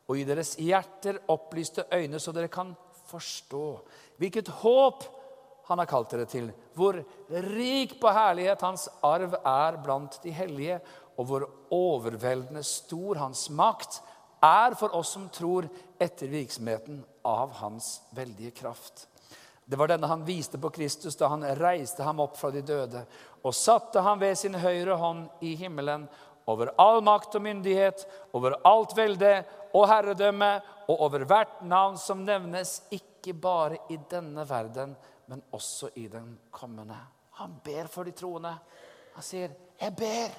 og 0.06 0.16
gi 0.16 0.26
deres 0.28 0.53
hjerter 0.62 1.20
opplyste 1.34 1.88
øyne, 1.91 2.22
så 2.22 2.32
dere 2.32 2.51
kan 2.51 2.76
forstå 3.10 3.66
hvilket 4.22 4.51
håp 4.62 5.03
han 5.66 5.82
har 5.82 5.89
kalt 5.89 6.14
dere 6.14 6.28
til, 6.30 6.51
hvor 6.78 6.99
rik 7.30 7.97
på 8.01 8.12
herlighet 8.14 8.62
hans 8.62 8.86
arv 9.03 9.34
er 9.41 9.80
blant 9.84 10.20
de 10.24 10.34
hellige, 10.36 10.80
og 11.18 11.26
hvor 11.30 11.47
overveldende 11.74 12.64
stor 12.64 13.18
hans 13.24 13.47
makt 13.49 14.01
er 14.45 14.76
for 14.78 14.93
oss 14.95 15.16
som 15.16 15.28
tror 15.34 15.68
etter 16.01 16.30
virksomheten 16.30 17.01
av 17.26 17.56
hans 17.64 17.97
veldige 18.16 18.53
kraft. 18.62 19.08
Det 19.66 19.76
var 19.76 19.89
denne 19.89 20.07
han 20.07 20.26
viste 20.26 20.59
på 20.61 20.70
Kristus 20.70 21.18
da 21.18 21.32
han 21.32 21.45
reiste 21.57 22.05
ham 22.05 22.20
opp 22.22 22.38
fra 22.38 22.51
de 22.53 22.61
døde 22.61 23.01
og 23.41 23.55
satte 23.57 24.01
ham 24.05 24.22
ved 24.22 24.38
sin 24.38 24.53
høyre 24.61 24.97
hånd 25.01 25.26
i 25.45 25.55
himmelen, 25.57 26.05
over 26.45 26.70
all 26.78 27.01
makt 27.01 27.39
og 27.39 27.41
myndighet, 27.41 28.03
over 28.38 28.53
alt 28.70 28.93
velde 28.97 29.32
og 29.74 29.88
herredømme 29.89 30.51
og 30.86 31.01
over 31.07 31.26
hvert 31.26 31.63
navn 31.66 31.97
som 31.97 32.22
nevnes, 32.26 32.84
ikke 32.93 33.34
bare 33.34 33.80
i 33.89 33.97
denne 34.09 34.45
verden, 34.45 34.93
men 35.26 35.41
også 35.57 35.89
i 35.97 36.05
den 36.13 36.36
kommende. 36.53 36.97
Han 37.41 37.57
ber 37.66 37.89
for 37.89 38.05
de 38.05 38.13
troende. 38.13 38.53
Han 39.16 39.24
sier, 39.24 39.49
'Jeg 39.82 39.95
ber 39.95 40.30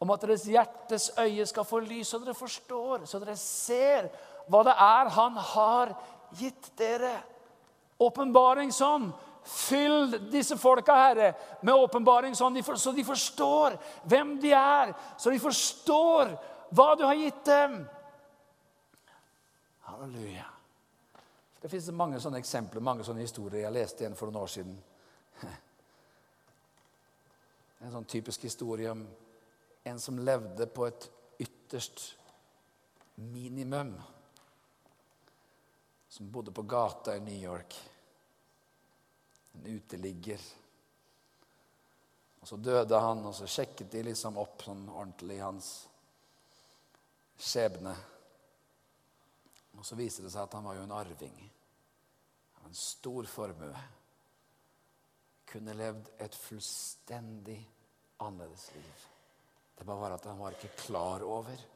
om 0.00 0.10
at 0.10 0.20
deres 0.20 0.44
hjertes 0.44 1.10
øye 1.18 1.46
skal 1.46 1.64
få 1.64 1.78
lys, 1.78 2.08
så 2.08 2.18
dere 2.18 2.34
forstår, 2.34 3.04
så 3.04 3.18
dere 3.18 3.36
ser 3.36 4.08
hva 4.48 4.62
det 4.62 4.74
er 4.78 5.08
Han 5.08 5.36
har 5.36 5.94
gitt 6.38 6.72
dere.' 6.78 7.35
Åpenbaringsånd. 7.98 9.12
Fyll 9.46 10.16
disse 10.30 10.56
folka, 10.58 10.94
Herre, 10.94 11.34
med 11.62 11.74
åpenbaringsånd, 11.74 12.64
så 12.76 12.92
de 12.92 13.04
forstår 13.04 13.76
hvem 14.10 14.40
de 14.42 14.50
er, 14.50 14.90
så 15.18 15.30
de 15.30 15.38
forstår 15.38 16.32
hva 16.74 16.88
du 16.98 17.04
har 17.06 17.14
gitt 17.14 17.44
dem. 17.46 17.76
Halleluja. 19.86 20.48
Det 21.62 21.70
fins 21.70 21.86
mange 21.94 22.18
sånne 22.20 22.40
eksempler, 22.42 22.82
mange 22.82 23.06
sånne 23.06 23.22
historier. 23.22 23.64
Jeg 23.64 23.74
leste 23.76 24.06
en 24.06 24.18
for 24.18 24.30
noen 24.30 24.42
år 24.42 24.52
siden. 24.58 24.76
En 27.86 27.92
sånn 27.92 28.06
typisk 28.08 28.46
historie 28.46 28.88
om 28.90 29.02
en 29.86 29.98
som 30.00 30.16
levde 30.24 30.64
på 30.72 30.86
et 30.88 31.04
ytterst 31.44 32.00
minimum 33.20 33.92
som 36.16 36.30
bodde 36.30 36.50
på 36.50 36.62
gata 36.62 37.16
i 37.16 37.20
New 37.20 37.44
York. 37.44 37.74
En 39.52 39.66
uteligger. 39.66 40.40
Og 42.40 42.48
Så 42.48 42.56
døde 42.56 43.00
han, 43.00 43.20
og 43.26 43.34
så 43.34 43.46
sjekket 43.46 43.90
de 43.92 44.00
liksom 44.06 44.38
opp 44.40 44.62
sånn 44.64 44.86
ordentlig 44.88 45.36
hans 45.42 45.68
skjebne. 47.36 47.92
Og 49.76 49.84
så 49.84 49.98
viste 49.98 50.24
det 50.24 50.32
seg 50.32 50.46
at 50.46 50.56
han 50.56 50.64
var 50.64 50.78
jo 50.78 50.86
en 50.86 50.94
arving 50.96 51.36
av 52.62 52.70
en 52.70 52.80
stor 52.80 53.28
formue. 53.28 53.84
Kunne 55.52 55.76
levd 55.76 56.08
et 56.16 56.40
fullstendig 56.46 57.58
annerledes 58.24 58.70
liv. 58.72 59.04
Det 59.76 59.84
bare 59.84 60.00
var 60.06 60.16
at 60.16 60.32
han 60.32 60.40
var 60.40 60.56
ikke 60.56 60.72
klar 60.86 61.28
over 61.28 61.68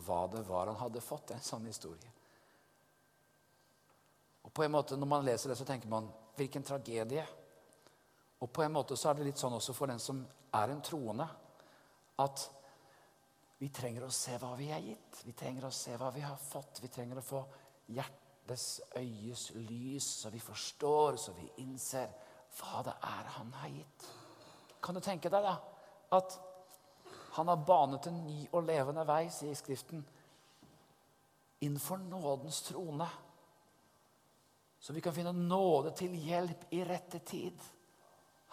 hva 0.00 0.24
det 0.32 0.46
var 0.48 0.72
han 0.72 0.80
hadde 0.80 1.04
fått. 1.04 1.28
Det 1.28 1.36
er 1.36 1.44
En 1.44 1.50
sånn 1.50 1.68
historie. 1.68 2.16
Og 4.52 4.56
på 4.56 4.64
en 4.66 4.72
måte 4.74 4.96
Når 4.96 5.08
man 5.08 5.24
leser 5.24 5.48
det, 5.48 5.56
så 5.56 5.64
tenker 5.64 5.88
man 5.88 6.10
hvilken 6.36 6.62
tragedie. 6.62 7.24
Og 8.40 8.52
på 8.52 8.62
en 8.62 8.72
måte 8.72 8.96
så 8.96 9.08
er 9.08 9.14
det 9.14 9.30
litt 9.30 9.40
sånn 9.40 9.54
også 9.56 9.72
for 9.72 9.88
den 9.88 10.00
som 10.02 10.20
er 10.52 10.68
en 10.68 10.82
troende, 10.84 11.24
at 12.20 12.42
vi 13.62 13.70
trenger 13.72 14.04
å 14.04 14.12
se 14.12 14.36
hva 14.42 14.50
vi 14.58 14.68
er 14.74 14.82
gitt. 14.84 15.22
Vi 15.24 15.32
trenger 15.32 15.68
å 15.68 15.72
se 15.72 15.96
hva 15.96 16.10
vi 16.12 16.20
har 16.20 16.36
fått. 16.36 16.82
Vi 16.82 16.90
trenger 16.92 17.20
å 17.20 17.24
få 17.24 17.40
hjertes 17.94 18.66
øyes 18.98 19.48
lys, 19.54 20.08
så 20.20 20.32
vi 20.34 20.42
forstår, 20.42 21.16
så 21.16 21.32
vi 21.38 21.48
innser 21.62 22.12
hva 22.58 22.82
det 22.84 22.96
er 23.08 23.30
han 23.38 23.52
har 23.62 23.72
gitt. 23.72 24.08
Kan 24.82 24.98
du 24.98 25.00
tenke 25.00 25.32
deg 25.32 25.46
da, 25.46 25.56
at 26.12 26.36
han 27.38 27.48
har 27.48 27.64
banet 27.64 28.10
en 28.10 28.24
ny 28.26 28.42
og 28.50 28.66
levende 28.68 29.06
vei, 29.08 29.24
sier 29.32 29.56
Skriften, 29.56 30.02
innenfor 31.62 32.02
nådens 32.02 32.60
trone. 32.66 33.06
Så 34.82 34.92
vi 34.92 35.00
kan 35.00 35.14
finne 35.14 35.32
nåde 35.32 35.92
til 35.94 36.14
hjelp 36.18 36.66
i 36.74 36.82
rette 36.84 37.18
tid. 37.18 37.58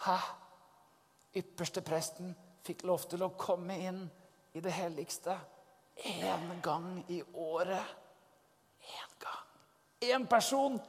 Hæ? 0.06 0.18
Ypperste 1.42 1.82
presten 1.82 2.36
fikk 2.66 2.84
lov 2.86 3.08
til 3.10 3.24
å 3.26 3.34
komme 3.38 3.78
inn 3.82 4.04
i 4.54 4.62
det 4.62 4.74
helligste 4.74 5.34
én 6.06 6.62
gang 6.62 7.04
i 7.10 7.24
året. 7.34 7.96
Én 8.82 9.18
gang. 9.20 9.50
Én 10.02 10.28
person 10.30 10.80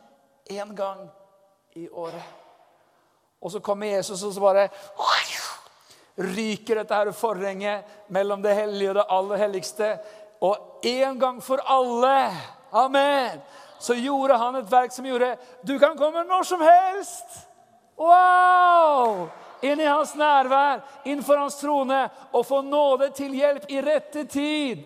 én 0.51 0.77
gang 0.77 1.09
i 1.73 1.89
året. 1.89 2.25
Og 3.41 3.53
så 3.53 3.61
kommer 3.61 3.87
Jesus, 3.87 4.23
og 4.23 4.35
så 4.35 4.41
bare 4.41 4.69
ryker 6.21 6.83
dette 6.83 6.95
her 6.95 7.13
forhenget 7.17 7.85
mellom 8.13 8.43
det 8.43 8.55
hellige 8.55 8.91
og 8.91 8.99
det 9.01 9.07
aller 9.09 9.37
helligste. 9.37 9.91
Og 10.41 10.85
en 10.85 11.21
gang 11.21 11.43
for 11.43 11.63
alle, 11.65 12.31
amen, 12.73 13.41
så 13.81 13.97
gjorde 13.97 14.37
han 14.37 14.61
et 14.61 14.73
verk 14.73 14.93
som 14.93 15.07
gjorde 15.07 15.37
Du 15.65 15.79
kan 15.79 15.97
komme 15.99 16.25
når 16.29 16.45
som 16.45 16.61
helst! 16.61 17.47
Wow! 18.01 19.29
Inn 19.61 19.81
i 19.81 19.85
hans 19.85 20.15
nærvær, 20.17 20.81
innenfor 21.05 21.37
hans 21.37 21.55
trone, 21.61 22.09
og 22.33 22.47
få 22.47 22.63
nåde 22.65 23.11
til 23.17 23.35
hjelp 23.37 23.65
i 23.69 23.81
rette 23.85 24.25
tid. 24.25 24.79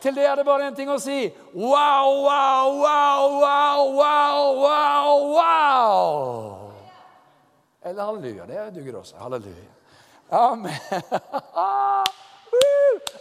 Til 0.00 0.14
det 0.16 0.24
er 0.28 0.34
det 0.36 0.44
bare 0.44 0.68
én 0.68 0.74
ting 0.76 0.90
å 0.92 0.98
si. 1.00 1.32
Wow, 1.54 2.24
wow, 2.24 2.80
wow, 2.80 3.40
wow, 3.40 3.96
wow, 3.96 4.54
wow, 4.60 5.36
wow! 5.36 6.72
Eller 7.84 8.04
halleluja. 8.04 8.46
Det 8.46 8.74
duger 8.76 8.96
også. 9.00 9.16
Halleluja. 9.16 9.64
Amen. 10.30 10.80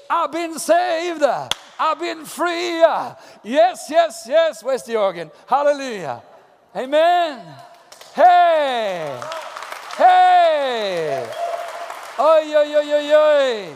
I've 0.09 0.32
been 0.32 0.59
saved. 0.59 1.24
I've 1.80 1.99
been 1.99 2.25
free. 2.25 2.80
Yes, 3.43 3.89
yes, 3.89 4.25
yes. 4.27 4.63
Where's 4.63 4.84
the 4.84 4.97
organ? 4.97 5.32
Hallelujah. 5.47 6.21
Amen. 6.75 7.39
Hey. 8.13 9.17
Hey. 9.97 11.25
Oi, 12.19 12.55
oi, 12.55 12.75
oi, 12.75 12.93
oi, 12.93 13.15
oi. 13.15 13.75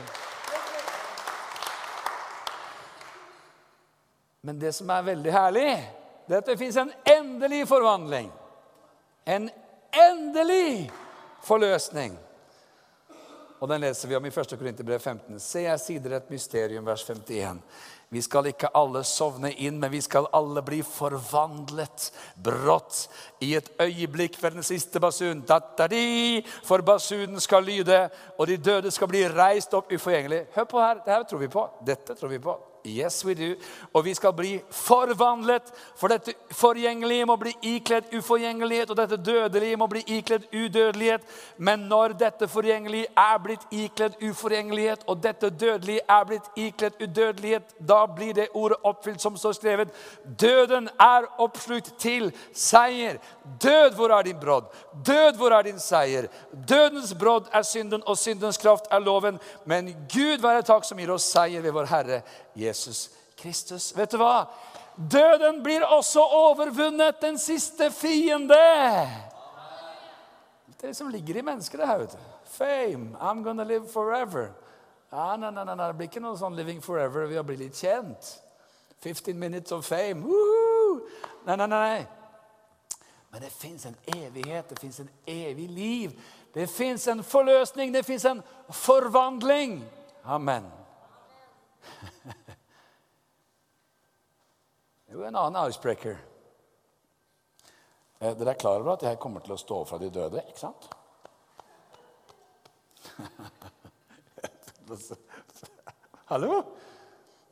Men 4.42 4.60
det 4.60 4.74
som 4.76 4.90
er 4.90 5.02
veldig 5.02 5.32
herlig, 5.32 5.70
det 6.28 6.36
er 6.36 6.42
at 6.42 6.50
det 6.52 6.58
fins 6.60 6.76
en 6.78 6.92
endelig 7.08 7.64
forvandling. 7.68 8.28
En 9.26 9.50
endelig 9.96 10.92
forløsning. 11.44 12.20
Og 13.64 13.70
Den 13.70 13.80
leser 13.80 14.10
vi 14.12 14.16
om 14.18 14.26
i 14.28 14.28
1. 14.28 14.58
Korinterbrev 14.60 15.00
15. 15.00 15.38
Se, 15.40 15.62
jeg 15.64 15.80
sier 15.80 16.02
dere 16.04 16.18
et 16.20 16.32
mysterium, 16.34 16.84
vers 16.84 17.06
51. 17.08 17.62
Vi 18.12 18.22
skal 18.22 18.50
ikke 18.50 18.74
alle 18.76 19.06
sovne 19.08 19.54
inn, 19.56 19.78
men 19.80 19.94
vi 19.94 20.02
skal 20.04 20.28
alle 20.36 20.60
bli 20.68 20.82
forvandlet 20.84 22.10
brått 22.44 23.06
i 23.40 23.54
et 23.56 23.72
øyeblikk 23.80 24.36
ved 24.44 24.60
den 24.60 24.68
siste 24.68 25.00
basun. 25.00 25.46
For 26.68 26.84
basunen 26.84 27.40
skal 27.40 27.64
lyde, 27.64 28.10
og 28.36 28.52
de 28.52 28.60
døde 28.60 28.92
skal 28.92 29.08
bli 29.08 29.24
reist 29.32 29.74
opp 29.80 29.96
uforgjengelig. 29.96 30.44
Hør 30.60 30.68
på 30.68 30.84
her. 30.84 31.00
Dette 31.08 31.24
tror 31.32 31.46
vi 31.48 31.52
på. 31.56 31.68
Dette 31.88 32.20
tror 32.20 32.36
vi 32.36 32.44
på. 32.44 32.60
Yes, 32.86 33.26
we 33.26 33.34
do. 33.34 33.56
Og 33.94 34.06
vi 34.06 34.14
skal 34.14 34.34
bli 34.34 34.62
forvandlet. 34.70 35.70
For 35.96 36.12
dette 36.12 36.34
forgjengelige 36.52 37.26
må 37.26 37.38
bli 37.40 37.54
ikledd 37.64 38.10
uforgjengelighet, 38.18 38.90
og 38.92 38.98
dette 38.98 39.18
dødelige 39.24 39.78
må 39.80 39.88
bli 39.88 40.02
ikledd 40.18 40.50
udødelighet. 40.52 41.22
Men 41.58 41.86
når 41.88 42.18
dette 42.20 42.48
forgjengelige 42.52 43.08
er 43.18 43.38
blitt 43.44 43.64
ikledd 43.72 44.18
uforgjengelighet, 44.20 45.06
og 45.08 45.22
dette 45.24 45.50
dødelige 45.50 46.04
er 46.10 46.26
blitt 46.28 46.50
ikledd 46.60 47.00
udødelighet, 47.00 47.72
da 47.80 48.02
blir 48.06 48.34
det 48.34 48.50
ordet 48.54 48.78
oppfylt 48.84 49.22
som 49.22 49.40
står 49.40 49.56
skrevet. 49.62 49.96
Døden 50.42 50.90
er 51.00 51.30
oppslukt 51.40 51.94
til 51.98 52.34
seier. 52.52 53.22
Død, 53.64 53.96
hvor 53.96 54.12
er 54.12 54.28
din 54.28 54.40
brodd? 54.40 54.68
Død, 55.06 55.40
hvor 55.40 55.56
er 55.56 55.62
din 55.64 55.80
seier? 55.80 56.28
Dødens 56.52 57.16
brodd 57.16 57.48
er 57.54 57.62
synden, 57.62 58.04
og 58.06 58.18
syndens 58.18 58.58
kraft 58.58 58.92
er 58.92 59.00
loven. 59.00 59.40
Men 59.66 59.96
Gud 60.12 60.44
være 60.44 60.68
takk 60.68 60.84
som 60.84 61.00
gir 61.00 61.16
oss 61.16 61.32
seier 61.32 61.64
ved 61.64 61.72
vår 61.72 61.88
Herre 61.88 62.22
Jesus 62.56 62.73
Kristus. 63.38 63.98
Vet 63.98 64.12
du 64.12 64.18
hva? 64.18 64.46
Døden 64.96 65.64
blir 65.64 65.86
også 65.86 66.22
overvunnet, 66.22 67.22
den 67.22 67.38
siste 67.38 67.92
fiende. 67.92 68.60
Det 70.68 70.84
er 70.84 70.88
det 70.88 70.96
som 70.96 71.10
ligger 71.10 71.40
i 71.40 71.42
mennesket, 71.42 71.80
det 71.80 71.88
her. 71.88 71.98
vet. 71.98 72.18
Fame. 72.46 73.18
I'm 73.22 73.44
gonna 73.44 73.64
live 73.64 73.90
forever. 73.90 74.52
Nei, 75.12 75.38
nei, 75.38 75.52
nei, 75.52 75.88
Det 75.88 75.96
blir 75.96 76.08
ikke 76.10 76.22
noe 76.22 76.38
sånn 76.38 76.56
'living 76.56 76.82
forever' 76.82 77.28
ved 77.28 77.40
å 77.40 77.44
bli 77.44 77.56
litt 77.56 77.76
kjent. 77.76 78.40
15 79.04 79.40
minutes 79.40 79.72
of 79.72 79.86
fame. 79.86 80.24
Woohoo! 80.24 81.02
Nei, 81.46 81.56
nei, 81.56 81.68
nei. 81.68 82.08
Men 83.32 83.42
det 83.42 83.52
fins 83.52 83.86
en 83.86 83.96
evighet, 84.08 84.70
det 84.70 84.80
fins 84.80 85.00
en 85.00 85.10
evig 85.28 85.70
liv. 85.70 86.12
Det 86.54 86.70
fins 86.70 87.08
en 87.08 87.24
forløsning, 87.24 87.94
det 87.94 88.06
fins 88.06 88.26
en 88.26 88.44
forvandling. 88.70 89.84
Amen. 90.26 90.72
Jo, 95.14 95.22
en 95.24 95.36
annen 95.36 95.70
icebreaker. 95.70 96.18
Eh, 98.18 98.38
dere 98.38 98.50
er 98.50 98.58
klar 98.58 98.82
over 98.82 98.94
at 98.96 99.04
jeg 99.06 99.20
kommer 99.22 99.40
til 99.46 99.54
å 99.54 99.58
stå 99.62 99.86
fra 99.86 99.98
de 100.02 100.10
døde, 100.10 100.42
ikke 100.50 100.64
sant? 100.64 100.90
Hallo? 106.32 106.64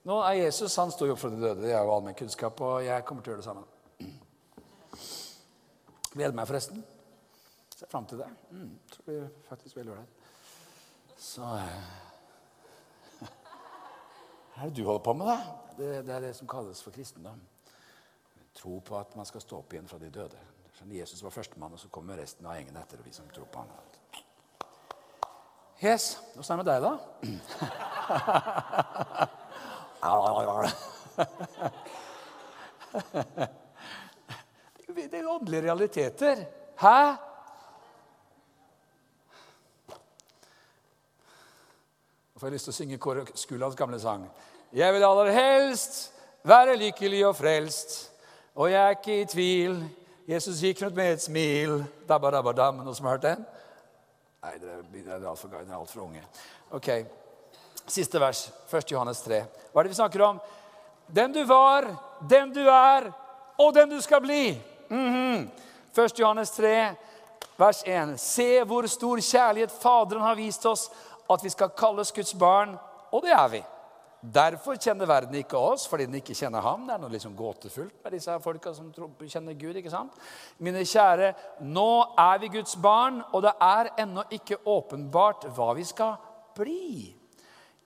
Nå 0.10 0.16
er 0.26 0.34
Jesus 0.40 0.74
han 0.82 0.90
står 0.90 1.08
jo 1.12 1.14
opp 1.14 1.22
fra 1.22 1.30
de 1.30 1.38
døde. 1.38 1.62
Det 1.62 1.70
er 1.76 1.86
jo 1.86 1.94
allmenn 1.94 2.18
kunnskap, 2.18 2.58
og 2.66 2.82
jeg 2.82 3.06
kommer 3.06 3.22
til 3.22 3.30
å 3.30 3.34
gjøre 3.36 3.44
det 3.44 3.50
samme. 3.52 3.66
Gleder 6.16 6.36
meg 6.42 6.50
forresten. 6.50 6.82
Ser 7.78 7.94
fram 7.94 8.10
til 8.10 8.18
det. 8.24 8.30
Mm, 8.50 8.74
tror 8.90 9.06
det 9.06 9.12
blir 9.12 9.30
faktisk 9.52 9.78
veldig 9.78 9.94
ålreit. 10.00 10.14
Så 11.22 11.46
eh, 11.62 11.86
Hva 14.50 14.58
er 14.58 14.66
det 14.66 14.82
du 14.82 14.90
holder 14.90 15.06
på 15.06 15.14
med, 15.22 15.30
da? 15.30 15.38
Det, 15.78 16.10
det, 16.10 16.14
er 16.18 16.22
det 16.26 16.34
som 16.42 16.50
kalles 16.50 16.82
for 16.82 16.90
kristendom. 16.98 17.38
Tro 18.54 18.80
på 18.86 18.98
at 19.00 19.16
man 19.16 19.26
skal 19.26 19.42
stå 19.42 19.58
opp 19.62 19.74
igjen 19.74 19.88
fra 19.88 19.98
de 20.02 20.10
døde. 20.10 20.40
Jesus 20.92 21.24
var 21.24 21.30
førstemann, 21.30 21.74
og 21.74 21.80
så 21.80 21.88
kommer 21.94 22.18
resten 22.18 22.46
av 22.50 22.56
gjengen 22.58 22.78
etter. 22.78 22.98
og 23.00 23.06
vi 23.06 23.14
som 23.14 23.30
tror 23.30 23.46
på 23.52 23.60
han. 23.60 23.70
Yes. 25.82 26.20
Åssen 26.38 26.60
er 26.60 26.64
det 26.64 26.66
med 26.66 26.74
deg, 26.74 26.82
da? 26.86 26.98
Det 35.12 35.20
er 35.20 35.28
åndelige 35.28 35.62
realiteter. 35.62 36.46
Hæ? 36.82 37.16
Nå 42.34 42.40
får 42.40 42.48
jeg 42.48 42.54
lyst 42.54 42.66
til 42.70 42.74
å 42.74 42.76
synge 42.76 42.98
Kåre 43.02 43.26
Skulands 43.36 43.76
gamle 43.80 44.00
sang. 44.00 44.28
Jeg 44.74 44.94
vil 44.94 45.04
aller 45.04 45.32
helst 45.36 46.14
være 46.48 46.78
lykkelig 46.80 47.26
og 47.28 47.36
frelst, 47.36 48.11
og 48.56 48.72
jeg 48.72 48.82
er 48.84 48.90
ikke 48.90 49.22
i 49.22 49.26
tvil. 49.26 49.80
Jesus 50.28 50.62
gikk 50.62 50.82
rundt 50.84 50.96
med 50.96 51.14
et 51.14 51.22
smil. 51.22 51.84
Dabba, 52.08 52.32
dabba, 52.32 52.52
dam. 52.52 52.84
Noen 52.84 52.96
som 52.96 53.06
har 53.06 53.18
hørt 53.18 53.26
den? 53.26 53.46
Nei, 54.42 54.54
dere 54.58 55.18
er 55.18 55.28
altfor 55.30 55.54
alt 55.56 55.90
for 55.92 56.02
unge. 56.06 56.24
Ok, 56.72 56.90
Siste 57.92 58.20
vers, 58.20 58.52
1. 58.72 58.92
Johannes 58.92 59.22
3. 59.26 59.42
Hva 59.72 59.82
er 59.82 59.88
det 59.88 59.92
vi 59.92 59.98
snakker 59.98 60.22
om? 60.24 60.40
Den 61.12 61.34
du 61.34 61.42
var, 61.48 61.88
den 62.30 62.54
du 62.54 62.62
er, 62.62 63.10
og 63.60 63.74
den 63.76 63.90
du 63.90 64.02
skal 64.02 64.22
bli. 64.22 64.62
Mm 64.90 65.10
-hmm. 65.14 65.50
1. 66.02 66.20
Johannes 66.20 66.52
3, 66.52 66.96
vers 67.58 67.84
1. 67.86 68.20
Se 68.20 68.64
hvor 68.64 68.88
stor 68.88 69.18
kjærlighet 69.18 69.72
Faderen 69.72 70.22
har 70.22 70.36
vist 70.36 70.66
oss, 70.66 70.92
at 71.30 71.44
vi 71.44 71.50
skal 71.50 71.70
kalles 71.70 72.12
Guds 72.12 72.34
barn, 72.34 72.78
og 73.12 73.22
det 73.22 73.32
er 73.32 73.48
vi. 73.48 73.64
Derfor 74.22 74.78
kjenner 74.78 75.10
verden 75.10 75.34
ikke 75.40 75.58
oss, 75.58 75.88
fordi 75.90 76.06
den 76.06 76.20
ikke 76.20 76.36
kjenner 76.38 76.62
ham. 76.62 76.84
Det 76.86 76.94
er 76.94 77.00
noe 77.02 77.10
liksom 77.10 77.34
gåtefullt 77.34 78.04
med 78.04 78.14
disse 78.14 78.36
folka 78.44 78.74
som 78.78 78.92
kjenner 78.94 79.58
Gud. 79.58 79.76
ikke 79.76 79.90
sant? 79.90 80.14
Mine 80.62 80.84
kjære, 80.86 81.32
nå 81.66 82.14
er 82.22 82.38
vi 82.44 82.52
Guds 82.54 82.76
barn, 82.78 83.24
og 83.34 83.42
det 83.48 83.56
er 83.58 83.90
ennå 84.06 84.28
ikke 84.30 84.62
åpenbart 84.62 85.50
hva 85.56 85.72
vi 85.74 85.88
skal 85.90 86.20
bli. 86.54 87.16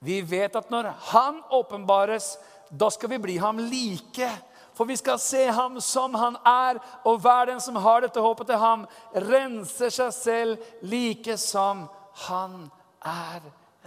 Vi 0.04 0.20
vet 0.20 0.56
at 0.56 0.70
når 0.70 0.92
Han 1.08 1.40
åpenbares, 1.50 2.36
da 2.70 2.90
skal 2.90 3.10
vi 3.10 3.18
bli 3.18 3.36
ham 3.40 3.56
like. 3.56 4.30
For 4.76 4.84
vi 4.84 4.96
skal 4.96 5.18
se 5.18 5.46
ham 5.46 5.80
som 5.80 6.14
han 6.14 6.36
er, 6.44 6.76
og 7.04 7.20
hver 7.24 7.46
den 7.46 7.60
som 7.64 7.76
har 7.80 8.04
dette 8.04 8.20
håpet 8.20 8.46
til 8.46 8.60
ham, 8.60 8.84
renser 9.14 9.88
seg 9.88 10.12
selv 10.12 10.58
like 10.84 11.38
som 11.40 11.86
han 12.28 12.66
er 13.00 13.40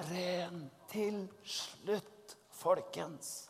ren 0.09 0.63
til 0.89 1.27
slutt 1.45 2.18
folkens, 2.59 3.49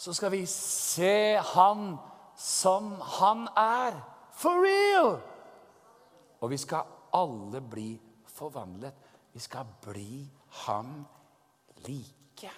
så 0.00 0.14
skal 0.16 0.32
vi 0.32 0.46
se 0.48 1.36
Han 1.54 1.98
som 2.36 2.94
Han 3.18 3.48
er. 3.56 4.00
For 4.32 4.62
real! 4.64 5.18
Og 6.40 6.50
vi 6.50 6.56
skal 6.56 6.88
alle 7.12 7.60
bli 7.60 7.90
forvandlet. 8.32 8.94
Vi 9.32 9.40
skal 9.40 9.66
bli 9.84 10.24
ham 10.64 11.06
like. 11.86 12.50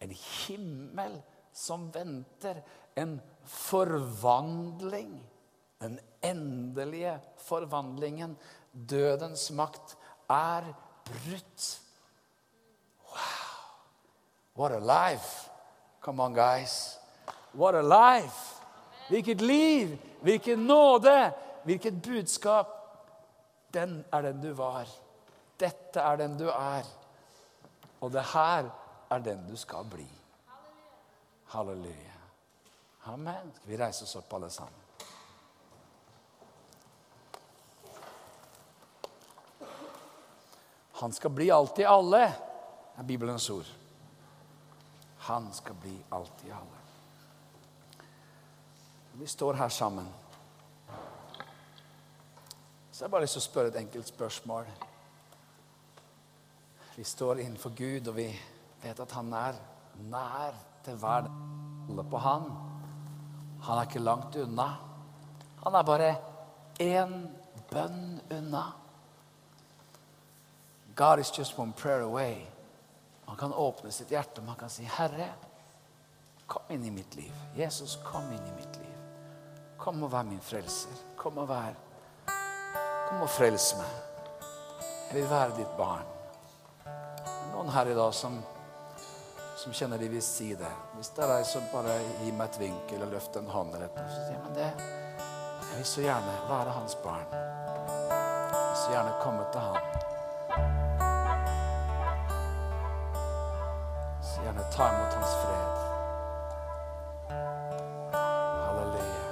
En 0.00 0.12
himmel 0.12 1.16
som 1.52 1.88
venter. 1.94 2.60
En 2.96 3.20
forvandling. 3.44 5.16
Den 5.80 5.98
endelige 6.22 7.20
forvandlingen. 7.36 8.36
Dødens 8.72 9.50
makt 9.50 9.96
er 10.28 10.74
brutt. 11.04 11.83
What 14.56 14.72
a 14.72 14.78
life! 14.78 15.50
Come 16.00 16.20
on, 16.20 16.34
guys. 16.34 16.98
What 17.52 17.74
a 17.74 17.82
life! 17.82 18.60
Hvilket 19.08 19.40
liv! 19.40 19.98
Hvilken 20.20 20.66
nåde! 20.66 21.32
Hvilket 21.64 22.02
budskap! 22.02 22.68
Den 23.74 24.04
er 24.12 24.22
den 24.22 24.40
du 24.40 24.52
var. 24.52 24.86
Dette 25.60 26.00
er 26.00 26.16
den 26.16 26.38
du 26.38 26.48
er. 26.48 26.86
Og 28.00 28.12
det 28.12 28.22
her 28.22 28.70
er 29.10 29.18
den 29.18 29.46
du 29.48 29.56
skal 29.56 29.84
bli. 29.90 30.06
Halleluja. 31.50 32.14
Amen. 33.06 33.52
Skal 33.56 33.70
vi 33.70 33.76
reise 33.82 34.04
oss 34.04 34.16
opp, 34.16 34.32
alle 34.34 34.50
sammen? 34.50 34.80
Han 40.92 41.12
skal 41.12 41.30
bli 41.30 41.50
alt 41.50 41.78
i 41.78 41.86
alle, 41.90 42.22
er 42.96 43.02
Bibelens 43.02 43.50
ord. 43.50 43.66
Han 45.24 45.52
skal 45.52 45.74
bli 45.80 45.94
alt 46.12 46.44
i 46.44 46.50
alle. 46.50 46.80
Vi 49.12 49.26
står 49.26 49.54
her 49.54 49.68
sammen. 49.68 50.08
Så 52.92 53.04
jeg 53.04 53.10
bare 53.10 53.24
lyst 53.24 53.38
til 53.38 53.42
å 53.42 53.46
spørre 53.48 53.70
et 53.72 53.78
enkelt 53.80 54.08
spørsmål. 54.08 54.68
Vi 56.96 57.04
står 57.04 57.40
innenfor 57.42 57.72
Gud, 57.74 58.08
og 58.08 58.16
vi 58.16 58.28
vet 58.82 59.00
at 59.00 59.14
han 59.16 59.32
er 59.34 59.58
nær 60.10 60.54
til 60.84 60.98
hver 61.00 61.26
alle 61.26 62.04
på 62.10 62.20
han. 62.22 62.48
Han 63.64 63.78
er 63.78 63.88
ikke 63.88 64.04
langt 64.04 64.36
unna. 64.36 64.68
Han 65.64 65.74
er 65.74 65.86
bare 65.88 66.14
én 66.80 67.14
bønn 67.70 68.20
unna. 68.30 68.64
God 70.94 71.18
is 71.18 71.38
just 71.38 71.58
one 71.58 71.72
prayer 71.72 72.02
away. 72.02 72.53
Han 73.26 73.36
kan 73.36 73.52
åpne 73.52 73.92
sitt 73.92 74.10
hjerte 74.10 74.40
og 74.40 74.46
man 74.46 74.56
kan 74.56 74.70
si, 74.70 74.84
'Herre, 74.84 75.32
kom 76.46 76.62
inn 76.68 76.84
i 76.84 76.90
mitt 76.90 77.14
liv.' 77.16 77.40
Jesus, 77.56 77.98
kom 78.04 78.32
inn 78.32 78.46
i 78.46 78.56
mitt 78.56 78.76
liv. 78.76 78.94
Kom 79.78 80.02
og 80.02 80.12
vær 80.12 80.22
min 80.22 80.40
frelser. 80.40 80.92
Kom 81.16 81.38
og 81.38 81.48
vær 81.48 81.74
Kom 83.08 83.20
og 83.22 83.28
frels 83.28 83.74
meg. 83.76 83.90
Jeg 85.10 85.18
vil 85.18 85.30
være 85.30 85.56
ditt 85.58 85.74
barn. 85.76 86.06
Noen 87.52 87.68
her 87.70 87.90
i 87.92 87.94
dag 87.94 88.14
som, 88.16 88.38
som 89.60 89.76
kjenner 89.76 90.00
de 90.00 90.08
vil 90.08 90.22
si 90.24 90.54
det. 90.58 90.70
Hvis 90.96 91.12
det 91.14 91.24
er 91.26 91.34
deg, 91.34 91.44
som 91.46 91.68
bare 91.72 91.98
gir 92.22 92.32
meg 92.32 92.48
et 92.48 92.58
vink 92.64 92.96
eller 92.96 93.12
løfter 93.12 93.44
en 93.44 93.52
hånd. 93.52 93.76
eller 93.76 93.92
noe. 93.92 94.08
Så 94.08 94.24
sier 94.24 94.40
jeg, 94.40 94.56
det, 94.56 94.70
Jeg 95.68 95.76
vil 95.76 95.86
så 95.92 96.06
gjerne 96.06 96.34
være 96.48 96.78
hans 96.80 96.96
barn. 97.04 97.36
Jeg 97.36 98.56
vil 98.56 98.82
så 98.82 98.90
gjerne 98.96 99.14
komme 99.20 99.46
til 99.52 99.68
ham. 99.68 100.03
Ta 104.76 104.88
imot 104.90 105.12
hans 105.14 105.34
fred. 105.40 105.74
Halleluja. 108.64 109.22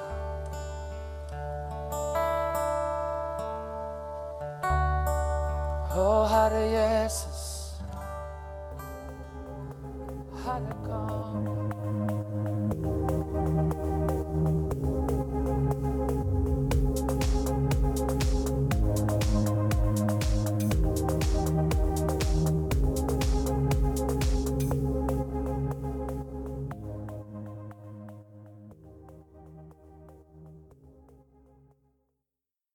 Å, 5.98 6.06
Herre 6.30 6.62